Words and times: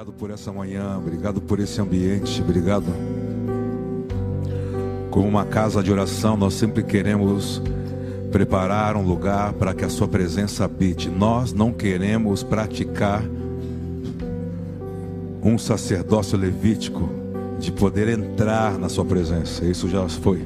Obrigado 0.00 0.18
por 0.18 0.30
essa 0.30 0.50
manhã, 0.50 0.96
obrigado 0.96 1.42
por 1.42 1.60
esse 1.60 1.78
ambiente, 1.78 2.40
obrigado. 2.40 2.86
Como 5.10 5.28
uma 5.28 5.44
casa 5.44 5.82
de 5.82 5.92
oração, 5.92 6.38
nós 6.38 6.54
sempre 6.54 6.82
queremos 6.82 7.60
preparar 8.32 8.96
um 8.96 9.02
lugar 9.02 9.52
para 9.52 9.74
que 9.74 9.84
a 9.84 9.90
Sua 9.90 10.08
presença 10.08 10.64
habite. 10.64 11.10
Nós 11.10 11.52
não 11.52 11.70
queremos 11.70 12.42
praticar 12.42 13.22
um 15.42 15.58
sacerdócio 15.58 16.38
levítico 16.38 17.06
de 17.58 17.70
poder 17.70 18.08
entrar 18.08 18.78
na 18.78 18.88
Sua 18.88 19.04
presença. 19.04 19.66
Isso 19.66 19.86
já 19.86 20.08
foi. 20.08 20.42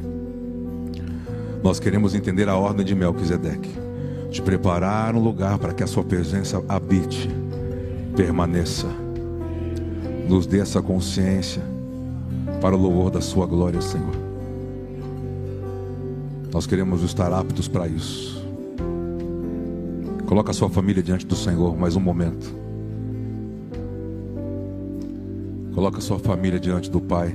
Nós 1.62 1.79
queremos 1.79 2.12
entender 2.12 2.48
a 2.48 2.57
ordem 2.57 2.84
de 2.84 2.93
Melquisedeque, 2.93 3.71
de 4.32 4.43
preparar 4.43 5.14
um 5.14 5.23
lugar 5.23 5.59
para 5.59 5.73
que 5.73 5.84
a 5.84 5.86
Sua 5.86 6.02
presença 6.02 6.61
habite, 6.68 7.30
permaneça. 8.16 9.04
Nos 10.29 10.47
dê 10.47 10.61
essa 10.61 10.81
consciência 10.81 11.63
para 12.61 12.75
o 12.75 12.79
louvor 12.79 13.11
da 13.11 13.21
Sua 13.21 13.46
glória, 13.46 13.81
Senhor. 13.81 14.15
Nós 16.53 16.67
queremos 16.67 17.03
estar 17.03 17.32
aptos 17.32 17.67
para 17.67 17.89
isso. 17.89 18.45
Coloca 20.27 20.53
a 20.53 20.55
sua 20.55 20.71
família 20.71 21.03
diante 21.03 21.27
do 21.27 21.37
Senhor 21.37 21.77
mais 21.77 21.96
um 21.96 22.01
momento. 22.01 22.55
Coloca 25.75 25.99
a 25.99 26.01
sua 26.01 26.18
família 26.18 26.61
diante 26.61 26.89
do 26.89 27.01
Pai. 27.01 27.35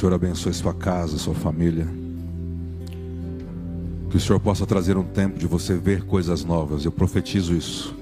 Senhor 0.00 0.14
abençoe 0.14 0.54
sua 0.54 0.72
casa, 0.72 1.18
sua 1.18 1.34
família. 1.34 1.86
Que 4.08 4.16
o 4.16 4.20
Senhor 4.20 4.40
possa 4.40 4.64
trazer 4.64 4.96
um 4.96 5.04
tempo 5.04 5.38
de 5.38 5.46
você 5.46 5.74
ver 5.74 6.06
coisas 6.06 6.42
novas. 6.42 6.86
Eu 6.86 6.90
profetizo 6.90 7.54
isso. 7.54 7.94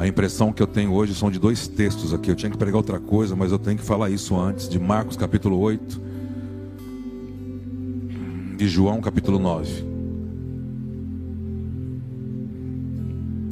A 0.00 0.08
impressão 0.08 0.52
que 0.52 0.60
eu 0.60 0.66
tenho 0.66 0.92
hoje 0.92 1.14
são 1.14 1.30
de 1.30 1.38
dois 1.38 1.68
textos 1.68 2.12
aqui. 2.12 2.28
Eu 2.28 2.34
tinha 2.34 2.50
que 2.50 2.58
pregar 2.58 2.78
outra 2.78 2.98
coisa, 2.98 3.36
mas 3.36 3.52
eu 3.52 3.58
tenho 3.58 3.78
que 3.78 3.84
falar 3.84 4.10
isso 4.10 4.36
antes. 4.36 4.68
De 4.68 4.80
Marcos 4.80 5.16
capítulo 5.16 5.60
8. 5.60 6.02
De 8.56 8.68
João 8.68 9.00
capítulo 9.00 9.38
9. 9.38 9.84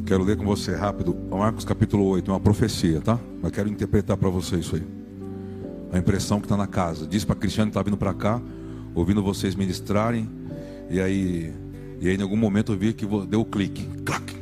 Quero 0.07 0.25
ler 0.25 0.37
com 0.37 0.45
você 0.45 0.75
rápido. 0.75 1.17
Marcos 1.31 1.65
capítulo 1.65 2.05
8. 2.07 2.33
É 2.33 2.35
uma 2.35 2.41
profecia, 2.41 3.01
tá? 3.01 3.17
Mas 3.41 3.53
quero 3.53 3.69
interpretar 3.69 4.17
para 4.17 4.29
você 4.29 4.57
isso 4.57 4.75
aí. 4.75 5.04
A 5.95 5.99
impressão 5.99 6.41
que 6.41 6.47
está 6.47 6.57
na 6.57 6.67
casa. 6.67 7.07
Diz 7.07 7.25
para 7.25 7.37
Cristiano 7.37 7.71
que 7.71 7.79
está 7.79 7.83
vindo 7.85 7.97
para 7.97 8.13
cá, 8.13 8.43
ouvindo 8.97 9.23
vocês 9.23 9.55
ministrarem. 9.55 10.29
E 10.91 11.01
aí, 11.01 11.55
e 12.01 12.09
aí 12.09 12.17
em 12.17 12.21
algum 12.21 12.37
momento 12.37 12.73
eu 12.73 12.77
vi 12.77 12.93
que 12.93 13.07
deu 13.29 13.43
o 13.43 13.45
clique. 13.45 13.89
Clac. 14.05 14.35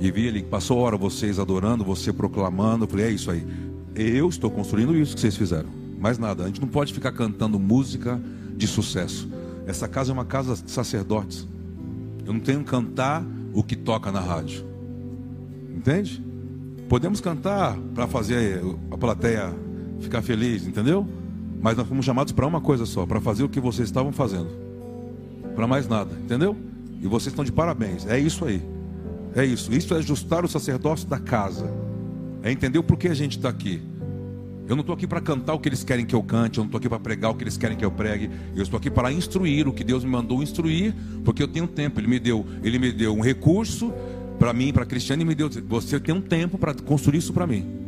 E 0.00 0.10
vi 0.10 0.32
que 0.32 0.48
passou 0.48 0.78
hora 0.78 0.96
vocês 0.96 1.38
adorando, 1.38 1.84
você 1.84 2.12
proclamando. 2.12 2.86
Eu 2.86 2.88
falei, 2.88 3.06
é 3.06 3.10
isso 3.12 3.30
aí. 3.30 3.46
Eu 3.94 4.28
estou 4.28 4.50
construindo 4.50 4.96
isso 4.96 5.14
que 5.14 5.20
vocês 5.20 5.36
fizeram. 5.36 5.68
Mais 6.00 6.18
nada. 6.18 6.42
A 6.42 6.46
gente 6.48 6.60
não 6.60 6.66
pode 6.66 6.92
ficar 6.92 7.12
cantando 7.12 7.56
música 7.56 8.20
de 8.56 8.66
sucesso. 8.66 9.28
Essa 9.64 9.86
casa 9.86 10.10
é 10.10 10.12
uma 10.12 10.24
casa 10.24 10.56
de 10.56 10.72
sacerdotes. 10.72 11.46
Eu 12.26 12.32
não 12.32 12.40
tenho 12.40 12.64
que 12.64 12.70
cantar 12.70 13.24
o 13.54 13.62
que 13.62 13.76
toca 13.76 14.10
na 14.10 14.20
rádio. 14.20 14.66
Entende? 15.72 16.20
Podemos 16.88 17.20
cantar 17.20 17.78
para 17.94 18.08
fazer 18.08 18.60
a 18.90 18.98
plateia 18.98 19.69
ficar 20.00 20.22
feliz, 20.22 20.66
entendeu? 20.66 21.06
Mas 21.60 21.76
nós 21.76 21.86
fomos 21.86 22.04
chamados 22.04 22.32
para 22.32 22.46
uma 22.46 22.60
coisa 22.60 22.86
só, 22.86 23.04
para 23.04 23.20
fazer 23.20 23.44
o 23.44 23.48
que 23.48 23.60
vocês 23.60 23.88
estavam 23.88 24.12
fazendo. 24.12 24.48
Para 25.54 25.66
mais 25.66 25.86
nada, 25.86 26.14
entendeu? 26.24 26.56
E 27.02 27.06
vocês 27.06 27.32
estão 27.32 27.44
de 27.44 27.52
parabéns. 27.52 28.06
É 28.06 28.18
isso 28.18 28.44
aí. 28.44 28.62
É 29.34 29.44
isso. 29.44 29.72
Isso 29.72 29.94
é 29.94 29.98
ajustar 29.98 30.44
o 30.44 30.48
sacerdócio 30.48 31.08
da 31.08 31.18
casa. 31.18 31.70
É 32.42 32.50
entender 32.50 32.78
o 32.78 32.82
porquê 32.82 33.08
a 33.08 33.14
gente 33.14 33.36
está 33.36 33.48
aqui. 33.48 33.82
Eu 34.66 34.76
não 34.76 34.82
estou 34.82 34.94
aqui 34.94 35.06
para 35.06 35.20
cantar 35.20 35.54
o 35.54 35.58
que 35.58 35.68
eles 35.68 35.82
querem 35.82 36.06
que 36.06 36.14
eu 36.14 36.22
cante, 36.22 36.58
eu 36.58 36.62
não 36.62 36.68
estou 36.68 36.78
aqui 36.78 36.88
para 36.88 37.00
pregar 37.00 37.32
o 37.32 37.34
que 37.34 37.42
eles 37.42 37.56
querem 37.56 37.76
que 37.76 37.84
eu 37.84 37.90
pregue. 37.90 38.30
Eu 38.54 38.62
estou 38.62 38.78
aqui 38.78 38.88
para 38.88 39.10
instruir 39.12 39.66
o 39.66 39.72
que 39.72 39.82
Deus 39.82 40.04
me 40.04 40.10
mandou 40.10 40.42
instruir, 40.42 40.94
porque 41.24 41.42
eu 41.42 41.48
tenho 41.48 41.66
tempo. 41.66 41.98
Ele 41.98 42.06
me 42.06 42.20
deu, 42.20 42.46
ele 42.62 42.78
me 42.78 42.92
deu 42.92 43.12
um 43.12 43.20
recurso 43.20 43.92
para 44.38 44.52
mim, 44.52 44.72
para 44.72 44.86
Cristiane, 44.86 45.22
e 45.22 45.26
me 45.26 45.34
deu. 45.34 45.50
Você 45.68 45.98
tem 45.98 46.14
um 46.14 46.20
tempo 46.20 46.56
para 46.56 46.72
construir 46.72 47.18
isso 47.18 47.32
para 47.32 47.46
mim. 47.46 47.79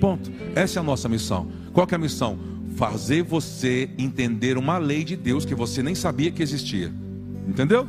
Ponto. 0.00 0.32
Essa 0.54 0.78
é 0.78 0.80
a 0.80 0.82
nossa 0.82 1.08
missão. 1.08 1.48
Qual 1.72 1.86
é 1.90 1.94
a 1.94 1.98
missão? 1.98 2.38
Fazer 2.76 3.22
você 3.22 3.90
entender 3.98 4.56
uma 4.56 4.78
lei 4.78 5.04
de 5.04 5.14
Deus 5.14 5.44
que 5.44 5.54
você 5.54 5.82
nem 5.82 5.94
sabia 5.94 6.30
que 6.30 6.42
existia. 6.42 6.90
Entendeu? 7.46 7.86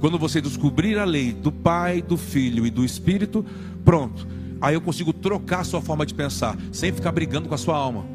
Quando 0.00 0.18
você 0.18 0.40
descobrir 0.40 0.98
a 0.98 1.04
lei 1.04 1.32
do 1.32 1.52
Pai, 1.52 2.00
do 2.00 2.16
Filho 2.16 2.66
e 2.66 2.70
do 2.70 2.84
Espírito, 2.84 3.44
pronto. 3.84 4.26
Aí 4.60 4.74
eu 4.74 4.80
consigo 4.80 5.12
trocar 5.12 5.60
a 5.60 5.64
sua 5.64 5.82
forma 5.82 6.06
de 6.06 6.14
pensar, 6.14 6.56
sem 6.72 6.92
ficar 6.92 7.12
brigando 7.12 7.48
com 7.48 7.54
a 7.54 7.58
sua 7.58 7.76
alma. 7.76 8.06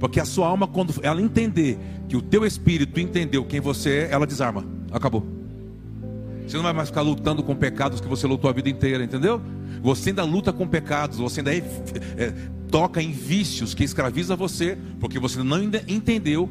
Porque 0.00 0.18
a 0.18 0.24
sua 0.24 0.48
alma, 0.48 0.66
quando 0.66 0.94
ela 1.02 1.22
entender 1.22 1.78
que 2.08 2.16
o 2.16 2.22
teu 2.22 2.44
espírito 2.44 2.98
entendeu 2.98 3.44
quem 3.44 3.60
você 3.60 3.90
é, 3.90 4.08
ela 4.10 4.26
desarma. 4.26 4.64
Acabou. 4.90 5.24
Você 6.46 6.56
não 6.56 6.64
vai 6.64 6.72
mais 6.72 6.88
ficar 6.88 7.02
lutando 7.02 7.42
com 7.42 7.54
pecados 7.54 8.00
que 8.00 8.08
você 8.08 8.26
lutou 8.26 8.50
a 8.50 8.52
vida 8.52 8.68
inteira, 8.68 9.04
entendeu? 9.04 9.40
Você 9.80 10.10
ainda 10.10 10.24
luta 10.24 10.52
com 10.52 10.66
pecados, 10.66 11.18
você 11.18 11.40
ainda 11.40 11.54
é, 11.54 11.62
é, 12.16 12.34
toca 12.72 13.02
em 13.02 13.12
vícios 13.12 13.74
que 13.74 13.84
escraviza 13.84 14.34
você, 14.34 14.78
porque 14.98 15.18
você 15.18 15.42
não 15.42 15.62
entendeu, 15.62 16.48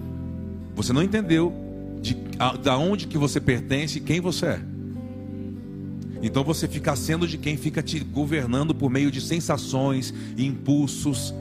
você 0.75 0.93
não 0.93 1.01
entendeu 1.01 1.51
de 1.99 2.15
a, 2.37 2.55
da 2.55 2.77
onde 2.77 3.07
que 3.07 3.17
você 3.17 3.41
pertence 3.41 3.97
e 3.97 4.01
quem 4.01 4.21
você 4.21 4.45
é. 4.45 4.61
Então 6.21 6.43
você 6.43 6.67
fica 6.67 6.95
sendo 6.95 7.27
de 7.27 7.39
quem 7.39 7.57
fica 7.57 7.81
te 7.81 7.99
governando 7.99 8.75
por 8.75 8.91
meio 8.91 9.09
de 9.09 9.19
sensações, 9.19 10.13
impulsos. 10.37 11.33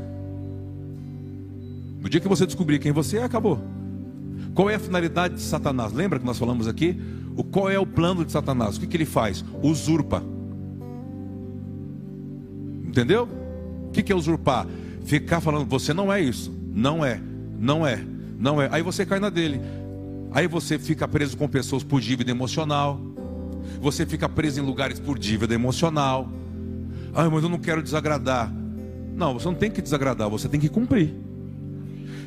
No 2.01 2.09
dia 2.09 2.19
que 2.19 2.29
você 2.29 2.47
descobrir 2.47 2.79
quem 2.79 2.91
você 2.91 3.19
é, 3.19 3.23
acabou. 3.23 3.61
Qual 4.55 4.71
é 4.71 4.77
a 4.77 4.81
finalidade 4.81 5.35
de 5.35 5.43
Satanás? 5.43 5.93
Lembra 5.93 6.19
que 6.19 6.25
nós 6.25 6.39
falamos 6.39 6.67
aqui? 6.67 6.99
O 7.37 7.45
qual 7.45 7.69
é 7.69 7.79
o 7.79 7.87
plano 7.87 8.25
de 8.25 8.33
Satanás? 8.33 8.79
O 8.79 8.81
que, 8.81 8.87
que 8.87 8.97
ele 8.97 9.05
faz? 9.05 9.45
Usurpa. 9.63 10.25
Entendeu? 12.87 13.40
O 13.91 13.93
que, 13.93 14.13
é 14.13 14.15
usurpar? 14.15 14.69
Ficar 15.05 15.41
falando, 15.41 15.67
você 15.67 15.93
não 15.93 16.13
é 16.13 16.21
isso. 16.21 16.57
Não 16.73 17.05
é, 17.05 17.21
não 17.59 17.85
é, 17.85 18.05
não 18.39 18.63
é. 18.63 18.69
Aí 18.71 18.83
você 18.83 19.05
cai 19.05 19.19
na 19.19 19.29
dele. 19.29 19.61
Aí 20.31 20.47
você 20.47 20.79
fica 20.79 21.09
preso 21.09 21.37
com 21.37 21.49
pessoas 21.49 21.83
por 21.83 22.01
dívida 22.01 22.31
emocional. 22.31 23.01
Você 23.81 24.07
fica 24.07 24.29
preso 24.29 24.61
em 24.61 24.63
lugares 24.65 25.01
por 25.01 25.19
dívida 25.19 25.53
emocional. 25.53 26.29
Ah, 27.13 27.29
mas 27.29 27.43
eu 27.43 27.49
não 27.49 27.59
quero 27.59 27.83
desagradar. 27.83 28.53
Não, 29.17 29.35
você 29.35 29.49
não 29.49 29.57
tem 29.57 29.73
que 29.73 29.83
desagradar, 29.83 30.31
você 30.31 30.49
tem 30.49 30.61
que 30.61 30.69
cumprir. 30.69 31.13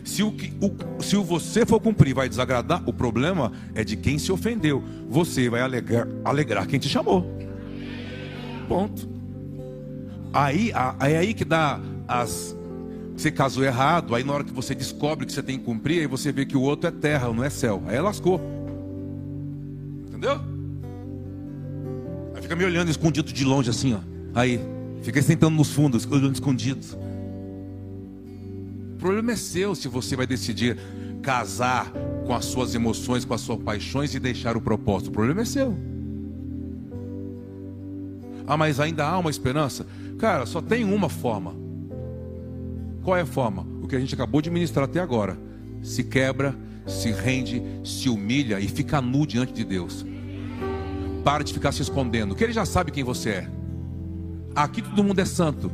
Se 0.04 0.22
o, 0.22 0.34
que, 0.34 0.54
o, 0.60 1.02
se 1.02 1.16
o 1.16 1.24
você 1.24 1.66
for 1.66 1.80
cumprir 1.80 2.14
vai 2.14 2.28
desagradar, 2.28 2.84
o 2.86 2.92
problema 2.92 3.54
é 3.74 3.86
de 3.86 3.96
quem 3.96 4.20
se 4.20 4.34
ofendeu. 4.34 4.84
Você 5.10 5.50
vai 5.50 5.62
alegrar, 5.62 6.10
alegrar 6.26 6.68
quem 6.68 6.78
te 6.78 6.90
chamou. 6.90 7.26
Ponto. 8.68 9.14
Aí, 10.34 10.72
é 11.00 11.18
aí 11.18 11.34
que 11.34 11.46
dá 11.46 11.80
as. 12.08 12.56
Você 13.16 13.32
casou 13.32 13.64
errado, 13.64 14.16
aí 14.16 14.24
na 14.24 14.34
hora 14.34 14.44
que 14.44 14.52
você 14.52 14.74
descobre 14.74 15.28
que 15.28 15.32
você 15.32 15.44
tem 15.44 15.60
que 15.60 15.64
cumprir, 15.64 16.00
aí 16.02 16.08
você 16.08 16.32
vê 16.32 16.46
que 16.46 16.58
o 16.58 16.62
outro 16.62 16.88
é 16.88 16.92
terra, 16.92 17.32
não 17.32 17.44
é 17.44 17.50
céu. 17.50 17.84
Aí 17.86 18.00
lascou. 18.02 18.42
Entendeu? 20.08 20.42
Aí 22.34 22.42
fica 22.42 22.56
me 22.56 22.66
olhando 22.66 22.90
escondido 22.90 23.32
de 23.32 23.46
longe 23.46 23.70
assim, 23.70 23.94
ó. 23.94 24.00
Aí, 24.34 24.60
fica 25.04 25.22
sentando 25.22 25.56
nos 25.56 25.72
fundos, 25.72 26.08
olhando 26.10 26.34
escondido. 26.34 26.84
O 28.96 28.98
problema 28.98 29.34
é 29.34 29.36
seu 29.36 29.76
se 29.76 29.88
você 29.88 30.16
vai 30.16 30.26
decidir 30.26 30.80
casar 31.22 31.92
com 32.26 32.34
as 32.34 32.46
suas 32.46 32.74
emoções, 32.74 33.24
com 33.26 33.36
as 33.36 33.42
suas 33.42 33.62
paixões 33.62 34.16
e 34.16 34.20
deixar 34.20 34.58
o 34.58 34.62
propósito. 34.62 35.10
O 35.10 35.12
problema 35.12 35.42
é 35.42 35.46
seu. 35.46 35.78
Ah, 38.48 38.58
mas 38.58 38.80
ainda 38.80 39.06
há 39.06 39.20
uma 39.20 39.30
esperança? 39.30 39.86
Cara, 40.24 40.46
só 40.46 40.62
tem 40.62 40.86
uma 40.86 41.10
forma. 41.10 41.54
Qual 43.04 43.18
é 43.18 43.24
a 43.24 43.26
forma? 43.26 43.68
O 43.82 43.90
que 43.90 43.96
a 43.98 44.00
gente 44.00 44.16
acabou 44.16 44.42
de 44.42 44.50
ministrar 44.50 44.86
até 44.86 45.02
agora. 45.02 45.38
Se 45.82 46.02
quebra, 46.02 46.56
se 46.88 47.12
rende, 47.12 47.62
se 47.84 48.08
humilha 48.08 48.58
e 48.58 48.70
fica 48.70 49.02
nu 49.02 49.28
diante 49.28 49.52
de 49.52 49.66
Deus. 49.66 50.06
Para 51.26 51.44
de 51.44 51.52
ficar 51.52 51.74
se 51.74 51.82
escondendo, 51.82 52.36
que 52.36 52.42
Ele 52.42 52.54
já 52.54 52.66
sabe 52.66 52.90
quem 52.90 53.04
você 53.04 53.30
é. 53.32 53.50
Aqui 54.56 54.82
todo 54.82 55.04
mundo 55.04 55.20
é 55.20 55.26
santo. 55.26 55.70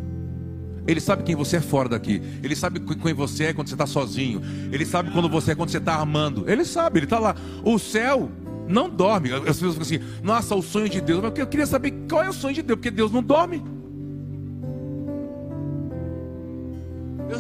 Ele 0.88 1.00
sabe 1.00 1.22
quem 1.22 1.36
você 1.36 1.58
é 1.58 1.62
fora 1.62 1.88
daqui. 1.88 2.20
Ele 2.42 2.56
sabe 2.56 2.80
quem 2.80 3.14
você 3.14 3.44
é 3.44 3.54
quando 3.54 3.68
você 3.68 3.76
está 3.76 3.86
sozinho. 3.86 4.42
Ele 4.72 4.84
sabe 4.84 5.12
quando 5.12 5.30
você 5.30 5.52
é 5.52 5.56
quando 5.56 5.70
você 5.70 5.78
está 5.78 5.98
amando. 5.98 6.50
Ele 6.50 6.66
sabe, 6.66 6.98
ele 6.98 7.06
está 7.06 7.20
lá. 7.20 7.36
O 7.64 7.78
céu 7.78 8.32
não 8.68 8.90
dorme. 8.90 9.32
As 9.32 9.60
pessoas 9.60 9.76
ficam 9.76 9.84
assim, 9.84 10.00
nossa, 10.24 10.56
o 10.56 10.64
sonho 10.64 10.90
de 10.90 11.02
Deus. 11.02 11.24
Eu 11.24 11.46
queria 11.46 11.68
saber 11.68 11.92
qual 12.10 12.24
é 12.24 12.30
o 12.30 12.34
sonho 12.34 12.56
de 12.56 12.64
Deus, 12.64 12.78
porque 12.78 12.90
Deus 12.90 13.12
não 13.12 13.22
dorme. 13.22 13.78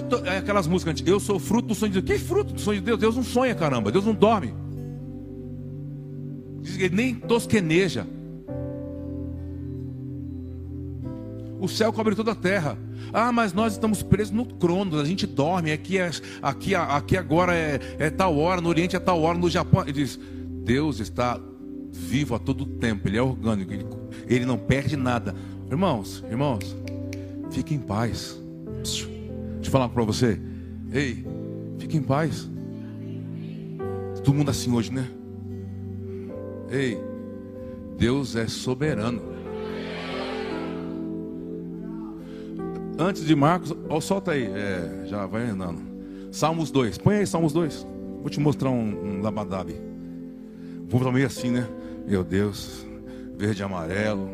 Tô, 0.09 0.17
é 0.25 0.37
aquelas 0.37 0.67
músicas 0.67 1.01
eu 1.05 1.19
sou 1.19 1.39
fruto 1.39 1.69
do 1.69 1.75
sonho 1.75 1.91
de 1.91 2.01
Deus. 2.01 2.19
Que 2.19 2.25
fruto 2.25 2.53
do 2.53 2.61
sonho 2.61 2.79
de 2.79 2.85
Deus? 2.85 2.99
Deus 2.99 3.15
não 3.15 3.23
sonha, 3.23 3.55
caramba, 3.55 3.91
Deus 3.91 4.05
não 4.05 4.13
dorme. 4.13 4.53
Diz 6.61 6.77
que 6.77 6.83
ele 6.83 6.95
nem 6.95 7.15
tosqueneja. 7.15 8.05
O 11.59 11.67
céu 11.67 11.91
cobre 11.91 12.15
toda 12.15 12.31
a 12.31 12.35
terra. 12.35 12.77
Ah, 13.11 13.31
mas 13.31 13.53
nós 13.53 13.73
estamos 13.73 14.01
presos 14.01 14.33
no 14.33 14.45
cronos, 14.45 14.99
a 14.99 15.05
gente 15.05 15.27
dorme. 15.27 15.71
Aqui, 15.71 15.97
é, 15.97 16.09
aqui, 16.41 16.75
aqui 16.75 17.17
agora 17.17 17.55
é, 17.55 17.79
é 17.97 18.09
tal 18.09 18.37
hora, 18.37 18.61
no 18.61 18.69
Oriente 18.69 18.95
é 18.95 18.99
tal 18.99 19.21
hora, 19.21 19.37
no 19.37 19.49
Japão. 19.49 19.81
Ele 19.81 19.93
diz: 19.93 20.19
Deus 20.63 20.99
está 20.99 21.39
vivo 21.91 22.35
a 22.35 22.39
todo 22.39 22.65
tempo, 22.65 23.07
Ele 23.07 23.17
é 23.17 23.21
orgânico, 23.21 23.73
Ele, 23.73 23.85
ele 24.27 24.45
não 24.45 24.57
perde 24.57 24.95
nada. 24.95 25.35
Irmãos, 25.69 26.23
irmãos, 26.29 26.75
fiquem 27.51 27.77
em 27.77 27.81
paz. 27.81 28.39
Deixa 29.59 29.67
eu 29.67 29.71
falar 29.71 29.89
para 29.89 30.03
você. 30.03 30.39
Ei, 30.91 31.25
fique 31.77 31.97
em 31.97 32.01
paz. 32.01 32.49
Todo 34.23 34.33
mundo 34.33 34.49
assim 34.49 34.71
hoje, 34.73 34.91
né? 34.91 35.07
Ei, 36.71 36.97
Deus 37.97 38.35
é 38.35 38.47
soberano. 38.47 39.21
Antes 42.97 43.25
de 43.25 43.35
Marcos, 43.35 43.75
ó, 43.87 43.99
solta 43.99 44.31
aí, 44.31 44.45
é, 44.45 45.05
já 45.05 45.25
vai 45.25 45.49
andando. 45.49 45.81
Salmos 46.31 46.69
2, 46.69 46.97
põe 46.97 47.17
aí 47.17 47.27
Salmos 47.27 47.53
2. 47.53 47.87
Vou 48.21 48.29
te 48.29 48.39
mostrar 48.39 48.69
um, 48.69 49.17
um 49.17 49.21
labadabe. 49.21 49.75
Vamos 50.87 51.13
meio 51.13 51.27
assim, 51.27 51.51
né? 51.51 51.67
Meu 52.07 52.23
Deus, 52.23 52.85
verde 53.37 53.61
e 53.61 53.63
amarelo, 53.63 54.29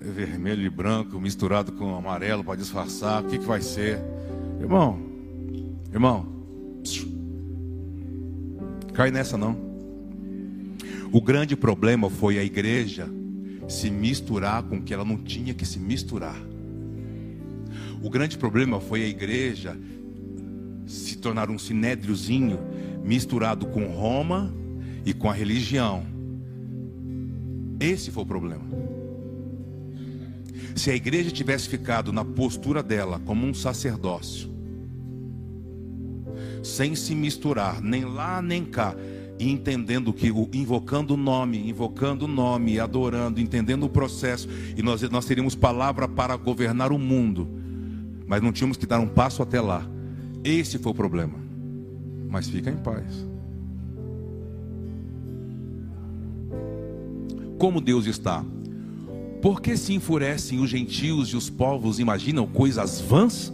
vermelho 0.00 0.62
e 0.62 0.70
branco 0.70 1.18
misturado 1.18 1.72
com 1.72 1.96
amarelo 1.96 2.44
para 2.44 2.56
disfarçar. 2.56 3.22
O 3.22 3.26
que, 3.26 3.38
que 3.38 3.44
vai 3.44 3.60
ser? 3.60 3.98
Irmão, 4.60 4.98
irmão, 5.92 6.26
cai 8.92 9.10
nessa 9.10 9.36
não. 9.36 9.56
O 11.12 11.20
grande 11.20 11.54
problema 11.56 12.10
foi 12.10 12.38
a 12.38 12.44
igreja 12.44 13.08
se 13.68 13.90
misturar 13.90 14.62
com 14.64 14.76
o 14.76 14.82
que 14.82 14.92
ela 14.92 15.04
não 15.04 15.16
tinha 15.16 15.54
que 15.54 15.64
se 15.64 15.78
misturar. 15.78 16.36
O 18.02 18.10
grande 18.10 18.36
problema 18.36 18.80
foi 18.80 19.02
a 19.02 19.08
igreja 19.08 19.76
se 20.86 21.16
tornar 21.16 21.50
um 21.50 21.58
sinédriozinho 21.58 22.58
misturado 23.02 23.66
com 23.66 23.86
Roma 23.86 24.52
e 25.04 25.12
com 25.12 25.30
a 25.30 25.32
religião. 25.32 26.04
Esse 27.80 28.10
foi 28.10 28.22
o 28.22 28.26
problema. 28.26 28.64
Se 30.74 30.90
a 30.90 30.94
igreja 30.94 31.30
tivesse 31.30 31.68
ficado 31.68 32.12
na 32.12 32.24
postura 32.24 32.82
dela 32.82 33.20
como 33.24 33.46
um 33.46 33.54
sacerdócio, 33.54 34.52
sem 36.62 36.94
se 36.94 37.14
misturar 37.14 37.80
nem 37.80 38.04
lá 38.04 38.42
nem 38.42 38.64
cá, 38.64 38.94
e 39.38 39.50
entendendo 39.50 40.12
que 40.12 40.28
invocando 40.52 41.14
o 41.14 41.16
nome, 41.16 41.68
invocando 41.68 42.24
o 42.24 42.28
nome, 42.28 42.78
adorando, 42.78 43.40
entendendo 43.40 43.84
o 43.84 43.88
processo, 43.88 44.48
e 44.76 44.82
nós, 44.82 45.02
nós 45.10 45.24
teríamos 45.24 45.54
palavra 45.54 46.06
para 46.08 46.36
governar 46.36 46.92
o 46.92 46.98
mundo 46.98 47.64
mas 48.26 48.42
não 48.42 48.52
tínhamos 48.52 48.76
que 48.76 48.86
dar 48.86 49.00
um 49.00 49.08
passo 49.08 49.42
até 49.42 49.60
lá. 49.60 49.86
Esse 50.42 50.78
foi 50.78 50.92
o 50.92 50.94
problema. 50.94 51.38
Mas 52.28 52.48
fica 52.48 52.70
em 52.70 52.76
paz. 52.76 53.26
Como 57.58 57.80
Deus 57.80 58.06
está? 58.06 58.44
Por 59.44 59.60
que 59.60 59.76
se 59.76 59.92
enfurecem 59.92 60.58
os 60.58 60.70
gentios 60.70 61.28
e 61.28 61.36
os 61.36 61.50
povos 61.50 61.98
imaginam 61.98 62.46
coisas 62.46 62.98
vãs? 62.98 63.52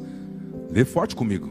Lê 0.71 0.85
forte 0.85 1.17
comigo. 1.17 1.51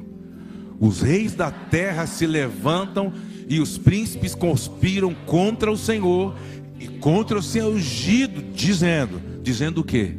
Os 0.80 1.01
reis 1.01 1.36
da 1.36 1.51
terra 1.51 2.07
se 2.07 2.25
levantam 2.25 3.12
e 3.50 3.59
os 3.59 3.77
príncipes 3.77 4.33
conspiram 4.33 5.13
contra 5.25 5.69
o 5.69 5.75
Senhor 5.75 6.33
e 6.80 6.88
contra 6.88 7.38
o 7.38 7.44
seu 7.44 7.74
ungido, 7.74 8.41
dizendo, 8.53 9.21
dizendo 9.44 9.81
o 9.81 9.83
quê? 9.83 10.15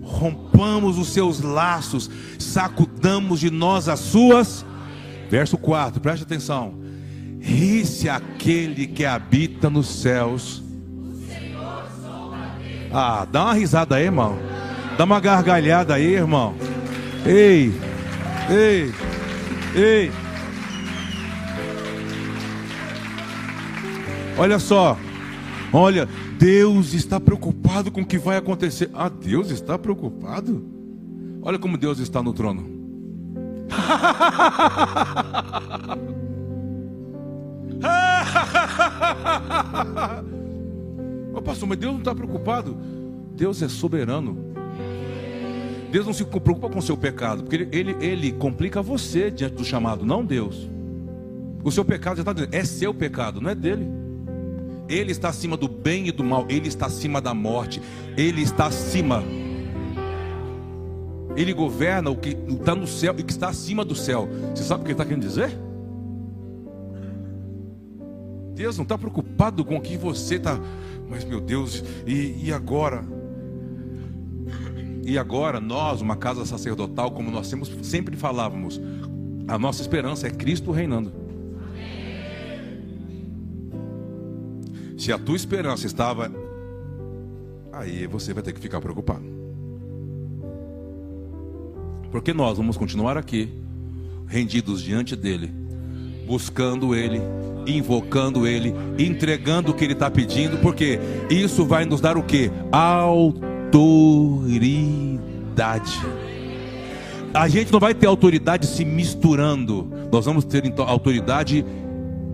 rompamos 0.00 0.96
os 0.96 1.08
seus 1.08 1.40
laços, 1.40 2.10
sacudamos 2.38 3.38
de 3.38 3.50
nós 3.50 3.86
as 3.86 4.00
suas. 4.00 4.64
Verso 5.28 5.58
4, 5.58 6.00
preste 6.00 6.22
atenção. 6.22 6.72
Ri-se 7.38 8.08
aquele 8.08 8.86
que 8.86 9.04
habita 9.04 9.68
nos 9.68 9.88
céus. 9.88 10.62
Ah, 12.92 13.26
dá 13.30 13.44
uma 13.44 13.54
risada 13.54 13.96
aí, 13.96 14.04
irmão. 14.04 14.38
Dá 14.96 15.04
uma 15.04 15.20
gargalhada 15.20 15.94
aí, 15.94 16.14
irmão. 16.14 16.54
Ei, 17.26 17.72
ei, 18.48 18.92
ei. 19.74 20.10
Olha 24.36 24.58
só, 24.58 24.96
olha, 25.72 26.08
Deus 26.38 26.94
está 26.94 27.18
preocupado 27.18 27.90
com 27.90 28.02
o 28.02 28.06
que 28.06 28.18
vai 28.18 28.36
acontecer. 28.36 28.88
Ah, 28.94 29.08
Deus 29.08 29.50
está 29.50 29.76
preocupado? 29.78 30.64
Olha 31.42 31.58
como 31.58 31.76
Deus 31.76 31.98
está 31.98 32.22
no 32.22 32.32
trono. 32.32 32.78
oh, 41.34 41.42
pastor, 41.42 41.68
mas 41.68 41.78
Deus 41.78 41.92
não 41.92 42.00
está 42.00 42.14
preocupado. 42.14 42.76
Deus 43.34 43.62
é 43.62 43.68
soberano. 43.68 44.36
Deus 45.90 46.04
não 46.04 46.12
se 46.12 46.24
preocupa 46.24 46.68
com 46.68 46.78
o 46.78 46.82
seu 46.82 46.96
pecado, 46.96 47.42
porque 47.42 47.56
ele, 47.56 47.68
ele, 47.72 47.96
ele 48.04 48.32
complica 48.32 48.82
você 48.82 49.30
diante 49.30 49.54
do 49.54 49.64
chamado, 49.64 50.04
não 50.04 50.24
Deus. 50.24 50.68
O 51.64 51.72
seu 51.72 51.84
pecado 51.84 52.16
já 52.16 52.22
está 52.22 52.32
dizendo, 52.32 52.54
é 52.54 52.64
seu 52.64 52.92
pecado, 52.92 53.40
não 53.40 53.50
é 53.50 53.54
dele. 53.54 53.86
Ele 54.88 55.12
está 55.12 55.28
acima 55.28 55.56
do 55.56 55.68
bem 55.68 56.08
e 56.08 56.12
do 56.12 56.24
mal, 56.24 56.46
ele 56.48 56.68
está 56.68 56.86
acima 56.86 57.20
da 57.20 57.32
morte, 57.34 57.80
ele 58.16 58.42
está 58.42 58.66
acima. 58.66 59.22
Ele 61.36 61.52
governa 61.52 62.10
o 62.10 62.16
que 62.16 62.36
está 62.48 62.74
no 62.74 62.86
céu 62.86 63.14
e 63.16 63.22
que 63.22 63.32
está 63.32 63.48
acima 63.48 63.84
do 63.84 63.94
céu. 63.94 64.28
Você 64.54 64.64
sabe 64.64 64.80
o 64.80 64.84
que 64.84 64.90
ele 64.90 64.94
está 64.94 65.04
querendo 65.04 65.22
dizer? 65.22 65.56
Deus 68.54 68.76
não 68.76 68.82
está 68.82 68.98
preocupado 68.98 69.64
com 69.64 69.76
o 69.76 69.80
que 69.80 69.96
você 69.96 70.34
está. 70.34 70.58
Mas 71.08 71.24
meu 71.24 71.40
Deus, 71.40 71.82
e, 72.06 72.46
e 72.46 72.52
agora? 72.52 73.04
E 75.04 75.16
agora, 75.16 75.58
nós, 75.58 76.02
uma 76.02 76.16
casa 76.16 76.44
sacerdotal, 76.44 77.10
como 77.10 77.30
nós 77.30 77.50
sempre 77.82 78.14
falávamos, 78.14 78.78
a 79.46 79.58
nossa 79.58 79.80
esperança 79.80 80.26
é 80.26 80.30
Cristo 80.30 80.70
reinando. 80.70 81.10
Se 84.98 85.10
a 85.10 85.18
tua 85.18 85.36
esperança 85.36 85.86
estava, 85.86 86.30
aí 87.72 88.06
você 88.06 88.34
vai 88.34 88.42
ter 88.42 88.52
que 88.52 88.60
ficar 88.60 88.80
preocupado. 88.80 89.24
Porque 92.10 92.34
nós 92.34 92.58
vamos 92.58 92.76
continuar 92.76 93.16
aqui, 93.16 93.48
rendidos 94.26 94.82
diante 94.82 95.16
dele, 95.16 95.50
buscando 96.28 96.94
ele, 96.94 97.20
invocando 97.66 98.46
ele, 98.46 98.74
entregando 98.98 99.70
o 99.70 99.74
que 99.74 99.82
ele 99.82 99.94
está 99.94 100.10
pedindo, 100.10 100.58
porque 100.58 101.00
isso 101.30 101.64
vai 101.64 101.86
nos 101.86 102.02
dar 102.02 102.18
o 102.18 102.22
que? 102.22 102.50
Autoridade. 102.70 103.88
A 107.32 107.48
gente 107.48 107.72
não 107.72 107.80
vai 107.80 107.94
ter 107.94 108.06
autoridade 108.06 108.66
se 108.66 108.84
misturando, 108.84 109.90
nós 110.12 110.26
vamos 110.26 110.44
ter 110.44 110.66
então, 110.66 110.86
autoridade 110.86 111.64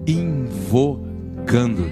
invocando. 0.06 1.88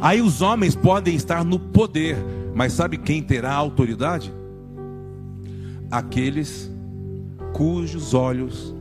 Aí 0.00 0.20
os 0.20 0.42
homens 0.42 0.76
podem 0.76 1.14
estar 1.14 1.42
no 1.44 1.58
poder, 1.58 2.18
mas 2.54 2.74
sabe 2.74 2.98
quem 2.98 3.22
terá 3.22 3.54
autoridade? 3.54 4.32
Aqueles 5.90 6.70
cujos 7.54 8.12
olhos 8.12 8.77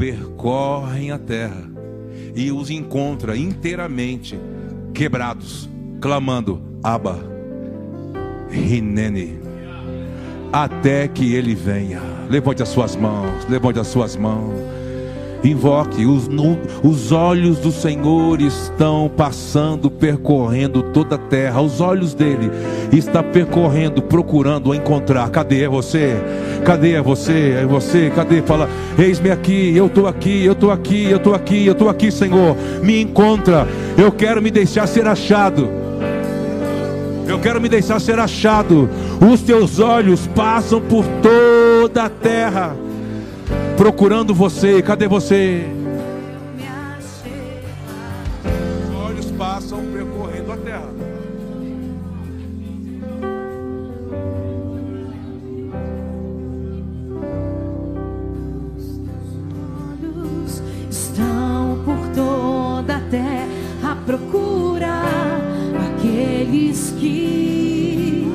percorrem 0.00 1.10
a 1.10 1.18
terra 1.18 1.62
e 2.34 2.50
os 2.50 2.70
encontra 2.70 3.36
inteiramente 3.36 4.40
quebrados, 4.94 5.68
clamando: 6.00 6.62
Abba, 6.82 7.18
Rinene, 8.48 9.38
até 10.50 11.06
que 11.06 11.34
ele 11.34 11.54
venha. 11.54 12.00
Levante 12.30 12.62
as 12.62 12.70
suas 12.70 12.96
mãos, 12.96 13.46
levante 13.50 13.78
as 13.78 13.88
suas 13.88 14.16
mãos. 14.16 14.54
Invoque, 15.42 16.04
os, 16.04 16.28
os 16.82 17.12
olhos 17.12 17.58
do 17.58 17.72
Senhor 17.72 18.40
estão 18.42 19.10
passando, 19.16 19.90
percorrendo 19.90 20.82
toda 20.82 21.14
a 21.14 21.18
terra, 21.18 21.62
os 21.62 21.80
olhos 21.80 22.12
dele 22.12 22.50
está 22.92 23.22
percorrendo, 23.22 24.02
procurando 24.02 24.74
encontrar. 24.74 25.30
Cadê 25.30 25.66
você? 25.66 26.16
Cadê 26.64 27.00
você? 27.00 27.58
É 27.62 27.66
você? 27.66 28.10
Cadê? 28.14 28.42
Fala, 28.42 28.68
eis-me 28.98 29.30
aqui, 29.30 29.74
eu 29.74 29.86
estou 29.86 30.06
aqui, 30.06 30.44
eu 30.44 30.52
estou 30.52 30.70
aqui, 30.70 31.10
eu 31.10 31.16
estou 31.16 31.34
aqui, 31.34 31.66
eu 31.66 31.72
estou 31.72 31.88
aqui, 31.88 32.10
Senhor. 32.10 32.56
Me 32.82 33.00
encontra. 33.00 33.66
Eu 33.96 34.12
quero 34.12 34.42
me 34.42 34.50
deixar 34.50 34.86
ser 34.86 35.06
achado. 35.06 35.68
Eu 37.26 37.38
quero 37.38 37.60
me 37.60 37.68
deixar 37.68 38.00
ser 38.00 38.18
achado. 38.18 38.90
Os 39.32 39.40
teus 39.40 39.78
olhos 39.78 40.26
passam 40.28 40.80
por 40.80 41.04
toda 41.22 42.04
a 42.04 42.10
terra, 42.10 42.76
procurando 43.76 44.34
você. 44.34 44.82
Cadê 44.82 45.08
você? 45.08 45.66
Os 48.84 48.94
olhos 48.94 49.30
passam 49.32 49.84
percorrendo 49.92 50.52
a 50.52 50.56
terra. 50.56 50.90
olhos 60.02 60.62
estão 60.90 61.78
por 61.84 62.08
toda 62.14 62.96
a 62.96 63.00
terra 63.10 63.48
a 63.82 63.96
procurar 63.96 65.40
aqueles 65.88 66.94
que 66.98 68.26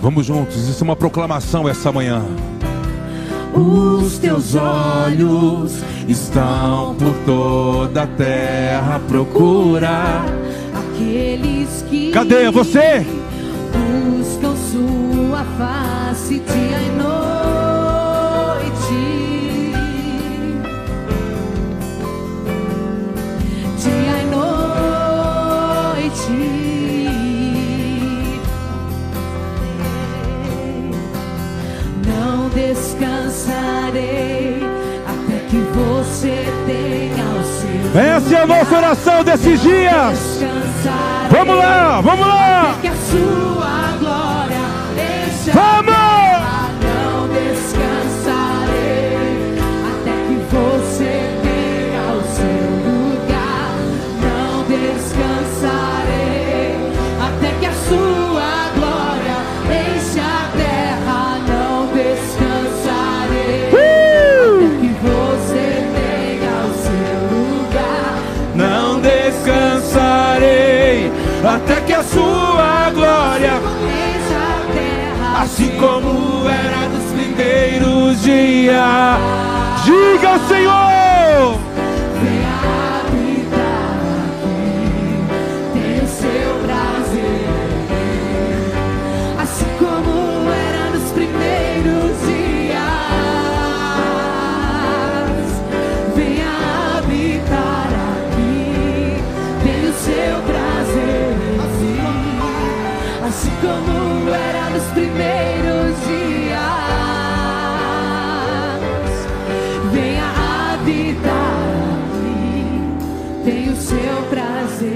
Vamos 0.00 0.26
juntos, 0.26 0.68
isso 0.68 0.82
é 0.82 0.84
uma 0.84 0.96
proclamação 0.96 1.68
essa 1.68 1.90
manhã. 1.92 2.22
Os 3.54 4.18
teus 4.18 4.54
olhos 4.54 5.82
estão 6.06 6.94
por 6.94 7.12
toda 7.26 8.02
a 8.02 8.06
terra 8.06 8.96
a 8.96 9.00
procurar. 9.00 10.24
aqueles 10.74 11.84
que 11.90 12.10
Cadê 12.12 12.50
você? 12.50 13.04
buscam 13.72 14.54
sua 14.70 15.44
face 15.58 16.34
dia 16.40 16.80
e 16.82 16.90
noite. 17.02 17.37
Descansarei 32.68 34.60
até 35.06 35.38
que 35.48 35.56
você 35.56 36.44
tenha 36.66 37.24
o 37.24 37.44
seu 37.44 38.00
Essa 38.00 38.34
é 38.34 38.42
a 38.42 38.46
nossa 38.46 38.76
oração 38.76 39.24
desses 39.24 39.60
dias. 39.62 40.42
Vamos 41.30 41.56
lá, 41.56 42.00
vamos 42.02 42.26
lá. 42.26 42.76
Até 71.46 71.80
que 71.82 71.92
a 71.92 72.02
sua 72.02 72.90
glória, 72.90 73.52
assim 75.40 75.70
como 75.78 76.48
era 76.48 76.88
nos 76.88 77.12
primeiros 77.12 78.22
dias. 78.22 79.18
Diga 79.84 80.38
Senhor. 80.48 81.57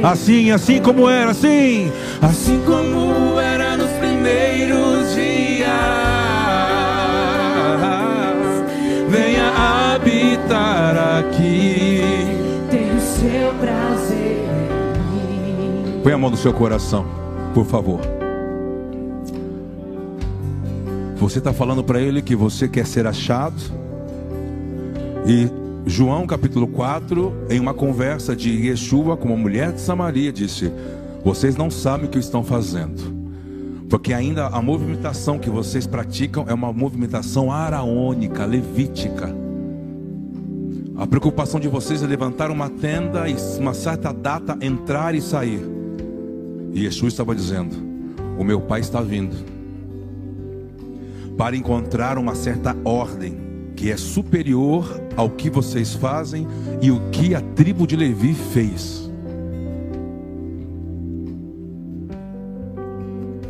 Assim, 0.03 0.51
assim 0.51 0.83
como 0.83 1.09
era, 1.09 1.31
assim. 1.31 1.93
Assim 2.21 2.61
como 2.67 3.39
era 3.39 3.77
nos 3.77 3.91
primeiros 3.93 5.15
dias. 5.15 5.69
Venha 9.09 9.95
habitar 9.95 11.19
aqui. 11.21 12.03
Tem 12.69 12.97
o 12.97 13.01
seu 13.01 13.55
prazer 13.61 14.45
em 15.13 15.93
mim. 15.93 16.01
Põe 16.03 16.13
a 16.13 16.19
mão 16.19 16.31
no 16.31 16.37
seu 16.37 16.53
coração, 16.53 17.07
por 17.55 17.65
favor. 17.65 18.01
Você 21.17 21.39
está 21.39 21.53
falando 21.53 21.85
para 21.85 22.01
ele 22.01 22.21
que 22.21 22.35
você 22.35 22.67
quer 22.67 22.87
ser 22.87 23.07
achado. 23.07 23.55
E 25.25 25.62
João 25.85 26.29
capítulo 26.29 26.69
4, 26.69 27.47
em 27.51 27.59
uma 27.59 27.75
conversa 27.75 28.37
de 28.37 28.51
Yeshua 28.69 29.17
com 29.17 29.29
uma 29.29 29.37
mulher 29.37 29.73
de 29.73 29.81
Samaria, 29.81 30.33
disse: 30.33 30.73
Vocês 31.25 31.57
não 31.57 31.71
sabem 31.71 32.07
o 32.07 32.09
que 32.09 32.19
estão 32.19 32.45
fazendo. 32.45 33.21
Porque 33.91 34.15
ainda 34.15 34.47
a 34.47 34.63
movimentação 34.63 35.41
que 35.41 35.51
vocês 35.51 35.87
praticam 35.87 36.45
é 36.49 36.55
uma 36.55 36.73
movimentação 36.73 37.51
araônica, 37.51 38.47
levítica. 38.47 39.35
A 40.97 41.07
preocupação 41.07 41.59
de 41.59 41.67
vocês 41.69 42.01
é 42.03 42.07
levantar 42.07 42.51
uma 42.51 42.71
tenda 42.71 43.29
e 43.29 43.35
uma 43.59 43.75
certa 43.75 44.13
data 44.13 44.57
entrar 44.61 45.17
e 45.17 45.21
sair. 45.21 45.61
E 46.73 46.81
Jesus 46.83 47.13
estava 47.13 47.35
dizendo: 47.35 47.75
O 48.39 48.45
meu 48.45 48.61
pai 48.61 48.81
está 48.81 49.01
vindo 49.01 49.37
para 51.37 51.57
encontrar 51.57 52.19
uma 52.19 52.37
certa 52.37 52.77
ordem 52.85 53.52
que 53.77 53.91
é 53.91 53.97
superior 53.97 55.01
ao 55.17 55.31
que 55.31 55.51
vocês 55.51 55.95
fazem 55.95 56.47
e 56.81 56.91
o 56.91 57.01
que 57.11 57.35
a 57.35 57.41
tribo 57.41 57.87
de 57.87 57.97
Levi 57.97 58.35
fez. 58.35 59.11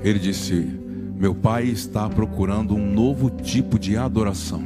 Ele 0.02 0.18
disse: 0.18 0.68
Meu 1.16 1.34
pai 1.34 1.64
está 1.64 2.08
procurando 2.08 2.74
um 2.74 2.92
novo 2.92 3.30
tipo 3.30 3.78
de 3.78 3.96
adoração. 3.96 4.62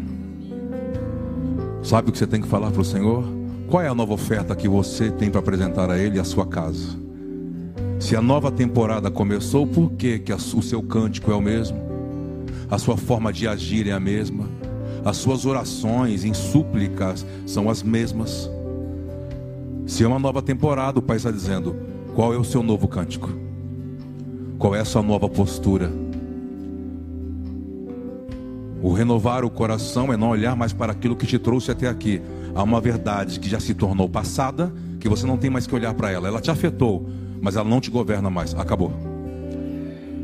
Sabe 1.82 2.08
o 2.08 2.12
que 2.12 2.18
você 2.18 2.26
tem 2.26 2.40
que 2.40 2.48
falar 2.48 2.70
para 2.70 2.80
o 2.80 2.84
Senhor? 2.84 3.24
Qual 3.68 3.82
é 3.82 3.88
a 3.88 3.94
nova 3.94 4.14
oferta 4.14 4.56
que 4.56 4.68
você 4.68 5.10
tem 5.10 5.30
para 5.30 5.40
apresentar 5.40 5.90
a 5.90 5.98
Ele 5.98 6.16
e 6.16 6.20
a 6.20 6.24
sua 6.24 6.46
casa? 6.46 6.96
Se 7.98 8.14
a 8.14 8.22
nova 8.22 8.50
temporada 8.50 9.10
começou, 9.10 9.66
por 9.66 9.92
que, 9.92 10.18
que 10.18 10.32
o 10.32 10.62
seu 10.62 10.82
cântico 10.82 11.30
é 11.30 11.34
o 11.34 11.40
mesmo? 11.40 11.78
A 12.70 12.78
sua 12.78 12.96
forma 12.96 13.32
de 13.32 13.46
agir 13.46 13.88
é 13.88 13.92
a 13.92 14.00
mesma? 14.00 14.48
As 15.06 15.18
suas 15.18 15.46
orações 15.46 16.24
em 16.24 16.34
súplicas 16.34 17.24
são 17.46 17.70
as 17.70 17.80
mesmas? 17.80 18.50
Se 19.86 20.02
é 20.02 20.06
uma 20.08 20.18
nova 20.18 20.42
temporada, 20.42 20.98
o 20.98 21.02
Pai 21.02 21.16
está 21.16 21.30
dizendo: 21.30 21.76
qual 22.12 22.34
é 22.34 22.36
o 22.36 22.42
seu 22.42 22.60
novo 22.60 22.88
cântico? 22.88 23.30
Qual 24.58 24.74
é 24.74 24.80
a 24.80 24.84
sua 24.84 25.04
nova 25.04 25.28
postura? 25.28 25.92
O 28.82 28.92
renovar 28.92 29.44
o 29.44 29.50
coração 29.50 30.12
é 30.12 30.16
não 30.16 30.30
olhar 30.30 30.56
mais 30.56 30.72
para 30.72 30.90
aquilo 30.90 31.14
que 31.14 31.24
te 31.24 31.38
trouxe 31.38 31.70
até 31.70 31.86
aqui. 31.86 32.20
Há 32.52 32.64
uma 32.64 32.80
verdade 32.80 33.38
que 33.38 33.48
já 33.48 33.60
se 33.60 33.74
tornou 33.74 34.08
passada, 34.08 34.74
que 34.98 35.08
você 35.08 35.24
não 35.24 35.36
tem 35.36 35.50
mais 35.50 35.68
que 35.68 35.74
olhar 35.76 35.94
para 35.94 36.10
ela. 36.10 36.26
Ela 36.26 36.40
te 36.40 36.50
afetou, 36.50 37.08
mas 37.40 37.54
ela 37.54 37.68
não 37.68 37.80
te 37.80 37.92
governa 37.92 38.28
mais. 38.28 38.56
Acabou. 38.56 39.05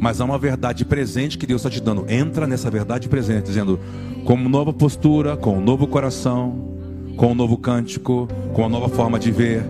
Mas 0.03 0.21
há 0.21 0.25
uma 0.25 0.37
verdade 0.37 0.85
presente 0.85 1.39
que 1.39 1.47
Deus 1.47 1.61
está 1.61 1.71
te 1.71 1.81
dando. 1.81 2.11
Entra 2.11 2.45
nessa 2.45 2.69
verdade 2.69 3.09
presente, 3.09 3.45
dizendo: 3.45 3.79
com 4.25 4.37
nova 4.37 4.73
postura, 4.73 5.37
com 5.37 5.59
um 5.59 5.61
novo 5.61 5.87
coração, 5.87 6.75
com 7.17 7.31
um 7.31 7.35
novo 7.37 7.57
cântico, 7.57 8.27
com 8.53 8.63
uma 8.63 8.69
nova 8.69 8.89
forma 8.89 9.17
de 9.17 9.31
ver. 9.31 9.63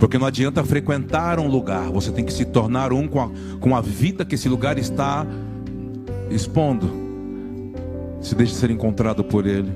Porque 0.00 0.18
não 0.18 0.26
adianta 0.26 0.64
frequentar 0.64 1.38
um 1.38 1.46
lugar, 1.46 1.92
você 1.92 2.10
tem 2.10 2.24
que 2.24 2.32
se 2.32 2.44
tornar 2.44 2.92
um 2.92 3.06
com 3.06 3.20
a, 3.20 3.30
com 3.60 3.76
a 3.76 3.80
vida 3.80 4.24
que 4.24 4.34
esse 4.34 4.48
lugar 4.48 4.78
está 4.78 5.24
expondo. 6.28 6.90
Se 8.20 8.34
deixe 8.34 8.52
ser 8.52 8.72
encontrado 8.72 9.22
por 9.22 9.46
Ele. 9.46 9.70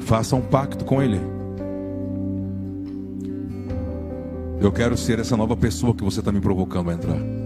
Faça 0.00 0.36
um 0.36 0.42
pacto 0.42 0.84
com 0.84 1.02
Ele. 1.02 1.18
Eu 4.60 4.70
quero 4.70 4.94
ser 4.94 5.20
essa 5.20 5.38
nova 5.38 5.56
pessoa 5.56 5.94
que 5.94 6.04
você 6.04 6.18
está 6.18 6.30
me 6.30 6.40
provocando 6.40 6.90
a 6.90 6.92
entrar. 6.92 7.37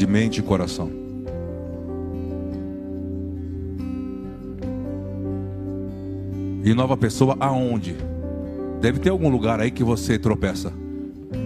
De 0.00 0.06
mente 0.06 0.38
e 0.38 0.42
coração. 0.42 0.90
E 6.64 6.72
nova 6.72 6.96
pessoa 6.96 7.36
aonde? 7.38 7.94
Deve 8.80 8.98
ter 8.98 9.10
algum 9.10 9.28
lugar 9.28 9.60
aí 9.60 9.70
que 9.70 9.84
você 9.84 10.18
tropeça. 10.18 10.72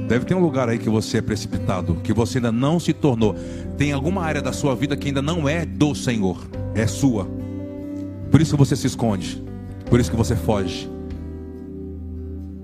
Deve 0.06 0.25
ter 0.25 0.37
um 0.37 0.38
lugar 0.38 0.68
aí 0.68 0.78
que 0.78 0.88
você 0.88 1.18
é 1.18 1.20
precipitado, 1.20 1.96
que 1.96 2.12
você 2.12 2.38
ainda 2.38 2.52
não 2.52 2.78
se 2.78 2.92
tornou. 2.92 3.34
Tem 3.76 3.90
alguma 3.90 4.23
área 4.23 4.40
da 4.40 4.52
sua 4.52 4.76
vida 4.76 4.96
que 4.96 5.08
ainda 5.08 5.20
não 5.20 5.49
é 5.49 5.66
do 5.66 5.92
Senhor, 5.92 6.40
é 6.76 6.87
sua. 6.87 7.26
Por 8.30 8.40
isso 8.40 8.52
que 8.52 8.58
você 8.58 8.76
se 8.76 8.87
esconde, 8.87 9.42
por 9.90 9.99
isso 9.99 10.12
que 10.12 10.16
você 10.16 10.37
foge. 10.37 10.88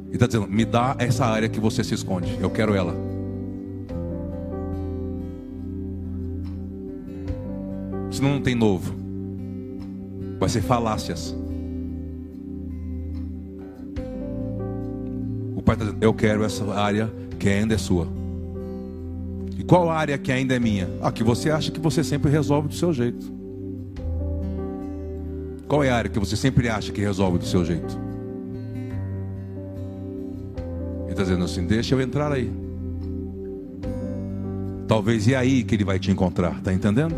E 0.08 0.14
está 0.14 0.28
dizendo: 0.28 0.46
me 0.46 0.64
dá 0.64 0.94
essa 1.00 1.26
área 1.26 1.48
que 1.48 1.58
você 1.58 1.82
se 1.82 1.94
esconde, 1.94 2.38
eu 2.40 2.48
quero 2.48 2.76
ela. 2.76 3.09
Não 8.20 8.40
tem 8.40 8.54
novo, 8.54 8.94
vai 10.38 10.48
ser 10.48 10.62
falácias. 10.62 11.34
pai 15.70 15.74
está 15.74 15.84
dizendo: 15.84 15.98
Eu 16.02 16.12
quero 16.12 16.44
essa 16.44 16.64
área 16.72 17.10
que 17.38 17.48
ainda 17.48 17.74
é 17.74 17.78
sua. 17.78 18.06
E 19.56 19.62
qual 19.62 19.88
área 19.88 20.18
que 20.18 20.32
ainda 20.32 20.54
é 20.54 20.58
minha? 20.58 20.88
A 21.00 21.12
que 21.12 21.22
você 21.22 21.50
acha 21.50 21.70
que 21.70 21.80
você 21.80 22.02
sempre 22.02 22.30
resolve 22.30 22.68
do 22.68 22.74
seu 22.74 22.92
jeito. 22.92 23.40
Qual 25.68 25.84
é 25.84 25.90
a 25.90 25.96
área 25.96 26.10
que 26.10 26.18
você 26.18 26.36
sempre 26.36 26.68
acha 26.68 26.92
que 26.92 27.00
resolve 27.00 27.38
do 27.38 27.46
seu 27.46 27.64
jeito? 27.64 27.98
Ele 31.04 31.12
está 31.12 31.22
dizendo 31.22 31.44
assim: 31.44 31.66
Deixa 31.66 31.94
eu 31.94 32.00
entrar 32.00 32.32
aí. 32.32 32.50
Talvez 34.88 35.28
é 35.28 35.36
aí 35.36 35.62
que 35.62 35.76
ele 35.76 35.84
vai 35.84 36.00
te 36.00 36.10
encontrar, 36.10 36.58
está 36.58 36.72
entendendo? 36.72 37.14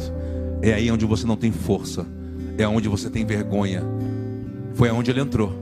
É 0.63 0.73
aí 0.73 0.91
onde 0.93 1.05
você 1.05 1.27
não 1.27 1.37
tem 1.37 1.51
força, 1.51 2.07
é 2.57 2.67
onde 2.67 2.89
você 2.89 3.11
tem 3.11 3.27
vergonha. 3.27 3.83
Foi 4.75 4.89
aonde 4.89 5.11
ele 5.11 5.21
entrou. 5.21 5.53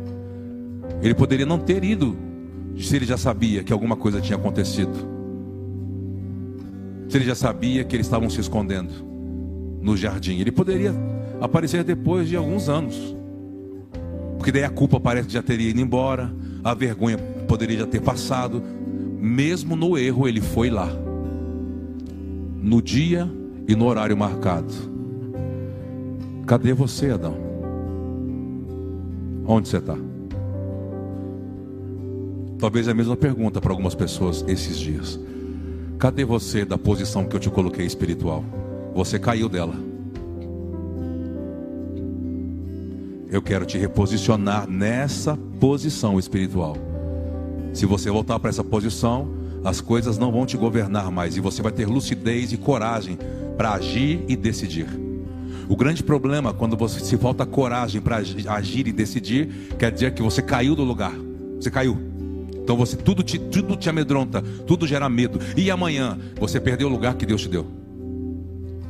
Ele 1.02 1.14
poderia 1.14 1.46
não 1.46 1.58
ter 1.58 1.82
ido 1.82 2.14
se 2.78 2.96
ele 2.96 3.06
já 3.06 3.16
sabia 3.16 3.62
que 3.62 3.72
alguma 3.72 3.96
coisa 3.96 4.20
tinha 4.20 4.36
acontecido. 4.36 4.92
Se 7.08 7.16
ele 7.16 7.24
já 7.24 7.34
sabia 7.34 7.82
que 7.82 7.96
eles 7.96 8.06
estavam 8.06 8.28
se 8.28 8.40
escondendo 8.40 8.92
no 9.80 9.96
jardim. 9.96 10.38
Ele 10.38 10.52
poderia 10.52 10.94
aparecer 11.40 11.82
depois 11.82 12.28
de 12.28 12.36
alguns 12.36 12.68
anos. 12.68 13.16
Porque 14.36 14.52
daí 14.52 14.64
a 14.64 14.70
culpa 14.70 15.00
parece 15.00 15.28
que 15.28 15.34
já 15.34 15.42
teria 15.42 15.70
ido 15.70 15.80
embora, 15.80 16.32
a 16.62 16.74
vergonha 16.74 17.18
poderia 17.48 17.78
já 17.78 17.86
ter 17.86 18.00
passado. 18.00 18.62
Mesmo 19.18 19.76
no 19.76 19.98
erro, 19.98 20.28
ele 20.28 20.40
foi 20.40 20.70
lá. 20.70 20.88
No 22.62 22.80
dia 22.82 23.30
e 23.66 23.74
no 23.74 23.86
horário 23.86 24.16
marcado. 24.16 24.89
Cadê 26.50 26.72
você, 26.72 27.10
Adão? 27.10 27.36
Onde 29.46 29.68
você 29.68 29.76
está? 29.76 29.96
Talvez 32.58 32.88
é 32.88 32.90
a 32.90 32.94
mesma 32.94 33.16
pergunta 33.16 33.60
para 33.60 33.70
algumas 33.70 33.94
pessoas 33.94 34.44
esses 34.48 34.76
dias. 34.76 35.16
Cadê 35.96 36.24
você 36.24 36.64
da 36.64 36.76
posição 36.76 37.24
que 37.24 37.36
eu 37.36 37.38
te 37.38 37.48
coloquei 37.48 37.86
espiritual? 37.86 38.44
Você 38.96 39.16
caiu 39.16 39.48
dela. 39.48 39.74
Eu 43.30 43.40
quero 43.40 43.64
te 43.64 43.78
reposicionar 43.78 44.68
nessa 44.68 45.38
posição 45.60 46.18
espiritual. 46.18 46.76
Se 47.72 47.86
você 47.86 48.10
voltar 48.10 48.40
para 48.40 48.50
essa 48.50 48.64
posição, 48.64 49.30
as 49.62 49.80
coisas 49.80 50.18
não 50.18 50.32
vão 50.32 50.44
te 50.44 50.56
governar 50.56 51.12
mais 51.12 51.36
e 51.36 51.40
você 51.40 51.62
vai 51.62 51.70
ter 51.70 51.86
lucidez 51.86 52.52
e 52.52 52.56
coragem 52.56 53.16
para 53.56 53.74
agir 53.74 54.24
e 54.26 54.34
decidir. 54.34 55.09
O 55.70 55.76
grande 55.76 56.02
problema 56.02 56.52
quando 56.52 56.76
você 56.76 56.98
se 56.98 57.16
falta 57.16 57.46
coragem 57.46 58.00
para 58.00 58.16
agir 58.16 58.88
e 58.88 58.92
decidir, 58.92 59.46
quer 59.78 59.92
dizer 59.92 60.12
que 60.12 60.20
você 60.20 60.42
caiu 60.42 60.74
do 60.74 60.82
lugar. 60.82 61.14
Você 61.60 61.70
caiu. 61.70 61.96
Então 62.56 62.76
você 62.76 62.96
tudo 62.96 63.22
te, 63.22 63.38
tudo 63.38 63.76
te 63.76 63.88
amedronta, 63.88 64.42
tudo 64.66 64.84
gera 64.84 65.08
medo. 65.08 65.38
E 65.56 65.70
amanhã 65.70 66.18
você 66.40 66.58
perdeu 66.58 66.88
o 66.88 66.90
lugar 66.90 67.14
que 67.14 67.24
Deus 67.24 67.42
te 67.42 67.48
deu. 67.48 67.68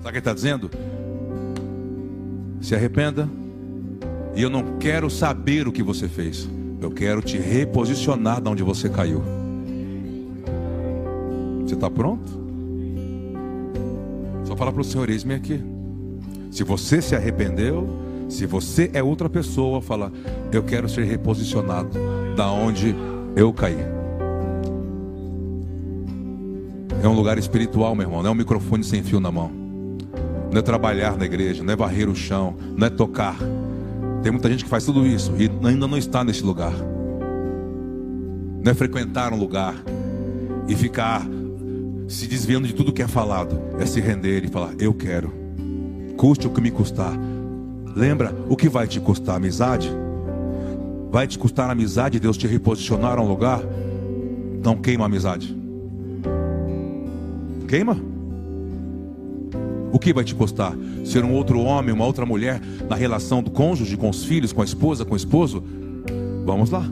Sabe 0.02 0.08
o 0.08 0.12
que 0.12 0.18
está 0.20 0.32
dizendo? 0.32 0.70
Se 2.62 2.74
arrependa. 2.74 3.28
E 4.34 4.40
eu 4.40 4.48
não 4.48 4.78
quero 4.78 5.10
saber 5.10 5.68
o 5.68 5.72
que 5.72 5.82
você 5.82 6.08
fez. 6.08 6.48
Eu 6.80 6.90
quero 6.90 7.20
te 7.20 7.36
reposicionar 7.36 8.40
de 8.40 8.48
onde 8.48 8.62
você 8.62 8.88
caiu. 8.88 9.22
Você 11.62 11.74
está 11.74 11.90
pronto? 11.90 12.40
Só 14.44 14.56
fala 14.56 14.72
para 14.72 14.80
o 14.80 14.84
Senhor, 14.84 15.10
eis-me 15.10 15.34
aqui. 15.34 15.60
Se 16.50 16.64
você 16.64 17.00
se 17.00 17.14
arrependeu, 17.14 17.88
se 18.28 18.46
você 18.46 18.90
é 18.92 19.02
outra 19.02 19.28
pessoa, 19.28 19.80
fala, 19.80 20.12
eu 20.52 20.62
quero 20.62 20.88
ser 20.88 21.04
reposicionado 21.04 21.90
da 22.36 22.50
onde 22.50 22.94
eu 23.36 23.52
caí. 23.52 23.78
É 27.02 27.08
um 27.08 27.14
lugar 27.14 27.38
espiritual, 27.38 27.94
meu 27.94 28.06
irmão. 28.06 28.22
Não 28.22 28.30
é 28.30 28.32
um 28.32 28.36
microfone 28.36 28.84
sem 28.84 29.02
fio 29.02 29.20
na 29.20 29.32
mão. 29.32 29.50
Não 30.52 30.58
é 30.58 30.62
trabalhar 30.62 31.16
na 31.16 31.24
igreja, 31.24 31.62
não 31.62 31.72
é 31.72 31.76
varrer 31.76 32.08
o 32.08 32.14
chão, 32.14 32.54
não 32.76 32.86
é 32.86 32.90
tocar. 32.90 33.36
Tem 34.22 34.30
muita 34.30 34.50
gente 34.50 34.64
que 34.64 34.70
faz 34.70 34.84
tudo 34.84 35.06
isso 35.06 35.32
e 35.38 35.50
ainda 35.66 35.86
não 35.86 35.96
está 35.96 36.22
nesse 36.22 36.42
lugar. 36.42 36.74
Não 38.62 38.70
é 38.70 38.74
frequentar 38.74 39.32
um 39.32 39.38
lugar 39.38 39.74
e 40.68 40.76
ficar 40.76 41.26
se 42.06 42.26
desviando 42.26 42.66
de 42.66 42.74
tudo 42.74 42.92
que 42.92 43.02
é 43.02 43.08
falado. 43.08 43.58
É 43.78 43.86
se 43.86 44.00
render 44.00 44.44
e 44.44 44.48
falar: 44.48 44.74
Eu 44.78 44.92
quero. 44.92 45.39
Custe 46.20 46.46
o 46.46 46.50
que 46.50 46.60
me 46.60 46.70
custar. 46.70 47.18
Lembra 47.96 48.34
o 48.46 48.54
que 48.54 48.68
vai 48.68 48.86
te 48.86 49.00
custar 49.00 49.36
amizade? 49.36 49.90
Vai 51.10 51.26
te 51.26 51.38
custar 51.38 51.70
amizade, 51.70 52.20
Deus 52.20 52.36
te 52.36 52.46
reposicionar 52.46 53.18
a 53.18 53.22
um 53.22 53.26
lugar? 53.26 53.62
Não 54.62 54.76
queima 54.76 55.04
a 55.04 55.06
amizade. 55.06 55.56
Queima? 57.66 57.96
O 59.90 59.98
que 59.98 60.12
vai 60.12 60.22
te 60.22 60.34
custar? 60.34 60.76
Ser 61.06 61.24
um 61.24 61.32
outro 61.32 61.58
homem, 61.60 61.94
uma 61.94 62.04
outra 62.04 62.26
mulher 62.26 62.60
na 62.86 62.96
relação 62.96 63.42
do 63.42 63.50
cônjuge, 63.50 63.96
com 63.96 64.10
os 64.10 64.22
filhos, 64.22 64.52
com 64.52 64.60
a 64.60 64.64
esposa, 64.66 65.06
com 65.06 65.14
o 65.14 65.16
esposo? 65.16 65.64
Vamos 66.44 66.68
lá. 66.70 66.84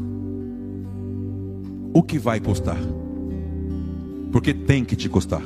O 1.92 2.02
que 2.02 2.18
vai 2.18 2.40
custar? 2.40 2.78
Porque 4.32 4.54
tem 4.54 4.86
que 4.86 4.96
te 4.96 5.06
custar. 5.06 5.42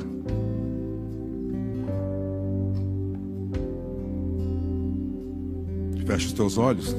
Feche 6.13 6.27
os 6.27 6.33
teus 6.33 6.59
olhos. 6.59 6.95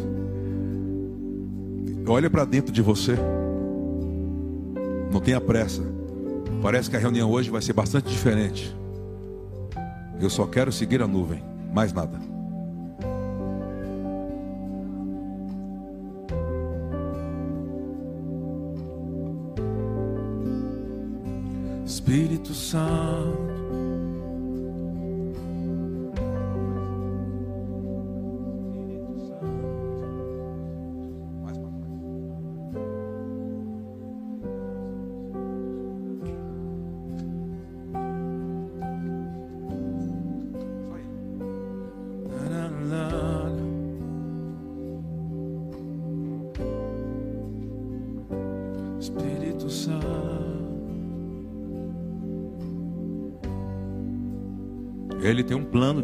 Olha 2.05 2.29
para 2.29 2.45
dentro 2.45 2.73
de 2.73 2.83
você. 2.83 3.17
Não 5.13 5.21
tenha 5.21 5.41
pressa. 5.41 5.83
Parece 6.61 6.91
que 6.91 6.97
a 6.97 6.99
reunião 6.99 7.31
hoje 7.31 7.49
vai 7.49 7.63
ser 7.63 7.75
bastante 7.75 8.11
diferente. 8.11 8.77
Eu 10.21 10.29
só 10.29 10.47
quero 10.47 10.73
seguir 10.73 11.01
a 11.01 11.07
nuvem, 11.07 11.45
mais 11.73 11.93
nada. 11.93 12.21
Espírito 21.87 22.53
Santo. 22.53 23.44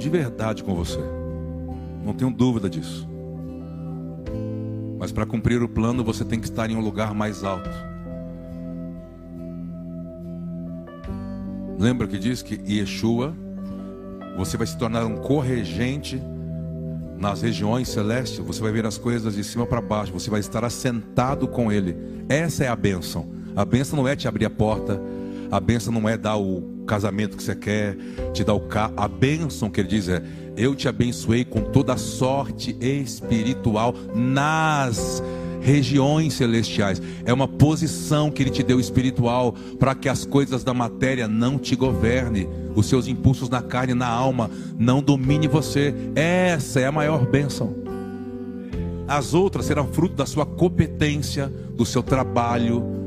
de 0.00 0.08
verdade 0.08 0.64
com 0.64 0.74
você. 0.74 0.98
Não 2.04 2.14
tenho 2.14 2.30
dúvida 2.30 2.68
disso. 2.68 3.06
Mas 4.98 5.12
para 5.12 5.26
cumprir 5.26 5.62
o 5.62 5.68
plano, 5.68 6.02
você 6.02 6.24
tem 6.24 6.40
que 6.40 6.46
estar 6.46 6.68
em 6.70 6.76
um 6.76 6.80
lugar 6.80 7.14
mais 7.14 7.44
alto. 7.44 7.70
Lembra 11.78 12.06
que 12.06 12.18
diz 12.18 12.42
que 12.42 12.60
Yeshua, 12.66 13.34
você 14.36 14.56
vai 14.56 14.66
se 14.66 14.76
tornar 14.76 15.04
um 15.04 15.16
corregente 15.16 16.20
nas 17.18 17.42
regiões 17.42 17.88
celestes, 17.88 18.38
você 18.38 18.60
vai 18.60 18.72
ver 18.72 18.86
as 18.86 18.96
coisas 18.96 19.34
de 19.34 19.44
cima 19.44 19.66
para 19.66 19.80
baixo, 19.82 20.12
você 20.12 20.30
vai 20.30 20.40
estar 20.40 20.64
assentado 20.64 21.46
com 21.46 21.70
Ele. 21.70 21.96
Essa 22.28 22.64
é 22.64 22.68
a 22.68 22.76
bênção. 22.76 23.28
A 23.54 23.64
bênção 23.64 23.98
não 23.98 24.08
é 24.08 24.16
te 24.16 24.26
abrir 24.26 24.46
a 24.46 24.50
porta, 24.50 25.00
a 25.50 25.60
bênção 25.60 25.92
não 25.92 26.08
é 26.08 26.16
dar 26.16 26.36
o 26.36 26.79
casamento 26.90 27.36
que 27.36 27.42
você 27.44 27.54
quer, 27.54 27.96
te 28.34 28.42
dar 28.42 28.54
o 28.54 28.60
carro. 28.60 28.94
A 28.96 29.06
bênção 29.06 29.70
que 29.70 29.80
Ele 29.80 29.88
diz 29.88 30.08
é: 30.08 30.20
Eu 30.56 30.74
te 30.74 30.88
abençoei 30.88 31.44
com 31.44 31.60
toda 31.60 31.96
sorte 31.96 32.76
espiritual 32.80 33.94
nas 34.12 35.22
regiões 35.60 36.34
celestiais. 36.34 37.00
É 37.24 37.32
uma 37.32 37.46
posição 37.46 38.28
que 38.28 38.42
Ele 38.42 38.50
te 38.50 38.64
deu 38.64 38.80
espiritual 38.80 39.54
para 39.78 39.94
que 39.94 40.08
as 40.08 40.24
coisas 40.24 40.64
da 40.64 40.74
matéria 40.74 41.28
não 41.28 41.58
te 41.58 41.76
governe, 41.76 42.48
os 42.74 42.86
seus 42.86 43.06
impulsos 43.06 43.48
na 43.48 43.62
carne, 43.62 43.94
na 43.94 44.08
alma, 44.08 44.50
não 44.76 45.00
domine 45.00 45.46
você. 45.46 45.94
Essa 46.16 46.80
é 46.80 46.86
a 46.86 46.92
maior 46.92 47.24
bênção. 47.24 47.72
As 49.06 49.32
outras 49.32 49.66
serão 49.66 49.86
fruto 49.86 50.16
da 50.16 50.26
sua 50.26 50.44
competência, 50.44 51.52
do 51.76 51.86
seu 51.86 52.02
trabalho. 52.02 52.99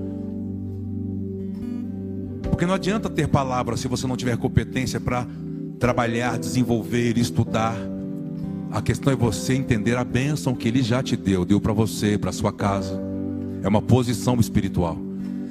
Porque 2.63 2.69
não 2.69 2.75
adianta 2.75 3.09
ter 3.09 3.27
palavra 3.27 3.75
se 3.75 3.89
você 3.89 4.07
não 4.07 4.15
tiver 4.15 4.37
competência 4.37 4.97
para 4.97 5.27
trabalhar, 5.77 6.39
desenvolver, 6.39 7.17
estudar. 7.17 7.75
A 8.71 8.81
questão 8.81 9.11
é 9.11 9.17
você 9.17 9.53
entender 9.53 9.97
a 9.97 10.03
bênção 10.05 10.55
que 10.55 10.69
Ele 10.69 10.81
já 10.81 11.03
te 11.03 11.17
deu, 11.17 11.43
deu 11.43 11.59
para 11.59 11.73
você, 11.73 12.17
para 12.17 12.31
sua 12.31 12.53
casa. 12.53 12.97
É 13.61 13.67
uma 13.67 13.81
posição 13.81 14.39
espiritual. 14.39 14.97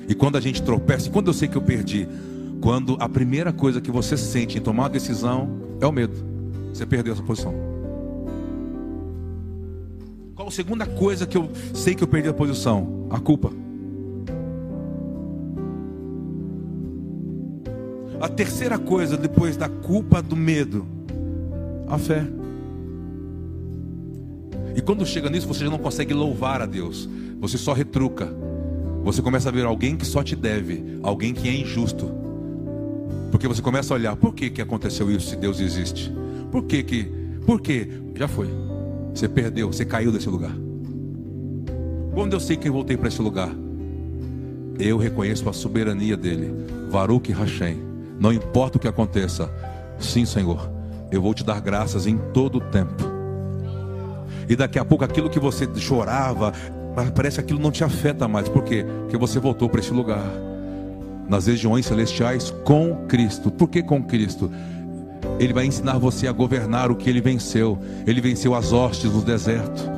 E 0.08 0.14
quando 0.14 0.38
a 0.38 0.40
gente 0.40 0.62
tropeça, 0.62 1.10
quando 1.10 1.26
eu 1.26 1.34
sei 1.34 1.48
que 1.48 1.56
eu 1.56 1.60
perdi, 1.60 2.08
quando 2.62 2.96
a 2.98 3.10
primeira 3.10 3.52
coisa 3.52 3.78
que 3.78 3.90
você 3.90 4.16
sente 4.16 4.56
em 4.56 4.62
tomar 4.62 4.84
uma 4.84 4.88
decisão 4.88 5.50
é 5.82 5.86
o 5.86 5.92
medo. 5.92 6.14
Você 6.72 6.86
perdeu 6.86 7.12
essa 7.12 7.22
posição. 7.22 7.52
Qual 10.34 10.48
a 10.48 10.50
segunda 10.50 10.86
coisa 10.86 11.26
que 11.26 11.36
eu 11.36 11.50
sei 11.74 11.94
que 11.94 12.02
eu 12.02 12.08
perdi 12.08 12.30
a 12.30 12.32
posição? 12.32 13.06
A 13.10 13.20
culpa. 13.20 13.52
A 18.22 18.28
terceira 18.28 18.78
coisa 18.78 19.16
depois 19.16 19.56
da 19.56 19.68
culpa, 19.68 20.22
do 20.22 20.36
medo, 20.36 20.86
a 21.88 21.98
fé. 21.98 22.24
E 24.76 24.80
quando 24.80 25.04
chega 25.04 25.28
nisso, 25.28 25.48
você 25.48 25.64
já 25.64 25.70
não 25.70 25.76
consegue 25.76 26.14
louvar 26.14 26.62
a 26.62 26.66
Deus. 26.66 27.08
Você 27.40 27.58
só 27.58 27.72
retruca. 27.72 28.32
Você 29.02 29.20
começa 29.20 29.48
a 29.48 29.52
ver 29.52 29.64
alguém 29.64 29.96
que 29.96 30.06
só 30.06 30.22
te 30.22 30.36
deve, 30.36 31.00
alguém 31.02 31.34
que 31.34 31.48
é 31.48 31.52
injusto. 31.52 32.12
Porque 33.32 33.48
você 33.48 33.60
começa 33.60 33.92
a 33.92 33.96
olhar, 33.96 34.14
por 34.14 34.32
que, 34.32 34.50
que 34.50 34.62
aconteceu 34.62 35.10
isso 35.10 35.30
se 35.30 35.34
Deus 35.34 35.58
existe? 35.58 36.12
Por 36.52 36.62
que 36.62 36.80
que, 36.84 37.10
por 37.44 37.60
que? 37.60 37.88
Já 38.14 38.28
foi. 38.28 38.46
Você 39.12 39.28
perdeu, 39.28 39.72
você 39.72 39.84
caiu 39.84 40.12
desse 40.12 40.28
lugar. 40.28 40.54
Quando 42.14 42.34
eu 42.34 42.40
sei 42.40 42.56
que 42.56 42.68
eu 42.68 42.72
voltei 42.72 42.96
para 42.96 43.08
esse 43.08 43.20
lugar, 43.20 43.50
eu 44.78 44.96
reconheço 44.96 45.48
a 45.48 45.52
soberania 45.52 46.16
dele. 46.16 46.54
Varuk 46.88 47.32
Hashem. 47.32 47.91
Não 48.22 48.32
importa 48.32 48.78
o 48.78 48.80
que 48.80 48.86
aconteça. 48.86 49.50
Sim, 49.98 50.24
Senhor. 50.24 50.70
Eu 51.10 51.20
vou 51.20 51.34
te 51.34 51.44
dar 51.44 51.60
graças 51.60 52.06
em 52.06 52.16
todo 52.16 52.56
o 52.56 52.60
tempo 52.60 53.12
e 54.48 54.56
daqui 54.56 54.78
a 54.78 54.84
pouco 54.84 55.04
aquilo 55.04 55.30
que 55.30 55.38
você 55.38 55.68
chorava, 55.76 56.52
parece 57.14 57.36
que 57.36 57.40
aquilo 57.40 57.60
não 57.60 57.70
te 57.70 57.84
afeta 57.84 58.28
mais. 58.28 58.48
Por 58.48 58.64
quê? 58.64 58.84
Porque 59.02 59.16
você 59.16 59.38
voltou 59.38 59.68
para 59.68 59.80
esse 59.80 59.92
lugar. 59.92 60.24
Nas 61.28 61.46
regiões 61.46 61.86
celestiais 61.86 62.50
com 62.64 63.06
Cristo. 63.08 63.50
Por 63.50 63.68
que 63.68 63.82
com 63.82 64.02
Cristo? 64.02 64.50
Ele 65.38 65.52
vai 65.52 65.64
ensinar 65.64 65.96
você 65.98 66.26
a 66.26 66.32
governar 66.32 66.90
o 66.90 66.96
que 66.96 67.08
ele 67.08 67.20
venceu. 67.20 67.78
Ele 68.06 68.20
venceu 68.20 68.54
as 68.54 68.72
hostes 68.72 69.12
no 69.12 69.22
deserto. 69.22 69.90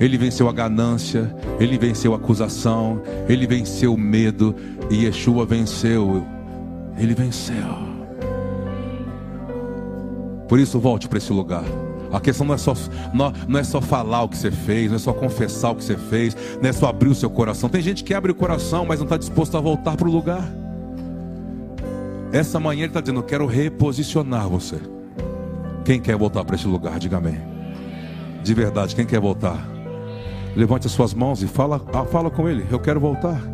Ele 0.00 0.18
venceu 0.18 0.48
a 0.48 0.52
ganância, 0.52 1.32
ele 1.60 1.78
venceu 1.78 2.14
a 2.14 2.16
acusação, 2.16 3.00
ele 3.28 3.46
venceu 3.46 3.94
o 3.94 3.98
medo 3.98 4.52
e 4.90 5.04
Yeshua 5.04 5.46
venceu. 5.46 6.26
Ele 6.96 7.14
venceu. 7.14 7.54
Por 10.48 10.58
isso 10.58 10.78
volte 10.78 11.08
para 11.08 11.18
esse 11.18 11.32
lugar. 11.32 11.64
A 12.12 12.20
questão 12.20 12.46
não 12.46 12.54
é, 12.54 12.58
só, 12.58 12.74
não, 13.12 13.32
não, 13.48 13.58
é 13.58 13.64
só 13.64 13.80
falar 13.80 14.22
o 14.22 14.28
que 14.28 14.36
você 14.36 14.50
fez, 14.50 14.88
não 14.88 14.96
é 14.96 15.00
só 15.00 15.12
confessar 15.12 15.72
o 15.72 15.74
que 15.74 15.82
você 15.82 15.96
fez, 15.96 16.36
não 16.62 16.68
é 16.68 16.72
só 16.72 16.86
abrir 16.86 17.08
o 17.08 17.14
seu 17.14 17.28
coração. 17.28 17.68
Tem 17.68 17.82
gente 17.82 18.04
que 18.04 18.14
abre 18.14 18.30
o 18.30 18.34
coração, 18.34 18.86
mas 18.86 19.00
não 19.00 19.04
está 19.04 19.16
disposto 19.16 19.56
a 19.56 19.60
voltar 19.60 19.96
para 19.96 20.06
o 20.06 20.10
lugar. 20.12 20.48
Essa 22.32 22.60
manhã 22.60 22.80
ele 22.80 22.86
está 22.88 23.00
dizendo: 23.00 23.20
Eu 23.20 23.24
quero 23.24 23.46
reposicionar 23.46 24.48
você. 24.48 24.76
Quem 25.84 26.00
quer 26.00 26.16
voltar 26.16 26.44
para 26.44 26.54
esse 26.56 26.66
lugar? 26.66 26.98
Diga 26.98 27.16
amém. 27.16 27.40
De 28.42 28.54
verdade, 28.54 28.94
quem 28.94 29.04
quer 29.04 29.20
voltar? 29.20 29.68
Levante 30.54 30.86
as 30.86 30.92
suas 30.92 31.12
mãos 31.12 31.42
e 31.42 31.48
fala, 31.48 31.80
ah, 31.92 32.04
fala 32.04 32.30
com 32.30 32.48
ele. 32.48 32.64
Eu 32.70 32.78
quero 32.78 33.00
voltar. 33.00 33.53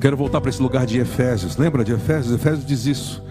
Quero 0.00 0.16
voltar 0.16 0.40
para 0.40 0.48
esse 0.48 0.62
lugar 0.62 0.86
de 0.86 0.98
Efésios. 0.98 1.58
Lembra 1.58 1.84
de 1.84 1.92
Efésios? 1.92 2.34
Efésios 2.34 2.64
diz 2.64 2.86
isso. 2.86 3.22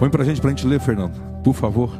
Põe 0.00 0.10
para 0.10 0.24
a 0.24 0.26
gente, 0.26 0.40
para 0.40 0.50
a 0.50 0.52
gente 0.52 0.66
ler, 0.66 0.80
Fernando. 0.80 1.14
Por 1.44 1.54
favor. 1.54 1.90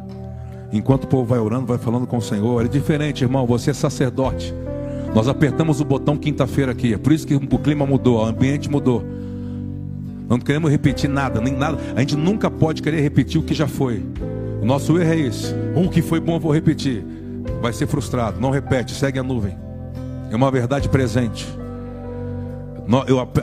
Enquanto 0.73 1.05
o 1.05 1.07
povo 1.07 1.25
vai 1.25 1.39
orando, 1.39 1.67
vai 1.67 1.79
falando 1.79 2.05
com 2.05 2.17
o 2.17 2.23
Senhor. 2.23 2.65
É 2.65 2.69
diferente, 2.69 3.23
irmão. 3.23 3.47
Você 3.47 3.71
é 3.71 3.73
sacerdote. 3.73 4.53
Nós 5.15 5.29
apertamos 5.29 5.81
o 5.81 5.85
botão 5.85 6.17
quinta-feira 6.17 6.73
aqui. 6.73 6.95
É 6.95 6.99
por 6.99 7.13
isso 7.13 7.25
que 7.25 7.37
o 7.37 7.59
clima 7.59 7.87
mudou, 7.87 8.19
o 8.19 8.25
ambiente 8.25 8.69
mudou. 8.69 9.05
Não 10.29 10.41
queremos 10.41 10.69
repetir 10.69 11.09
nada, 11.09 11.41
nem 11.41 11.57
nada. 11.57 11.79
A 11.95 12.01
gente 12.01 12.17
nunca 12.17 12.51
pode 12.51 12.83
querer 12.83 13.01
repetir 13.01 13.41
o 13.41 13.45
que 13.45 13.55
já 13.55 13.69
foi. 13.69 14.05
O 14.61 14.67
nosso 14.67 14.99
erro 14.99 15.13
é 15.13 15.17
esse. 15.17 15.55
O 15.77 15.89
que 15.89 16.03
foi 16.03 16.19
bom 16.19 16.35
eu 16.35 16.41
vou 16.41 16.53
repetir. 16.53 17.05
Vai 17.63 17.73
ser 17.73 17.87
frustrado. 17.87 18.41
Não 18.41 18.51
repete, 18.51 18.93
segue 18.93 19.21
a 19.21 19.23
nuvem. 19.23 19.57
É 20.29 20.35
uma 20.35 20.51
verdade 20.51 20.89
presente. 20.89 21.47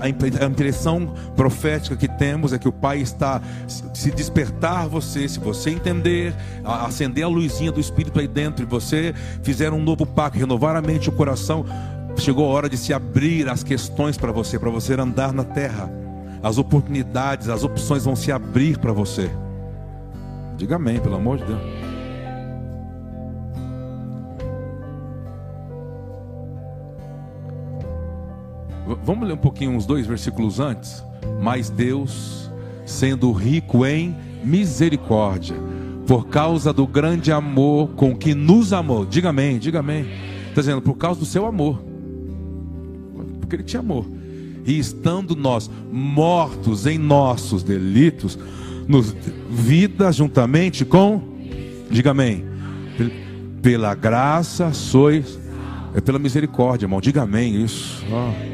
A 0.01 0.45
impressão 0.45 1.13
profética 1.36 1.95
que 1.95 2.08
temos 2.08 2.53
é 2.53 2.60
que 2.60 2.67
o 2.67 2.71
Pai 2.71 2.99
está 2.99 3.41
se 3.67 4.10
despertar 4.12 4.88
você, 4.88 5.27
se 5.27 5.39
você 5.39 5.71
entender, 5.71 6.34
acender 6.63 7.25
a 7.25 7.27
luzinha 7.27 7.71
do 7.71 7.79
Espírito 7.79 8.19
aí 8.19 8.27
dentro 8.27 8.63
e 8.63 8.65
você 8.65 9.13
fizer 9.41 9.71
um 9.73 9.82
novo 9.82 10.06
pacto, 10.06 10.39
renovar 10.39 10.75
a 10.75 10.82
mente 10.82 11.06
e 11.06 11.10
o 11.10 11.12
coração, 11.12 11.65
chegou 12.17 12.49
a 12.49 12.53
hora 12.53 12.69
de 12.69 12.77
se 12.77 12.93
abrir 12.93 13.49
as 13.49 13.63
questões 13.63 14.17
para 14.17 14.32
você, 14.32 14.58
para 14.58 14.69
você 14.69 14.93
andar 14.93 15.34
na 15.34 15.43
terra. 15.43 15.89
As 16.41 16.58
oportunidades, 16.58 17.49
as 17.49 17.63
opções 17.63 18.06
vão 18.06 18.15
se 18.15 18.32
abrir 18.32 18.77
para 18.77 18.91
você. 18.91 19.29
Diga 20.58 20.75
amém, 20.75 20.99
pelo 20.99 21.15
amor 21.15 21.38
de 21.38 21.45
Deus. 21.45 21.83
Vamos 29.03 29.27
ler 29.27 29.34
um 29.34 29.38
pouquinho, 29.38 29.71
uns 29.71 29.86
dois 29.86 30.06
versículos 30.06 30.60
antes. 30.60 31.03
Mas 31.41 31.69
Deus, 31.69 32.51
sendo 32.86 33.32
rico 33.32 33.86
em 33.86 34.15
misericórdia, 34.43 35.56
por 36.06 36.27
causa 36.27 36.73
do 36.73 36.86
grande 36.86 37.32
amor 37.32 37.89
com 37.95 38.15
que 38.15 38.34
nos 38.34 38.73
amou, 38.73 39.06
diga 39.06 39.29
amém, 39.29 39.58
diga 39.58 39.79
amém. 39.79 40.06
Está 40.49 40.62
dizendo, 40.62 40.82
por 40.82 40.95
causa 40.95 41.19
do 41.19 41.25
seu 41.25 41.45
amor, 41.45 41.84
porque 43.39 43.56
Ele 43.56 43.63
te 43.63 43.77
amou. 43.77 44.06
E 44.65 44.77
estando 44.77 45.36
nós 45.36 45.69
mortos 45.91 46.86
em 46.86 46.97
nossos 46.97 47.63
delitos, 47.63 48.38
nos 48.88 49.15
vida 49.49 50.12
juntamente 50.12 50.86
com, 50.86 51.21
diga 51.89 52.12
amém, 52.12 52.45
pela 53.62 53.95
graça 53.95 54.73
sois 54.73 55.39
é 55.93 56.01
pela 56.01 56.17
misericórdia, 56.17 56.86
irmão. 56.86 56.99
Diga 56.99 57.23
amém 57.23 57.63
isso. 57.63 58.03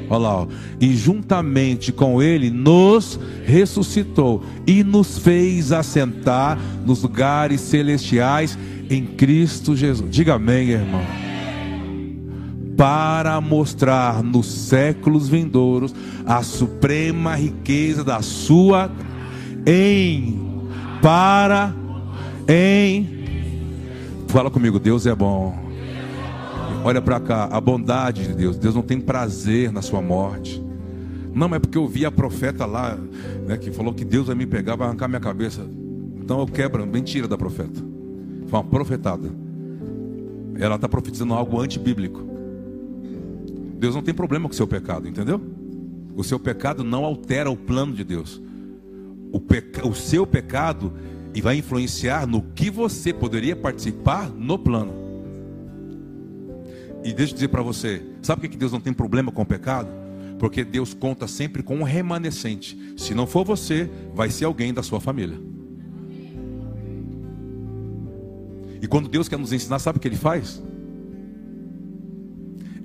olha 0.10 0.20
lá. 0.20 0.42
Ó. 0.42 0.48
E 0.80 0.96
juntamente 0.96 1.92
com 1.92 2.22
ele 2.22 2.50
nos 2.50 3.20
ressuscitou 3.46 4.44
e 4.68 4.84
nos 4.84 5.18
fez 5.18 5.72
assentar 5.72 6.60
nos 6.86 7.04
lugares 7.04 7.62
celestiais 7.62 8.58
em 8.90 9.06
Cristo 9.06 9.76
Jesus. 9.76 10.10
Diga 10.12 10.36
amém, 10.36 10.70
irmão. 10.70 11.02
Para 12.76 13.40
mostrar 13.42 14.24
nos 14.24 14.48
séculos 14.48 15.28
vindouros 15.28 15.94
a 16.26 16.42
suprema 16.44 17.36
riqueza 17.36 18.04
da 18.04 18.22
sua 18.22 18.92
em 19.66 20.40
para 21.02 21.74
em 22.48 23.20
Fala 24.30 24.52
comigo, 24.52 24.80
Deus 24.80 25.08
é 25.08 25.16
bom. 25.16 25.69
Olha 26.84 27.02
para 27.02 27.20
cá, 27.20 27.46
a 27.46 27.60
bondade 27.60 28.28
de 28.28 28.34
Deus. 28.34 28.58
Deus 28.58 28.74
não 28.74 28.82
tem 28.82 29.00
prazer 29.00 29.72
na 29.72 29.82
sua 29.82 30.02
morte. 30.02 30.64
Não 31.34 31.54
é 31.54 31.60
porque 31.60 31.78
eu 31.78 31.88
vi 31.88 32.06
a 32.06 32.12
profeta 32.12 32.66
lá, 32.66 32.98
né, 33.46 33.58
que 33.58 33.72
falou 33.72 33.94
que 33.94 34.06
Deus 34.06 34.28
vai 34.28 34.36
me 34.36 34.46
pegar, 34.46 34.76
vai 34.76 34.88
arrancar 34.88 35.08
minha 35.08 35.20
cabeça. 35.20 35.62
Então 36.18 36.40
eu 36.40 36.46
quebro, 36.46 36.86
mentira 36.86 37.28
da 37.28 37.38
profeta. 37.38 37.82
Foi 38.48 38.60
uma 38.60 38.66
profetada. 38.66 39.30
Ela 40.58 40.76
está 40.76 40.90
profetizando 40.90 41.34
algo 41.34 41.60
antibíblico. 41.60 42.24
Deus 43.78 43.96
não 43.96 44.02
tem 44.02 44.14
problema 44.14 44.48
com 44.48 44.54
o 44.54 44.56
seu 44.56 44.68
pecado, 44.68 45.08
entendeu? 45.08 45.42
O 46.16 46.24
seu 46.24 46.40
pecado 46.40 46.84
não 46.84 47.06
altera 47.06 47.50
o 47.50 47.56
plano 47.56 47.94
de 47.94 48.04
Deus. 48.04 48.42
o, 49.32 49.40
peca, 49.40 49.88
o 49.88 49.94
seu 49.94 50.26
pecado 50.26 50.92
e 51.34 51.42
vai 51.42 51.58
influenciar 51.58 52.26
no 52.26 52.42
que 52.42 52.70
você 52.70 53.14
poderia 53.14 53.56
participar 53.56 54.30
no 54.30 54.58
plano. 54.58 55.09
E 57.04 57.14
deixa 57.14 57.32
eu 57.32 57.36
dizer 57.36 57.48
para 57.48 57.62
você, 57.62 58.04
sabe 58.22 58.42
por 58.42 58.50
que 58.50 58.58
Deus 58.58 58.72
não 58.72 58.82
tem 58.82 58.94
problema 58.94 59.32
com 59.32 59.42
o 59.42 59.46
pecado? 59.46 59.90
Porque 60.38 60.64
Deus 60.64 60.94
conta 60.94 61.28
sempre 61.28 61.64
com 61.64 61.78
um 61.78 61.84
remanescente. 61.84 62.78
Se 62.98 63.14
não 63.14 63.28
for 63.28 63.46
você, 63.46 63.90
vai 64.14 64.30
ser 64.30 64.46
alguém 64.46 64.74
da 64.74 64.84
sua 64.84 65.00
família. 65.00 65.40
E 68.82 68.88
quando 68.88 69.10
Deus 69.10 69.28
quer 69.28 69.38
nos 69.38 69.52
ensinar, 69.52 69.80
sabe 69.80 69.98
o 69.98 70.02
que 70.02 70.08
Ele 70.08 70.16
faz? 70.16 70.62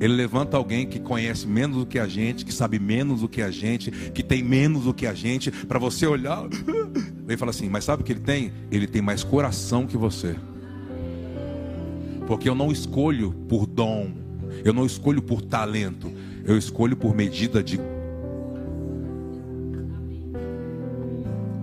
Ele 0.00 0.14
levanta 0.14 0.56
alguém 0.56 0.86
que 0.86 0.98
conhece 0.98 1.46
menos 1.46 1.78
do 1.78 1.86
que 1.86 1.98
a 1.98 2.06
gente, 2.06 2.44
que 2.44 2.52
sabe 2.52 2.78
menos 2.78 3.20
do 3.20 3.28
que 3.28 3.40
a 3.40 3.50
gente, 3.50 3.90
que 3.90 4.22
tem 4.22 4.42
menos 4.42 4.84
do 4.84 4.94
que 4.94 5.06
a 5.06 5.14
gente, 5.14 5.50
para 5.50 5.78
você 5.78 6.06
olhar. 6.06 6.44
Ele 7.26 7.36
fala 7.36 7.50
assim: 7.50 7.68
Mas 7.68 7.84
sabe 7.84 8.02
o 8.02 8.04
que 8.04 8.12
ele 8.12 8.20
tem? 8.20 8.52
Ele 8.70 8.86
tem 8.86 9.00
mais 9.00 9.24
coração 9.24 9.86
que 9.86 9.96
você. 9.96 10.36
Porque 12.26 12.48
eu 12.48 12.54
não 12.54 12.72
escolho 12.72 13.32
por 13.48 13.66
dom, 13.66 14.12
eu 14.64 14.72
não 14.72 14.86
escolho 14.86 15.20
por 15.20 15.42
talento, 15.42 16.10
eu 16.44 16.56
escolho 16.56 16.96
por 16.96 17.14
medida 17.14 17.62
de. 17.62 17.78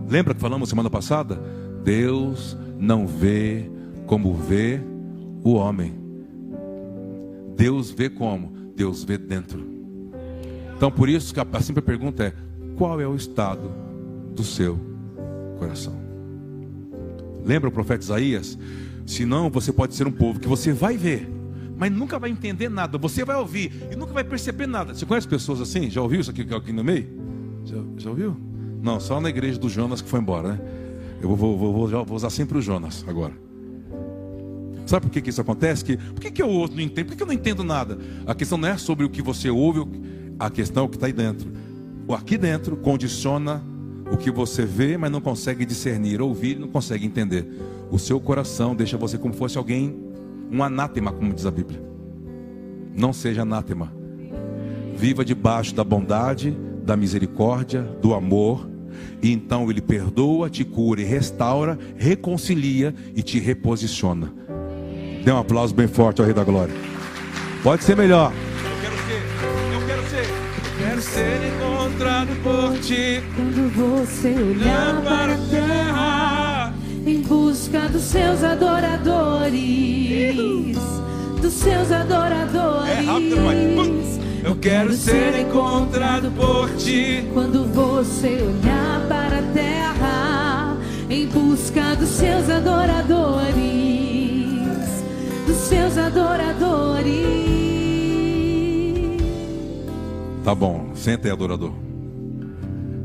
Lembra 0.10 0.34
que 0.34 0.41
falamos 0.41 0.69
semana 0.69 0.89
passada? 0.89 1.41
Deus 1.84 2.58
não 2.78 3.08
vê 3.08 3.69
como 4.06 4.34
vê 4.34 4.80
o 5.43 5.54
homem. 5.54 5.93
Deus 7.56 7.91
vê 7.91 8.10
como? 8.10 8.52
Deus 8.76 9.04
vê 9.04 9.17
dentro. 9.17 9.65
Então 10.76 10.91
por 10.91 11.08
isso 11.08 11.34
que 11.34 11.39
a 11.39 11.62
simples 11.62 11.86
pergunta 11.86 12.26
é: 12.26 12.34
qual 12.76 13.00
é 13.00 13.08
o 13.08 13.15
estado 13.15 13.71
do 14.36 14.43
seu 14.43 14.80
coração? 15.58 15.93
Lembra 17.45 17.69
o 17.69 17.71
profeta 17.71 18.04
Isaías? 18.04 18.58
Senão 19.05 19.49
você 19.49 19.71
pode 19.71 19.95
ser 19.95 20.07
um 20.07 20.11
povo 20.11 20.39
que 20.39 20.47
você 20.47 20.71
vai 20.71 20.97
ver, 20.97 21.29
mas 21.77 21.91
nunca 21.91 22.19
vai 22.19 22.29
entender 22.29 22.69
nada. 22.69 22.97
Você 22.97 23.25
vai 23.25 23.35
ouvir 23.35 23.71
e 23.91 23.95
nunca 23.95 24.13
vai 24.13 24.23
perceber 24.23 24.67
nada. 24.67 24.93
Você 24.93 25.05
conhece 25.05 25.27
pessoas 25.27 25.61
assim? 25.61 25.89
Já 25.89 26.01
ouviu 26.01 26.21
isso 26.21 26.31
aqui, 26.31 26.41
aqui 26.53 26.71
no 26.71 26.83
meio? 26.83 27.07
Já, 27.65 27.77
já 27.97 28.09
ouviu? 28.09 28.37
Não, 28.81 28.99
só 28.99 29.21
na 29.21 29.29
igreja 29.29 29.59
do 29.59 29.69
Jonas 29.69 30.01
que 30.01 30.09
foi 30.09 30.19
embora, 30.19 30.53
né? 30.53 30.61
Eu 31.21 31.35
vou, 31.35 31.57
vou, 31.57 31.87
vou, 31.87 32.05
vou 32.05 32.15
usar 32.15 32.29
sempre 32.29 32.57
o 32.57 32.61
Jonas 32.61 33.05
agora. 33.07 33.33
Sabe 34.85 35.05
por 35.05 35.11
que, 35.11 35.21
que 35.21 35.29
isso 35.29 35.41
acontece? 35.41 35.85
Que, 35.85 35.97
por 35.97 36.19
que, 36.19 36.31
que 36.31 36.41
eu 36.41 36.49
ouço, 36.49 36.73
não 36.73 36.81
entendo? 36.81 37.05
Por 37.05 37.11
que, 37.11 37.17
que 37.17 37.23
eu 37.23 37.27
não 37.27 37.33
entendo 37.33 37.63
nada? 37.63 37.97
A 38.25 38.33
questão 38.33 38.57
não 38.57 38.67
é 38.67 38.77
sobre 38.77 39.05
o 39.05 39.09
que 39.09 39.21
você 39.21 39.49
ouve, 39.49 39.85
a 40.39 40.49
questão 40.49 40.83
é 40.83 40.85
o 40.85 40.89
que 40.89 40.97
está 40.97 41.05
aí 41.05 41.13
dentro. 41.13 41.51
O 42.07 42.13
aqui 42.13 42.37
dentro 42.37 42.75
condiciona 42.75 43.63
o 44.11 44.17
que 44.17 44.29
você 44.29 44.65
vê, 44.65 44.97
mas 44.97 45.11
não 45.11 45.21
consegue 45.21 45.65
discernir, 45.65 46.21
ouvir, 46.21 46.59
não 46.59 46.67
consegue 46.67 47.05
entender. 47.05 47.47
O 47.91 47.99
seu 47.99 48.21
coração 48.21 48.73
deixa 48.73 48.97
você 48.97 49.17
como 49.17 49.34
fosse 49.34 49.58
alguém, 49.58 49.93
um 50.49 50.63
anátema, 50.63 51.12
como 51.12 51.34
diz 51.34 51.45
a 51.45 51.51
Bíblia. 51.51 51.84
Não 52.95 53.12
seja 53.12 53.41
anátema. 53.41 53.91
Viva 54.95 55.25
debaixo 55.25 55.75
da 55.75 55.84
bondade, 55.84 56.58
da 56.84 56.95
misericórdia, 56.95 57.82
do 58.01 58.13
amor, 58.13 58.69
e 59.21 59.32
então 59.32 59.69
ele 59.69 59.82
perdoa, 59.82 60.49
te 60.49 60.63
cura 60.63 61.01
e 61.01 61.04
restaura, 61.04 61.77
reconcilia 61.97 62.95
e 63.13 63.21
te 63.21 63.39
reposiciona. 63.39 64.34
Dê 65.23 65.32
um 65.32 65.38
aplauso 65.38 65.75
bem 65.75 65.88
forte 65.88 66.21
ao 66.21 66.25
Rei 66.25 66.34
da 66.34 66.43
Glória. 66.43 66.73
Pode 67.62 67.84
ser 67.84 67.95
melhor. 67.95 68.32
Eu 68.63 68.82
quero 68.82 68.95
ser, 69.06 69.21
eu 69.73 69.86
quero 69.86 70.10
ser, 70.10 70.25
eu 70.58 70.88
quero 70.88 71.01
ser 71.01 71.39
encontrado 71.54 72.30
por 72.41 72.80
ti. 72.80 73.21
Quando 73.36 73.69
você 73.75 74.30
olhar 74.30 75.01
para 75.04 75.34
a 75.34 75.38
terra, 75.49 76.40
busca 77.32 77.88
dos 77.88 78.02
seus 78.04 78.44
adoradores, 78.44 79.56
dos 81.41 81.54
seus 81.54 81.89
adoradores. 81.89 82.89
É 82.89 83.02
rápido, 83.02 83.38
pai. 83.38 83.78
Eu 84.44 84.58
quero 84.58 84.91
ser 84.91 85.39
encontrado 85.39 86.30
por 86.32 86.70
ti. 86.76 87.26
Quando 87.34 87.63
você 87.74 88.28
olhar 88.28 89.08
para 89.08 89.39
a 89.39 89.44
terra, 89.54 90.78
em 91.10 91.26
busca 91.28 91.96
dos 91.96 92.10
seus 92.10 92.50
adoradores 92.50 93.72
seus 95.72 95.98
adoradores. 95.98 97.12
Tá 100.44 100.54
bom, 100.54 100.91
senta 100.96 101.30
aí, 101.30 101.32
adorador. 101.32 101.72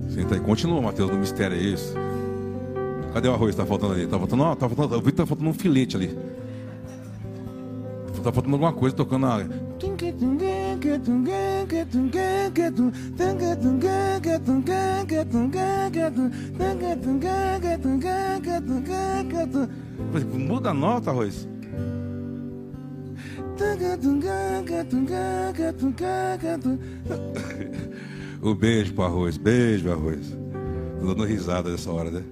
Senta 0.09 0.35
aí, 0.35 0.41
continua, 0.41 0.83
Mateus, 0.83 1.11
no 1.11 1.19
mistério, 1.19 1.57
é 1.57 1.61
isso. 1.61 1.95
Cadê 3.13 3.29
o 3.29 3.33
arroz? 3.33 3.55
Tá 3.55 3.65
faltando 3.65 3.95
ali? 3.95 4.07
Tá 4.07 4.19
faltando, 4.19 4.45
não, 4.45 4.57
tá 4.57 4.69
faltando, 4.69 4.95
eu 4.95 5.01
vi 5.01 5.11
que 5.11 5.17
tá 5.17 5.27
faltando 5.27 5.51
um 5.51 5.55
filete 5.55 5.97
ali. 5.97 6.09
Tá 8.23 8.33
faltando 8.33 8.55
alguma 8.55 8.73
coisa 8.73 8.95
tocando 8.95 9.23
na 9.23 9.35
área. 9.35 9.49
Muda 20.35 20.71
a 20.71 20.75
nota, 20.75 21.11
arroz. 21.11 21.49
O 28.43 28.55
beijo 28.55 28.93
pro 28.93 29.05
arroz, 29.05 29.39
beijo 29.39 29.91
arroz. 29.91 30.37
Tô 31.01 31.07
dando 31.07 31.25
risada 31.25 31.71
nessa 31.71 31.91
hora, 31.91 32.11
né? 32.11 32.23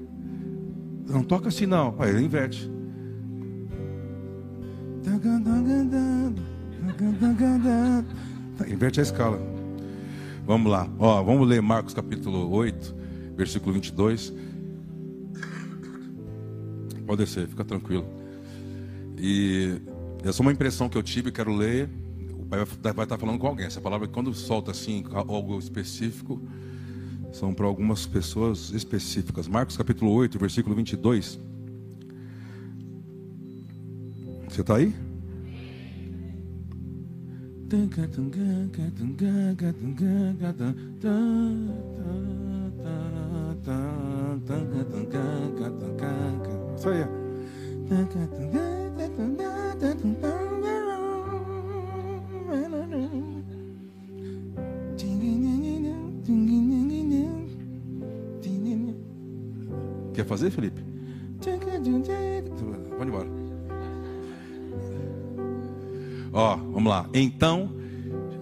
Não 1.07 1.23
toca 1.23 1.49
assim 1.49 1.67
não, 1.67 1.95
aí 1.99 2.11
ele 2.11 2.25
inverte. 2.25 2.71
Inverte 8.69 9.01
a 9.01 9.03
escala. 9.03 9.40
Vamos 10.47 10.71
lá, 10.71 10.88
ó, 10.99 11.23
vamos 11.23 11.49
ler 11.49 11.62
Marcos 11.62 11.95
capítulo 11.95 12.51
8, 12.51 12.95
versículo 13.37 13.73
22. 13.75 14.33
Pode 17.07 17.25
descer, 17.25 17.47
fica 17.49 17.64
tranquilo. 17.64 18.07
E 19.19 19.81
é 20.23 20.40
uma 20.40 20.53
impressão 20.53 20.88
que 20.88 20.97
eu 20.97 21.03
tive, 21.03 21.31
quero 21.31 21.55
ler. 21.55 21.88
O 22.38 22.45
pai 22.47 22.64
vai 22.95 23.05
estar 23.05 23.19
falando 23.19 23.38
com 23.38 23.47
alguém. 23.47 23.67
Essa 23.67 23.81
palavra, 23.81 24.09
quando 24.09 24.33
solta 24.35 24.71
assim 24.71 25.05
algo 25.12 25.59
específico, 25.59 26.40
são 27.35 27.53
para 27.53 27.66
algumas 27.66 28.07
pessoas 28.07 28.70
específicas. 28.70 29.49
Marcos 29.49 29.77
capítulo 29.77 30.12
8, 30.12 30.38
versículo 30.38 30.77
22. 30.77 31.38
Você 34.49 34.61
está 34.61 34.77
aí? 34.77 34.94
Isso 46.77 46.88
aí. 46.88 47.05
Quer 60.25 60.29
fazer, 60.29 60.51
Felipe? 60.51 60.81
Pode 62.97 63.11
embora. 63.11 63.29
Ó, 66.33 66.57
vamos 66.57 66.91
lá. 66.91 67.07
Então, 67.13 67.71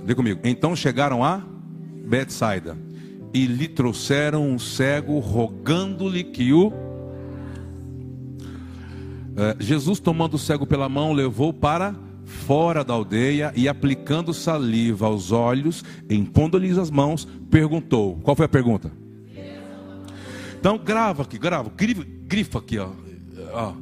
vê 0.05 0.15
comigo. 0.15 0.41
Então 0.45 0.77
chegaram 0.77 1.25
a 1.25 1.43
Betsaida 2.07 2.79
e 3.35 3.47
lhe 3.47 3.67
trouxeram 3.67 4.49
um 4.49 4.61
cego, 4.61 5.19
rogando-lhe 5.19 6.23
que 6.23 6.53
o 6.53 6.73
é, 9.37 9.57
Jesus, 9.59 9.99
tomando 9.99 10.35
o 10.35 10.39
cego 10.39 10.65
pela 10.65 10.89
mão, 10.89 11.13
levou 11.13 11.53
para 11.53 11.97
fora 12.25 12.85
da 12.85 12.95
aldeia 12.95 13.53
e, 13.57 13.69
aplicando 13.69 14.33
saliva 14.33 15.07
aos 15.07 15.33
olhos, 15.33 15.83
impondo-lhes 16.09 16.79
as 16.79 16.93
mãos, 16.93 17.27
perguntou: 17.51 18.21
Qual 18.23 18.37
foi 18.37 18.47
a 18.47 18.49
pergunta? 18.49 19.03
Então, 20.63 20.79
grava 20.79 21.25
aqui, 21.25 21.37
grava, 21.39 21.69
grifa, 21.71 22.07
grifa 22.07 22.61
aqui, 22.61 22.79
ó. 22.79 22.93
ó. 23.53 23.75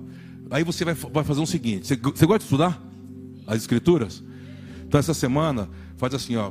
Aí 0.51 0.65
você 0.65 0.83
vai, 0.83 0.95
vai 0.95 1.23
fazer 1.23 1.41
o 1.41 1.43
um 1.43 1.47
seguinte: 1.47 1.87
você, 1.87 1.95
você 1.95 2.25
gosta 2.25 2.39
de 2.39 2.45
estudar 2.45 2.83
as 3.47 3.59
Escrituras? 3.59 4.25
Então, 4.87 4.99
essa 4.99 5.13
semana, 5.13 5.69
faz 5.99 6.15
assim, 6.15 6.37
ó. 6.37 6.51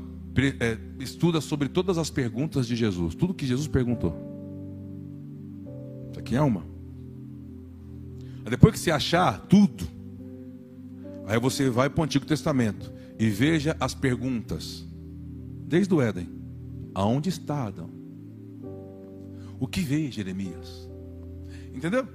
É, 0.59 0.77
estuda 0.99 1.41
sobre 1.41 1.67
todas 1.67 1.97
as 1.97 2.11
perguntas 2.11 2.67
de 2.67 2.75
Jesus, 2.75 3.15
tudo 3.15 3.33
que 3.33 3.47
Jesus 3.47 3.67
perguntou. 3.67 4.13
Isso 6.11 6.19
aqui 6.19 6.35
é 6.35 6.41
uma. 6.41 6.63
Depois 8.47 8.73
que 8.73 8.79
você 8.79 8.91
achar 8.91 9.47
tudo, 9.47 9.87
aí 11.25 11.39
você 11.39 11.71
vai 11.71 11.89
para 11.89 12.01
o 12.01 12.03
Antigo 12.03 12.27
Testamento 12.27 12.93
e 13.17 13.31
veja 13.31 13.75
as 13.79 13.95
perguntas, 13.95 14.85
desde 15.65 15.91
o 15.91 15.99
Éden: 15.99 16.29
aonde 16.93 17.29
está 17.29 17.65
Adão? 17.65 17.98
O 19.59 19.67
que 19.67 19.81
vê, 19.81 20.09
Jeremias? 20.09 20.89
Entendeu? 21.73 22.07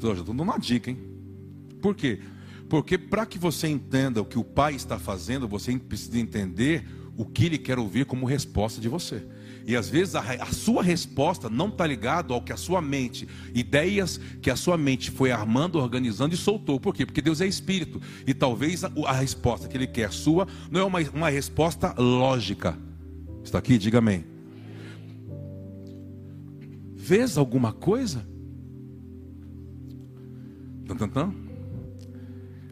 Eu 0.00 0.14
já 0.14 0.20
estou 0.20 0.34
dando 0.34 0.42
uma 0.42 0.58
dica, 0.58 0.90
hein? 0.90 0.98
Por 1.82 1.94
quê? 1.94 2.20
Porque 2.68 2.98
para 2.98 3.26
que 3.26 3.38
você 3.38 3.66
entenda 3.66 4.20
o 4.20 4.24
que 4.24 4.38
o 4.38 4.44
pai 4.44 4.74
está 4.74 4.98
fazendo, 4.98 5.48
você 5.48 5.76
precisa 5.78 6.18
entender 6.18 6.86
o 7.16 7.24
que 7.24 7.46
ele 7.46 7.58
quer 7.58 7.78
ouvir 7.78 8.04
como 8.04 8.26
resposta 8.26 8.80
de 8.80 8.88
você. 8.88 9.26
E 9.66 9.74
às 9.74 9.88
vezes 9.88 10.14
a, 10.14 10.20
a 10.20 10.46
sua 10.46 10.82
resposta 10.82 11.50
não 11.50 11.68
está 11.68 11.86
ligado 11.86 12.32
ao 12.32 12.40
que 12.40 12.52
a 12.52 12.56
sua 12.56 12.80
mente, 12.80 13.28
ideias 13.54 14.18
que 14.40 14.50
a 14.50 14.56
sua 14.56 14.78
mente 14.78 15.10
foi 15.10 15.30
armando, 15.30 15.78
organizando 15.78 16.34
e 16.34 16.38
soltou. 16.38 16.78
Por 16.78 16.94
quê? 16.94 17.04
Porque 17.04 17.20
Deus 17.20 17.40
é 17.40 17.46
espírito. 17.46 18.00
E 18.26 18.32
talvez 18.32 18.84
a, 18.84 18.92
a 19.06 19.12
resposta 19.12 19.66
que 19.68 19.76
Ele 19.76 19.86
quer 19.86 20.12
sua 20.12 20.46
não 20.70 20.80
é 20.80 20.84
uma, 20.84 21.00
uma 21.12 21.28
resposta 21.28 21.94
lógica. 21.98 22.78
Está 23.42 23.58
aqui? 23.58 23.78
Diga 23.78 23.98
amém. 23.98 24.37
Vês 27.08 27.38
alguma 27.38 27.72
coisa? 27.72 28.22
Tan, 30.86 30.94
tan, 30.94 31.08
tan. 31.08 31.34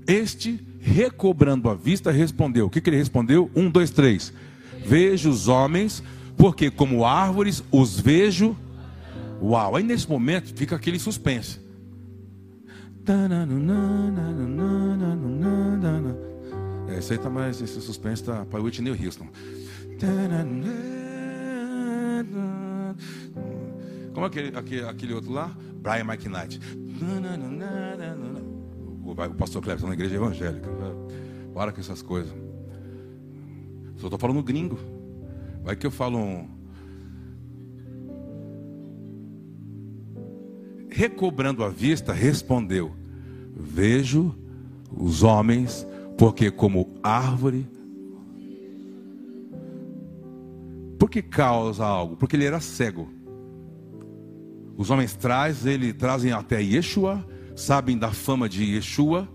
Este, 0.07 0.61
recobrando 0.79 1.71
a 1.71 1.75
vista, 1.75 2.11
respondeu. 2.11 2.67
O 2.67 2.71
que, 2.71 2.83
que 2.83 2.91
ele 2.91 2.99
respondeu? 2.99 3.51
Um, 3.57 3.71
dois, 3.71 3.91
três. 3.91 4.35
Vejo 4.85 5.31
os 5.31 5.49
homens 5.49 6.03
porque 6.37 6.71
como 6.71 7.07
árvores 7.07 7.65
os 7.73 7.99
vejo. 7.99 8.55
Uau, 9.41 9.75
aí 9.75 9.83
nesse 9.83 10.07
momento 10.07 10.55
fica 10.55 10.77
aquele 10.77 10.99
suspense. 10.99 11.59
É, 16.89 16.99
esse 16.99 17.15
aí 17.15 17.19
tá 17.19 17.31
mais, 17.31 17.63
esse 17.63 17.81
suspense 17.81 18.23
tá 18.23 18.45
para 18.45 18.61
Whitney 18.63 18.93
Houston. 19.03 19.29
Como 24.17 24.25
é 24.25 24.29
aquele, 24.29 24.57
aquele, 24.57 24.83
aquele 24.83 25.13
outro 25.13 25.31
lá? 25.31 25.55
Brian 25.75 26.05
McKnight. 26.05 26.59
O, 29.05 29.15
pastor 29.35 29.63
está 29.69 29.87
na 29.87 29.93
igreja 29.93 30.15
evangélica. 30.15 30.71
Para 31.53 31.71
com 31.71 31.81
essas 31.81 32.01
coisas. 32.01 32.33
Só 33.99 34.07
estou 34.07 34.19
falando 34.19 34.43
gringo. 34.43 34.79
Vai 35.63 35.77
que 35.77 35.87
eu 35.87 35.91
falo 35.91 36.17
um. 36.19 36.49
Recobrando 40.89 41.63
a 41.63 41.69
vista, 41.69 42.15
respondeu: 42.15 42.97
Vejo 43.55 44.35
os 44.97 45.23
homens, 45.23 45.87
porque 46.17 46.51
como 46.51 46.89
árvore. 47.03 47.69
Por 50.99 51.11
que 51.11 51.21
causa 51.21 51.85
algo? 51.85 52.17
Porque 52.17 52.35
ele 52.35 52.47
era 52.47 52.61
cego. 52.61 53.15
Os 54.77 54.91
homens 54.91 55.15
trazem, 55.15 55.73
ele 55.73 55.93
trazem 55.93 56.33
até 56.33 56.61
Yeshua, 56.61 57.27
sabem 57.55 57.97
da 57.97 58.13
fama 58.13 58.49
de 58.49 58.63
Yeshua, 58.63 59.29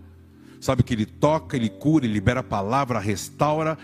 sabe 0.60 0.84
que 0.84 0.94
ele 0.94 1.06
toca, 1.06 1.58
ele 1.58 1.70
cura, 1.70 2.06
ele 2.06 2.14
libera 2.14 2.42
a 2.42 2.44
palavra, 2.44 3.00
restaura. 3.00 3.78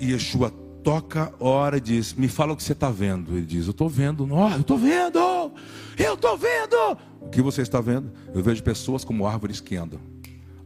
E 0.00 0.12
Yeshua 0.12 0.50
toca, 0.82 1.32
ora 1.38 1.76
e 1.76 1.80
diz: 1.80 2.14
Me 2.14 2.28
fala 2.28 2.52
o 2.52 2.56
que 2.56 2.62
você 2.62 2.72
está 2.72 2.90
vendo. 2.90 3.36
Ele 3.36 3.46
diz: 3.46 3.66
Eu 3.66 3.72
estou 3.72 3.88
vendo. 3.88 4.26
Oh, 4.30 4.48
eu 4.48 4.60
estou 4.60 4.78
vendo. 4.78 5.52
Eu 5.98 6.14
estou 6.14 6.36
vendo. 6.36 6.98
O 7.20 7.28
que 7.28 7.42
você 7.42 7.62
está 7.62 7.80
vendo? 7.80 8.12
Eu 8.34 8.42
vejo 8.42 8.62
pessoas 8.62 9.04
como 9.04 9.26
árvores 9.26 9.60
que 9.60 9.76
andam. 9.76 10.00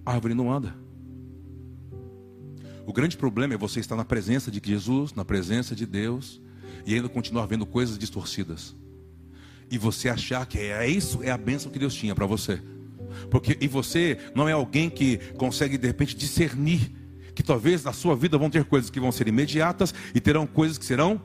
A 0.06 0.12
árvore 0.12 0.34
não 0.34 0.52
anda. 0.52 0.74
O 2.86 2.92
grande 2.92 3.16
problema 3.16 3.52
é 3.52 3.58
você 3.58 3.80
estar 3.80 3.96
na 3.96 4.04
presença 4.04 4.50
de 4.50 4.60
Jesus, 4.64 5.12
na 5.12 5.24
presença 5.24 5.74
de 5.74 5.84
Deus, 5.84 6.40
e 6.86 6.94
ainda 6.94 7.08
continuar 7.08 7.46
vendo 7.46 7.66
coisas 7.66 7.98
distorcidas. 7.98 8.74
E 9.70 9.76
você 9.78 10.08
achar 10.08 10.46
que 10.46 10.58
é 10.58 10.88
isso, 10.88 11.22
é 11.22 11.30
a 11.30 11.36
bênção 11.36 11.70
que 11.70 11.78
Deus 11.78 11.94
tinha 11.94 12.14
para 12.14 12.26
você. 12.26 12.60
Porque 13.30 13.56
e 13.60 13.68
você 13.68 14.18
não 14.34 14.48
é 14.48 14.52
alguém 14.52 14.88
que 14.88 15.18
consegue 15.36 15.76
de 15.76 15.86
repente 15.86 16.16
discernir 16.16 16.92
que 17.34 17.42
talvez 17.42 17.84
na 17.84 17.92
sua 17.92 18.16
vida 18.16 18.36
vão 18.36 18.50
ter 18.50 18.64
coisas 18.64 18.90
que 18.90 18.98
vão 18.98 19.12
ser 19.12 19.28
imediatas 19.28 19.94
e 20.14 20.20
terão 20.20 20.46
coisas 20.46 20.76
que 20.76 20.84
serão 20.84 21.20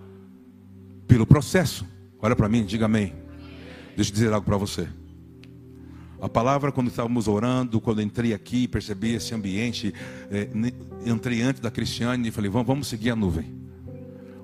pelo 1.07 1.25
processo. 1.25 1.85
Olha 2.19 2.35
para 2.35 2.47
mim, 2.47 2.65
diga 2.65 2.85
amém. 2.85 3.13
Deixa 3.95 4.11
eu 4.11 4.13
dizer 4.13 4.33
algo 4.33 4.45
para 4.45 4.57
você. 4.57 4.87
A 6.21 6.29
palavra, 6.29 6.71
quando 6.71 6.87
estávamos 6.87 7.27
orando, 7.27 7.81
quando 7.81 8.01
entrei 8.01 8.33
aqui, 8.33 8.67
percebi 8.67 9.13
esse 9.13 9.33
ambiente, 9.35 9.93
é, 10.31 10.47
entrei 11.05 11.41
antes 11.41 11.61
da 11.61 11.69
Cristiane 11.69 12.29
e 12.29 12.31
falei, 12.31 12.49
vamos, 12.49 12.67
vamos 12.67 12.87
seguir 12.87 13.09
a 13.09 13.15
nuvem. 13.15 13.63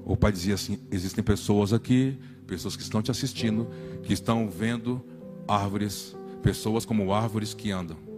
O 0.03 0.17
pai 0.17 0.31
dizia 0.31 0.55
assim: 0.55 0.79
existem 0.91 1.23
pessoas 1.23 1.71
aqui, 1.71 2.17
pessoas 2.49 2.75
que 2.75 2.81
estão 2.81 3.01
te 3.01 3.11
assistindo, 3.11 3.67
que 4.03 4.11
estão 4.11 4.49
vendo 4.49 5.05
árvores, 5.47 6.15
pessoas 6.41 6.83
como 6.83 7.13
árvores 7.13 7.53
que 7.53 7.71
andam. 7.71 8.08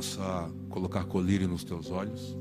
Possa 0.00 0.50
colocar 0.70 1.04
colírio 1.04 1.46
nos 1.46 1.62
teus 1.62 1.90
olhos, 1.90 2.34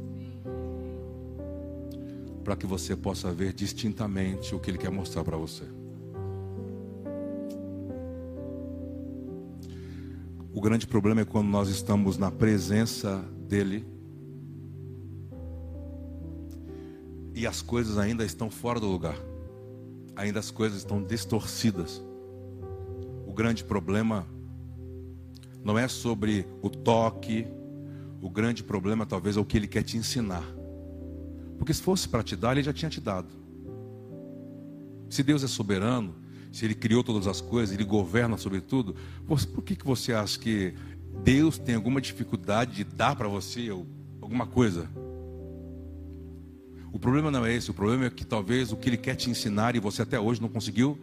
para 2.41 2.55
que 2.55 2.65
você 2.65 2.95
possa 2.95 3.33
ver 3.33 3.51
distintamente 3.51 4.55
o 4.55 4.59
que 4.61 4.71
Ele 4.71 4.77
quer 4.77 4.89
mostrar 4.89 5.25
para 5.25 5.35
você. 5.35 5.65
O 10.53 10.61
grande 10.61 10.87
problema 10.87 11.19
é 11.19 11.25
quando 11.25 11.49
nós 11.49 11.67
estamos 11.67 12.17
na 12.17 12.31
presença 12.31 13.21
dEle 13.45 13.85
e 17.35 17.45
as 17.45 17.61
coisas 17.61 17.97
ainda 17.97 18.23
estão 18.23 18.49
fora 18.49 18.79
do 18.79 18.87
lugar, 18.87 19.17
ainda 20.15 20.39
as 20.39 20.49
coisas 20.49 20.77
estão 20.77 21.03
distorcidas. 21.03 22.01
O 23.27 23.33
grande 23.33 23.65
problema 23.65 24.25
não 25.63 25.77
é 25.77 25.87
sobre 25.87 26.45
o 26.61 26.69
toque, 26.69 27.47
o 28.21 28.29
grande 28.29 28.63
problema 28.63 29.05
talvez 29.05 29.37
é 29.37 29.39
o 29.39 29.45
que 29.45 29.57
ele 29.57 29.67
quer 29.67 29.83
te 29.83 29.97
ensinar. 29.97 30.43
Porque 31.57 31.73
se 31.73 31.81
fosse 31.81 32.07
para 32.07 32.23
te 32.23 32.35
dar, 32.35 32.53
ele 32.53 32.63
já 32.63 32.73
tinha 32.73 32.89
te 32.89 33.01
dado. 33.01 33.27
Se 35.09 35.23
Deus 35.23 35.43
é 35.43 35.47
soberano, 35.47 36.15
se 36.51 36.65
ele 36.65 36.75
criou 36.75 37.03
todas 37.03 37.27
as 37.27 37.41
coisas, 37.41 37.73
ele 37.73 37.83
governa 37.83 38.37
sobre 38.37 38.61
tudo, 38.61 38.95
por 39.27 39.63
que, 39.63 39.75
que 39.75 39.85
você 39.85 40.13
acha 40.13 40.39
que 40.39 40.73
Deus 41.23 41.57
tem 41.57 41.75
alguma 41.75 41.99
dificuldade 41.99 42.75
de 42.75 42.83
dar 42.83 43.15
para 43.15 43.27
você 43.27 43.69
alguma 44.21 44.47
coisa? 44.47 44.89
O 46.91 46.97
problema 46.97 47.29
não 47.29 47.45
é 47.45 47.53
esse, 47.53 47.69
o 47.69 47.73
problema 47.73 48.05
é 48.05 48.09
que 48.09 48.25
talvez 48.25 48.71
o 48.71 48.77
que 48.77 48.89
ele 48.89 48.97
quer 48.97 49.15
te 49.15 49.29
ensinar 49.29 49.75
e 49.75 49.79
você 49.79 50.01
até 50.01 50.19
hoje 50.19 50.41
não 50.41 50.49
conseguiu 50.49 50.97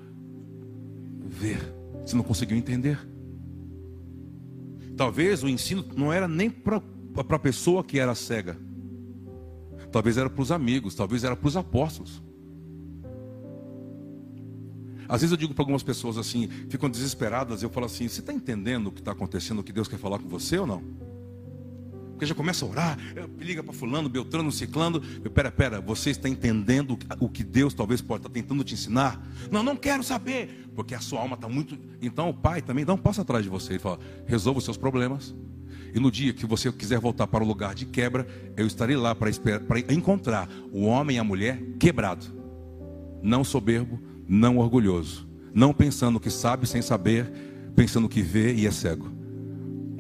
ver, 1.25 1.61
você 2.05 2.17
não 2.17 2.25
conseguiu 2.25 2.57
entender. 2.57 2.99
Talvez 4.97 5.43
o 5.43 5.49
ensino 5.49 5.85
não 5.97 6.13
era 6.13 6.27
nem 6.27 6.49
para 6.49 6.83
a 7.17 7.39
pessoa 7.39 7.85
que 7.85 7.99
era 7.99 8.15
cega, 8.15 8.57
talvez 9.93 10.17
era 10.17 10.31
para 10.31 10.43
os 10.43 10.51
amigos, 10.51 10.95
talvez 10.95 11.25
era 11.25 11.37
para 11.37 11.49
os 11.49 11.57
apóstolos. 11.57 12.23
Às 15.09 15.21
vezes 15.21 15.31
eu 15.31 15.37
digo 15.37 15.55
para 15.55 15.63
algumas 15.63 15.83
pessoas 15.83 16.19
assim, 16.19 16.49
ficam 16.69 16.91
desesperadas, 16.91 17.63
eu 17.63 17.71
falo 17.71 17.87
assim: 17.87 18.09
você 18.09 18.21
está 18.21 18.33
entendendo 18.33 18.89
o 18.89 18.93
que 18.93 19.01
está 19.01 19.13
acontecendo, 19.13 19.61
o 19.61 19.63
que 19.63 19.73
Deus 19.73 19.87
quer 19.87 19.99
falar 19.99 20.19
com 20.19 20.29
você 20.29 20.59
ou 20.59 20.67
não? 20.67 20.83
Porque 22.17 22.25
já 22.25 22.35
começa 22.35 22.65
a 22.65 22.69
orar, 22.69 22.99
é, 23.15 23.45
liga 23.45 23.63
para 23.63 23.75
fulano, 23.75 24.09
Beltrano, 24.09 24.51
Ciclano. 24.51 25.03
Pera, 25.35 25.53
pera, 25.53 25.81
você 25.83 26.09
está 26.11 26.27
entendendo 26.31 26.99
o 27.21 27.29
que 27.29 27.45
Deus 27.45 27.75
talvez 27.75 28.01
pode 28.01 28.21
estar 28.21 28.31
tentando 28.31 28.65
te 28.65 28.73
ensinar? 28.73 29.23
Não, 29.51 29.63
não 29.63 29.77
quero 29.77 30.03
saber, 30.03 30.67
porque 30.75 30.95
a 30.95 31.01
sua 31.01 31.21
alma 31.21 31.35
está 31.35 31.47
muito. 31.47 31.79
Então 32.01 32.31
o 32.31 32.35
pai 32.35 32.63
também 32.63 32.87
dá 32.87 32.95
um 32.95 32.99
passo 32.99 33.21
atrás 33.21 33.45
de 33.45 33.51
você 33.51 33.75
e 33.75 33.79
fala: 33.79 33.99
resolva 34.27 34.59
os 34.59 34.65
seus 34.65 34.79
problemas. 34.79 35.35
E 35.95 36.01
no 36.01 36.11
dia 36.11 36.33
que 36.33 36.47
você 36.47 36.73
quiser 36.73 36.99
voltar 36.99 37.27
para 37.27 37.45
o 37.45 37.47
lugar 37.47 37.75
de 37.75 37.85
quebra, 37.85 38.27
eu 38.57 38.67
estarei 38.67 38.97
lá 38.97 39.15
para 39.15 39.29
encontrar 39.93 40.49
o 40.73 40.85
homem 40.87 41.17
e 41.17 41.19
a 41.19 41.25
mulher 41.25 41.63
quebrado, 41.79 42.25
não 43.23 43.45
soberbo, 43.45 44.01
não 44.27 44.57
orgulhoso, 44.57 45.29
não 45.53 45.75
pensando 45.75 46.19
que 46.19 46.31
sabe 46.31 46.67
sem 46.67 46.81
saber, 46.81 47.31
pensando 47.75 48.09
que 48.09 48.23
vê 48.23 48.55
e 48.55 48.67
é 48.67 48.71
cego. 48.71 49.11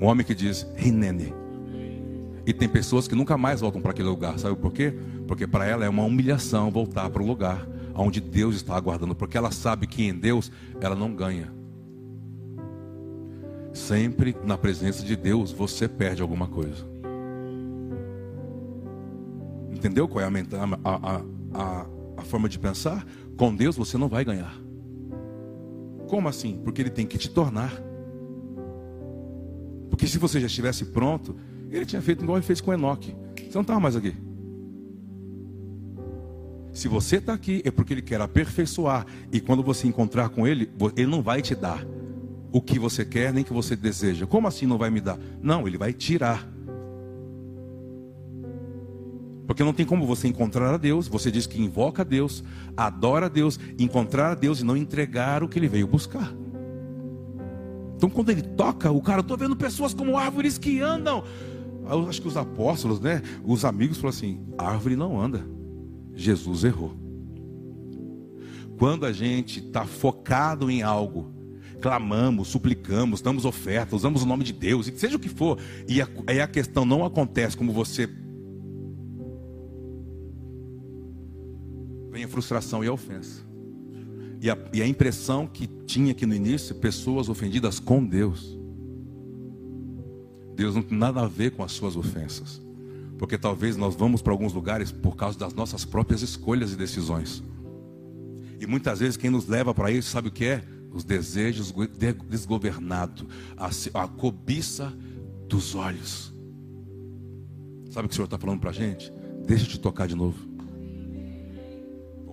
Um 0.00 0.06
homem 0.06 0.24
que 0.24 0.34
diz, 0.34 0.66
Rinene 0.76 1.45
E 2.47 2.53
tem 2.53 2.68
pessoas 2.68 3.09
que 3.09 3.14
nunca 3.16 3.36
mais 3.36 3.61
voltam 3.61 3.82
para 3.82 3.90
aquele 3.90 4.09
lugar. 4.09 4.38
Sabe 4.38 4.55
por 4.55 4.72
quê? 4.72 4.94
Porque 5.26 5.49
para 5.49 5.66
ela 5.66 5.84
é 5.84 5.88
uma 5.88 6.05
humilhação 6.05 6.70
voltar 6.70 7.11
para 7.11 7.20
o 7.20 7.26
lugar 7.26 7.66
onde 7.92 8.20
Deus 8.20 8.55
está 8.55 8.76
aguardando. 8.76 9.16
Porque 9.16 9.36
ela 9.36 9.51
sabe 9.51 9.88
que 9.88 10.05
em 10.05 10.14
Deus 10.14 10.53
ela 10.80 10.94
não 10.94 11.12
ganha. 11.12 11.53
Sempre 13.72 14.36
na 14.44 14.57
presença 14.57 15.03
de 15.03 15.16
Deus 15.16 15.51
você 15.51 15.88
perde 15.88 16.22
alguma 16.22 16.47
coisa. 16.47 16.86
Entendeu 19.72 20.07
qual 20.07 20.24
é 20.24 20.28
a, 20.28 20.30
a, 20.84 21.22
a, 21.53 21.86
a 22.16 22.22
forma 22.22 22.49
de 22.49 22.59
pensar? 22.61 23.05
Com 23.36 23.55
Deus 23.55 23.76
você 23.76 23.99
não 23.99 24.09
vai 24.09 24.24
ganhar. 24.24 24.57
Como 26.07 26.28
assim? 26.28 26.61
Porque 26.62 26.80
Ele 26.80 26.90
tem 26.90 27.07
que 27.07 27.18
te 27.18 27.28
tornar. 27.28 27.72
Porque 29.90 30.07
se 30.07 30.16
você 30.16 30.40
já 30.40 30.47
estivesse 30.47 30.86
pronto, 30.86 31.36
Ele 31.70 31.84
tinha 31.84 32.02
feito 32.02 32.22
igual 32.22 32.38
Ele 32.38 32.46
fez 32.46 32.60
com 32.60 32.72
Enoque. 32.72 33.14
Você 33.36 33.54
não 33.54 33.62
estava 33.62 33.80
mais 33.80 33.96
aqui. 33.96 34.14
Se 36.72 36.88
você 36.88 37.16
está 37.16 37.32
aqui, 37.32 37.62
é 37.64 37.70
porque 37.70 37.94
Ele 37.94 38.02
quer 38.02 38.20
aperfeiçoar. 38.20 39.06
E 39.32 39.40
quando 39.40 39.62
você 39.62 39.86
encontrar 39.86 40.28
com 40.28 40.46
Ele, 40.46 40.70
Ele 40.96 41.10
não 41.10 41.22
vai 41.22 41.40
te 41.42 41.54
dar 41.54 41.84
o 42.52 42.60
que 42.60 42.78
você 42.78 43.04
quer, 43.04 43.32
nem 43.32 43.44
que 43.44 43.52
você 43.52 43.74
deseja. 43.74 44.26
Como 44.26 44.46
assim 44.46 44.66
não 44.66 44.78
vai 44.78 44.90
me 44.90 45.00
dar? 45.00 45.18
Não, 45.42 45.66
Ele 45.66 45.78
vai 45.78 45.92
tirar. 45.92 46.46
Porque 49.46 49.62
não 49.62 49.72
tem 49.72 49.86
como 49.86 50.06
você 50.06 50.26
encontrar 50.26 50.74
a 50.74 50.76
Deus, 50.76 51.06
você 51.06 51.30
diz 51.30 51.46
que 51.46 51.62
invoca 51.62 52.02
a 52.02 52.04
Deus, 52.04 52.42
adora 52.76 53.26
a 53.26 53.28
Deus, 53.28 53.58
encontrar 53.78 54.32
a 54.32 54.34
Deus 54.34 54.60
e 54.60 54.64
não 54.64 54.76
entregar 54.76 55.42
o 55.42 55.48
que 55.48 55.58
ele 55.58 55.68
veio 55.68 55.86
buscar. 55.86 56.32
Então 57.96 58.10
quando 58.10 58.30
ele 58.30 58.42
toca, 58.42 58.90
o 58.90 59.00
cara, 59.00 59.20
estou 59.20 59.36
vendo 59.36 59.56
pessoas 59.56 59.94
como 59.94 60.18
árvores 60.18 60.58
que 60.58 60.80
andam. 60.80 61.22
Eu 61.89 62.09
acho 62.09 62.20
que 62.20 62.28
os 62.28 62.37
apóstolos, 62.37 63.01
né, 63.01 63.22
os 63.45 63.64
amigos 63.64 63.99
falaram 63.99 64.16
assim: 64.16 64.41
árvore 64.59 64.97
não 64.97 65.20
anda. 65.20 65.47
Jesus 66.14 66.64
errou. 66.64 66.95
Quando 68.78 69.07
a 69.07 69.12
gente 69.12 69.61
está 69.61 69.84
focado 69.84 70.70
em 70.70 70.82
algo, 70.82 71.32
clamamos, 71.80 72.49
suplicamos, 72.49 73.20
damos 73.20 73.45
oferta, 73.45 73.97
usamos 73.97 74.22
o 74.22 74.26
nome 74.26 74.45
de 74.45 74.53
Deus, 74.53 74.89
e 74.89 74.99
seja 74.99 75.16
o 75.16 75.20
que 75.20 75.28
for, 75.28 75.59
e 75.89 76.03
a, 76.03 76.09
e 76.32 76.41
a 76.41 76.49
questão 76.49 76.84
não 76.84 77.05
acontece 77.05 77.57
como 77.57 77.72
você 77.72 78.09
vem 82.11 82.24
a 82.24 82.28
frustração 82.28 82.82
e 82.82 82.89
a 82.89 82.93
ofensa. 82.93 83.45
E 84.41 84.51
a, 84.51 84.59
e 84.72 84.82
a 84.82 84.87
impressão 84.87 85.47
que 85.47 85.66
tinha 85.66 86.12
aqui 86.12 86.24
no 86.26 86.34
início, 86.34 86.74
pessoas 86.74 87.28
ofendidas 87.28 87.78
com 87.78 88.05
Deus. 88.05 88.55
Deus 90.57 90.74
não 90.74 90.82
tem 90.82 90.98
nada 90.98 91.20
a 91.20 91.28
ver 91.28 91.52
com 91.52 91.62
as 91.62 91.72
suas 91.72 91.96
ofensas. 91.96 92.61
Porque 93.18 93.38
talvez 93.38 93.76
nós 93.76 93.94
vamos 93.94 94.20
para 94.20 94.32
alguns 94.32 94.52
lugares 94.52 94.90
por 94.90 95.16
causa 95.16 95.38
das 95.38 95.54
nossas 95.54 95.84
próprias 95.84 96.22
escolhas 96.22 96.72
e 96.72 96.76
decisões. 96.76 97.42
E 98.61 98.66
muitas 98.66 99.00
vezes 99.00 99.16
quem 99.16 99.30
nos 99.30 99.46
leva 99.46 99.72
para 99.72 99.90
isso, 99.90 100.11
sabe 100.11 100.28
o 100.28 100.32
que 100.32 100.44
é? 100.44 100.64
Os 100.92 101.04
desejos 101.04 101.72
desgovernados, 102.28 103.26
a, 103.94 104.09
cobiça 104.09 104.92
dos 105.48 105.74
olhos. 105.74 106.32
Sabe 107.90 108.07
o 108.07 108.09
que 108.09 108.14
o 108.14 108.16
Senhor 108.16 108.24
está 108.24 108.38
falando 108.38 108.61
para 108.61 108.70
a 108.70 108.74
gente? 108.74 109.12
Deixa 109.46 109.64
eu 109.64 109.68
te 109.68 109.78
tocar 109.78 110.09
de 110.09 110.14
novo 110.14 110.57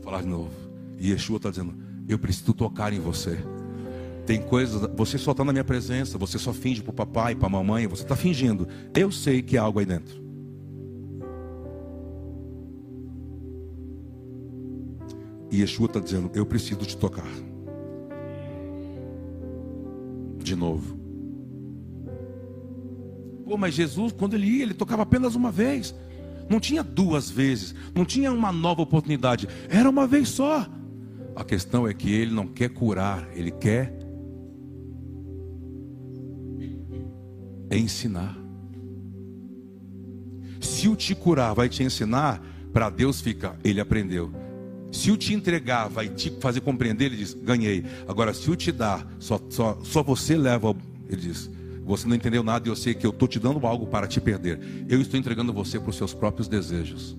falar 0.03 0.21
de 0.21 0.27
novo. 0.27 0.51
E 0.99 1.11
Yeshua 1.11 1.37
está 1.37 1.49
dizendo: 1.49 1.73
Eu 2.07 2.19
preciso 2.19 2.53
tocar 2.53 2.93
em 2.93 2.99
você. 2.99 3.39
Tem 4.25 4.41
coisas, 4.41 4.89
você 4.95 5.17
só 5.17 5.31
está 5.31 5.43
na 5.43 5.51
minha 5.51 5.63
presença, 5.63 6.17
você 6.17 6.39
só 6.39 6.53
finge 6.53 6.81
para 6.81 6.91
o 6.91 6.93
papai, 6.93 7.35
para 7.35 7.47
a 7.47 7.49
mamãe, 7.49 7.87
você 7.87 8.03
está 8.03 8.15
fingindo. 8.15 8.67
Eu 8.95 9.11
sei 9.11 9.41
que 9.41 9.57
há 9.57 9.63
algo 9.63 9.79
aí 9.79 9.85
dentro. 9.85 10.23
E 15.51 15.59
Yeshua 15.61 15.87
está 15.87 15.99
dizendo: 15.99 16.31
Eu 16.33 16.45
preciso 16.45 16.79
te 16.79 16.95
tocar. 16.95 17.27
De 20.37 20.55
novo. 20.55 20.97
Pô, 23.45 23.57
mas 23.57 23.73
Jesus, 23.73 24.13
quando 24.13 24.33
ele 24.35 24.47
ia, 24.47 24.63
ele 24.63 24.73
tocava 24.73 25.03
apenas 25.03 25.35
uma 25.35 25.51
vez. 25.51 25.93
Não 26.49 26.59
tinha 26.59 26.83
duas 26.83 27.29
vezes, 27.29 27.75
não 27.93 28.03
tinha 28.03 28.31
uma 28.31 28.51
nova 28.51 28.81
oportunidade, 28.81 29.47
era 29.69 29.89
uma 29.89 30.07
vez 30.07 30.29
só. 30.29 30.67
A 31.35 31.43
questão 31.43 31.87
é 31.87 31.93
que 31.93 32.11
ele 32.11 32.33
não 32.33 32.47
quer 32.47 32.69
curar, 32.69 33.27
ele 33.33 33.51
quer 33.51 34.02
ensinar. 37.77 38.37
Se 40.59 40.87
o 40.87 40.95
te 40.95 41.13
curar 41.13 41.53
vai 41.53 41.67
te 41.67 41.83
ensinar, 41.83 42.41
para 42.71 42.89
Deus 42.89 43.21
fica, 43.21 43.55
ele 43.63 43.79
aprendeu. 43.79 44.31
Se 44.91 45.11
o 45.11 45.17
te 45.17 45.33
entregar 45.33 45.89
vai 45.89 46.07
te 46.07 46.31
fazer 46.39 46.61
compreender, 46.61 47.05
ele 47.05 47.17
diz, 47.17 47.33
ganhei. 47.33 47.83
Agora, 48.07 48.33
se 48.33 48.49
o 48.49 48.55
te 48.55 48.71
dar, 48.71 49.07
só, 49.19 49.39
só, 49.49 49.79
só 49.83 50.03
você 50.03 50.37
leva, 50.37 50.75
ele 51.09 51.21
diz, 51.21 51.49
você 51.83 52.07
não 52.07 52.15
entendeu 52.15 52.43
nada 52.43 52.67
e 52.67 52.71
eu 52.71 52.75
sei 52.75 52.93
que 52.93 53.05
eu 53.05 53.09
estou 53.09 53.27
te 53.27 53.39
dando 53.39 53.65
algo 53.65 53.87
para 53.87 54.07
te 54.07 54.21
perder. 54.21 54.59
Eu 54.87 55.01
estou 55.01 55.19
entregando 55.19 55.51
você 55.51 55.79
para 55.79 55.89
os 55.89 55.95
seus 55.95 56.13
próprios 56.13 56.47
desejos. 56.47 57.17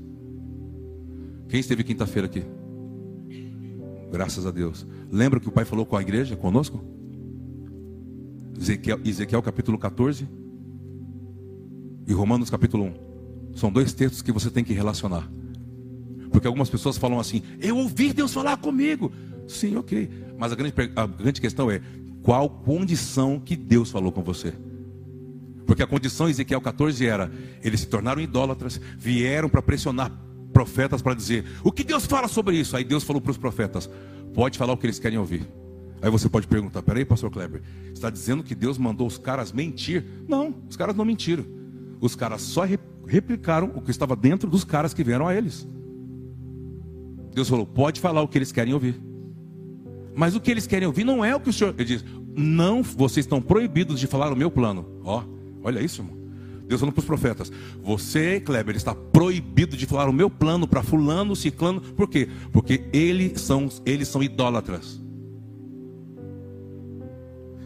Quem 1.49 1.61
esteve 1.61 1.85
quinta-feira 1.85 2.27
aqui? 2.27 2.45
Graças 4.11 4.47
a 4.47 4.51
Deus. 4.51 4.87
Lembra 5.11 5.41
que 5.41 5.49
o 5.49 5.53
Pai 5.53 5.65
falou 5.65 5.85
com 5.85 5.97
a 5.97 6.03
igreja, 6.03 6.37
conosco? 6.37 6.83
Ezequiel, 8.59 9.01
Ezequiel 9.05 9.43
capítulo 9.43 9.77
14 9.77 10.44
e 12.07 12.13
Romanos 12.13 12.51
capítulo 12.51 12.85
1. 12.85 13.57
São 13.57 13.71
dois 13.71 13.93
textos 13.93 14.23
que 14.23 14.33
você 14.33 14.51
tem 14.51 14.65
que 14.65 14.73
relacionar. 14.73 15.29
Porque 16.31 16.47
algumas 16.47 16.69
pessoas 16.69 16.99
falam 16.99 17.21
assim: 17.21 17.43
Eu 17.61 17.77
ouvi 17.79 18.13
Deus 18.13 18.33
falar 18.33 18.57
comigo. 18.57 19.13
Sim, 19.47 19.77
ok. 19.77 20.11
Mas 20.37 20.53
a 20.53 20.57
grande, 20.57 20.75
a 20.97 21.07
grande 21.07 21.41
questão 21.41 21.71
é: 21.71 21.81
qual 22.23 22.49
condição 22.49 23.39
que 23.39 23.55
Deus 23.55 23.91
falou 23.91 24.11
com 24.11 24.23
você. 24.23 24.53
Porque 25.67 25.83
a 25.83 25.87
condição 25.87 26.27
em 26.27 26.31
Ezequiel 26.31 26.61
14 26.61 27.07
era: 27.07 27.31
eles 27.63 27.81
se 27.81 27.87
tornaram 27.87 28.21
idólatras, 28.21 28.81
vieram 28.99 29.49
para 29.49 29.63
pressionar 29.63 30.11
profetas 30.53 31.01
para 31.01 31.15
dizer: 31.15 31.45
o 31.63 31.71
que 31.71 31.85
Deus 31.85 32.07
fala 32.07 32.29
sobre 32.29 32.57
isso? 32.57 32.77
Aí 32.77 32.85
Deus 32.85 33.05
falou 33.05 33.23
para 33.23 33.31
os 33.31 33.39
profetas: 33.39 33.89
pode 34.35 34.59
falar 34.59 34.73
o 34.73 34.77
que 34.77 34.87
eles 34.87 34.99
querem 34.99 35.19
ouvir. 35.19 35.47
Aí 36.03 36.11
você 36.11 36.29
pode 36.29 36.47
perguntar: 36.47 36.83
peraí, 36.83 37.05
pastor 37.05 37.31
Kleber, 37.31 37.63
está 37.93 38.11
dizendo 38.11 38.43
que 38.43 38.55
Deus 38.55 38.77
mandou 38.79 39.07
os 39.07 39.19
caras 39.19 39.53
mentir? 39.53 40.05
Não, 40.27 40.55
os 40.69 40.77
caras 40.77 40.97
não 40.97 41.05
mentiram. 41.05 41.45
Os 42.01 42.15
caras 42.15 42.43
só 42.43 42.67
replicaram 43.07 43.73
o 43.75 43.81
que 43.81 43.91
estava 43.91 44.15
dentro 44.17 44.49
dos 44.49 44.65
caras 44.65 44.95
que 44.95 45.05
vieram 45.05 45.27
a 45.27 45.35
eles. 45.35 45.67
Deus 47.35 47.49
falou: 47.49 47.67
pode 47.67 48.01
falar 48.01 48.23
o 48.23 48.29
que 48.29 48.39
eles 48.39 48.53
querem 48.53 48.73
ouvir. 48.73 49.01
Mas 50.15 50.37
o 50.37 50.41
que 50.41 50.51
eles 50.51 50.67
querem 50.67 50.87
ouvir 50.87 51.05
não 51.05 51.25
é 51.25 51.35
o 51.35 51.41
que 51.41 51.51
o 51.51 51.53
Senhor. 51.53 51.75
Ele 51.77 51.85
diz: 51.85 52.05
Não, 52.37 52.83
vocês 52.83 53.25
estão 53.25 53.43
proibidos 53.43 53.99
de 53.99 54.07
falar 54.07 54.33
o 54.33 54.37
meu 54.37 54.51
plano. 54.51 54.87
Ó, 55.03 55.25
olha 55.63 55.81
isso, 55.81 56.03
irmão. 56.03 56.17
Deus 56.67 56.81
falando 56.81 56.95
para 56.95 57.01
os 57.01 57.07
profetas: 57.07 57.53
Você, 57.83 58.41
Kleber, 58.41 58.77
está 58.77 58.95
proibido 58.95 59.77
de 59.77 59.87
falar 59.87 60.09
o 60.09 60.13
meu 60.13 60.31
plano 60.31 60.67
para 60.67 60.83
Fulano, 60.83 61.35
Ciclano. 61.35 61.81
Por 61.81 62.09
quê? 62.09 62.29
Porque 62.53 62.85
eles 62.93 63.41
são, 63.41 63.69
eles 63.85 64.09
são 64.09 64.23
idólatras. 64.23 65.03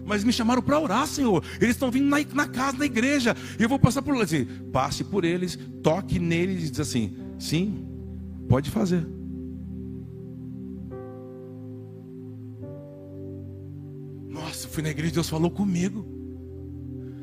Mas 0.08 0.24
me 0.24 0.32
chamaram 0.32 0.62
para 0.62 0.80
orar, 0.80 1.06
Senhor. 1.06 1.44
Eles 1.60 1.74
estão 1.74 1.90
vindo 1.90 2.08
na, 2.08 2.16
na, 2.32 2.48
casa, 2.48 2.78
na 2.78 2.86
igreja. 2.86 3.36
E 3.58 3.62
eu 3.62 3.68
vou 3.68 3.78
passar 3.78 4.00
por 4.00 4.16
eles. 4.16 4.48
Passe 4.72 5.04
por 5.04 5.22
eles, 5.22 5.58
toque 5.82 6.18
neles 6.18 6.64
e 6.64 6.70
diz 6.70 6.80
assim: 6.80 7.14
Sim, 7.38 7.86
pode 8.48 8.70
fazer. 8.70 9.06
Nossa, 14.26 14.66
fui 14.68 14.82
na 14.82 14.88
igreja, 14.88 15.12
Deus 15.12 15.28
falou 15.28 15.50
comigo. 15.50 16.06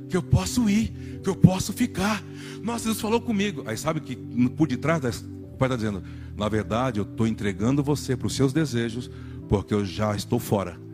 Que 0.07 0.15
eu 0.15 0.21
posso 0.21 0.69
ir, 0.69 1.19
que 1.23 1.29
eu 1.29 1.36
posso 1.36 1.73
ficar. 1.73 2.23
Nossa, 2.61 2.86
Deus 2.86 3.01
falou 3.01 3.19
comigo. 3.19 3.63
Aí 3.65 3.75
sabe 3.75 3.99
que 3.99 4.15
por 4.49 4.67
detrás 4.67 5.23
o 5.23 5.57
pai 5.57 5.67
está 5.67 5.75
dizendo: 5.75 6.03
Na 6.38 6.47
verdade, 6.47 6.99
eu 6.99 7.03
estou 7.03 7.25
entregando 7.25 7.83
você 7.83 8.15
para 8.15 8.27
os 8.27 8.36
seus 8.36 8.53
desejos, 8.53 9.09
porque 9.49 9.73
eu 9.73 9.83
já 9.83 10.15
estou 10.15 10.38
fora. 10.39 10.84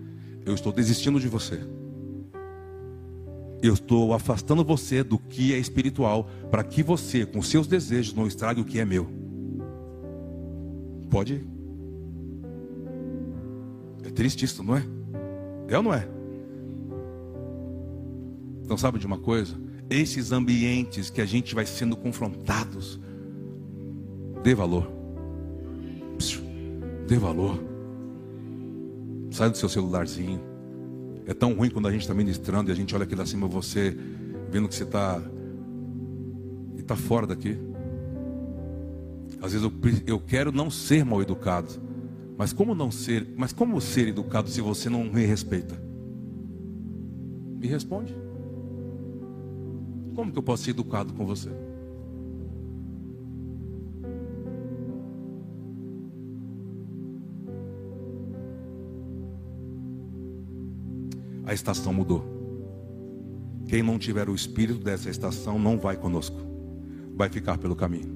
Eu 0.46 0.54
estou 0.56 0.72
desistindo 0.72 1.20
de 1.20 1.28
você. 1.28 1.60
Eu 3.62 3.76
estou 3.76 4.14
afastando 4.14 4.64
você 4.64 5.04
do 5.04 5.20
que 5.20 5.54
é 5.54 5.58
espiritual, 5.58 6.28
para 6.50 6.64
que 6.64 6.82
você, 6.82 7.26
com 7.26 7.42
seus 7.42 7.68
desejos, 7.68 8.14
não 8.14 8.26
estrague 8.26 8.60
o 8.60 8.66
que 8.66 8.80
é 8.80 8.86
meu. 8.86 9.08
Pode 11.10 11.36
ir. 11.36 11.48
É 14.04 14.10
triste 14.10 14.46
isso, 14.46 14.64
não 14.64 14.76
é? 14.76 14.84
É 15.68 15.78
ou 15.78 15.84
não 15.84 15.94
é? 15.94 16.08
Então, 18.64 18.78
sabe 18.78 18.98
de 18.98 19.06
uma 19.06 19.20
coisa? 19.20 19.56
Esses 19.90 20.32
ambientes 20.32 21.10
que 21.10 21.22
a 21.22 21.26
gente 21.26 21.54
vai 21.54 21.66
sendo 21.66 21.96
confrontados, 21.96 23.00
dê 24.42 24.56
valor. 24.56 24.90
Dê 27.08 27.18
valor. 27.18 27.71
Sai 29.32 29.50
do 29.50 29.58
seu 29.58 29.70
celularzinho. 29.70 30.40
É 31.26 31.34
tão 31.34 31.54
ruim 31.54 31.70
quando 31.70 31.88
a 31.88 31.92
gente 31.92 32.02
está 32.02 32.14
ministrando 32.14 32.70
e 32.70 32.74
a 32.74 32.76
gente 32.76 32.94
olha 32.94 33.06
aqui 33.06 33.16
lá 33.16 33.26
cima 33.26 33.48
você, 33.48 33.98
vendo 34.52 34.68
que 34.68 34.76
você 34.76 34.84
está 34.84 35.22
estar 36.78 36.96
fora 36.96 37.26
daqui. 37.26 37.58
Às 39.42 39.54
vezes 39.54 39.64
eu, 39.64 39.74
eu 40.06 40.20
quero 40.20 40.52
não 40.52 40.70
ser 40.70 41.06
mal 41.06 41.22
educado. 41.22 41.70
Mas 42.38 42.54
como 42.54 42.76
não 42.76 42.92
ser, 42.92 43.28
mas 43.38 43.54
como 43.54 43.80
ser 43.80 44.08
educado 44.08 44.50
se 44.50 44.62
você 44.62 44.90
não 44.90 45.04
me 45.04 45.26
respeita? 45.26 45.82
Me 47.58 47.68
responde. 47.68 48.16
Como 50.16 50.32
que 50.32 50.38
eu 50.38 50.44
posso 50.44 50.64
ser 50.64 50.72
educado 50.72 51.14
com 51.14 51.26
você? 51.26 51.50
A 61.52 61.54
estação 61.54 61.92
mudou. 61.92 62.24
Quem 63.68 63.84
não 63.84 64.00
tiver 64.00 64.30
o 64.30 64.34
espírito 64.34 64.82
dessa 64.82 65.10
estação 65.10 65.60
não 65.60 65.78
vai 65.78 65.98
conosco, 65.98 66.38
vai 67.14 67.28
ficar 67.28 67.58
pelo 67.58 67.76
caminho. 67.76 68.16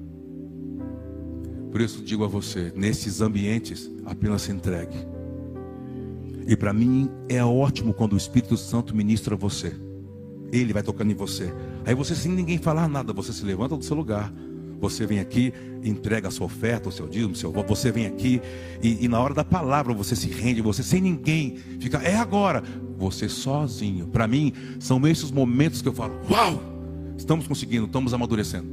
Por 1.70 1.82
isso 1.82 2.02
digo 2.02 2.24
a 2.24 2.28
você, 2.28 2.72
nesses 2.74 3.20
ambientes, 3.20 3.90
apenas 4.06 4.40
se 4.40 4.52
entregue. 4.52 4.96
E 6.46 6.56
para 6.56 6.72
mim 6.72 7.10
é 7.28 7.44
ótimo 7.44 7.92
quando 7.92 8.14
o 8.14 8.16
Espírito 8.16 8.56
Santo 8.56 8.96
ministra 8.96 9.34
a 9.34 9.38
você. 9.38 9.76
Ele 10.50 10.72
vai 10.72 10.82
tocando 10.82 11.10
em 11.10 11.14
você. 11.14 11.52
Aí 11.84 11.94
você, 11.94 12.14
sem 12.14 12.32
ninguém 12.32 12.56
falar 12.56 12.88
nada, 12.88 13.12
você 13.12 13.34
se 13.34 13.44
levanta 13.44 13.76
do 13.76 13.84
seu 13.84 13.96
lugar. 13.96 14.32
Você 14.80 15.06
vem 15.06 15.20
aqui, 15.20 15.52
entrega 15.82 16.28
a 16.28 16.30
sua 16.30 16.46
oferta, 16.46 16.88
o 16.88 16.92
seu 16.92 17.08
dízimo, 17.08 17.34
seu. 17.34 17.52
Você 17.52 17.90
vem 17.90 18.06
aqui 18.06 18.40
e, 18.82 19.04
e, 19.04 19.08
na 19.08 19.20
hora 19.20 19.34
da 19.34 19.44
palavra 19.44 19.94
você 19.94 20.14
se 20.14 20.28
rende, 20.28 20.60
você 20.60 20.82
sem 20.82 21.00
ninguém 21.00 21.56
fica, 21.80 21.98
é 21.98 22.16
agora. 22.16 22.62
Você 22.98 23.28
sozinho. 23.28 24.06
Para 24.06 24.26
mim, 24.26 24.52
são 24.78 25.06
esses 25.06 25.30
momentos 25.30 25.82
que 25.82 25.88
eu 25.88 25.92
falo: 25.92 26.14
Uau! 26.30 26.62
Estamos 27.16 27.46
conseguindo, 27.46 27.86
estamos 27.86 28.12
amadurecendo. 28.12 28.68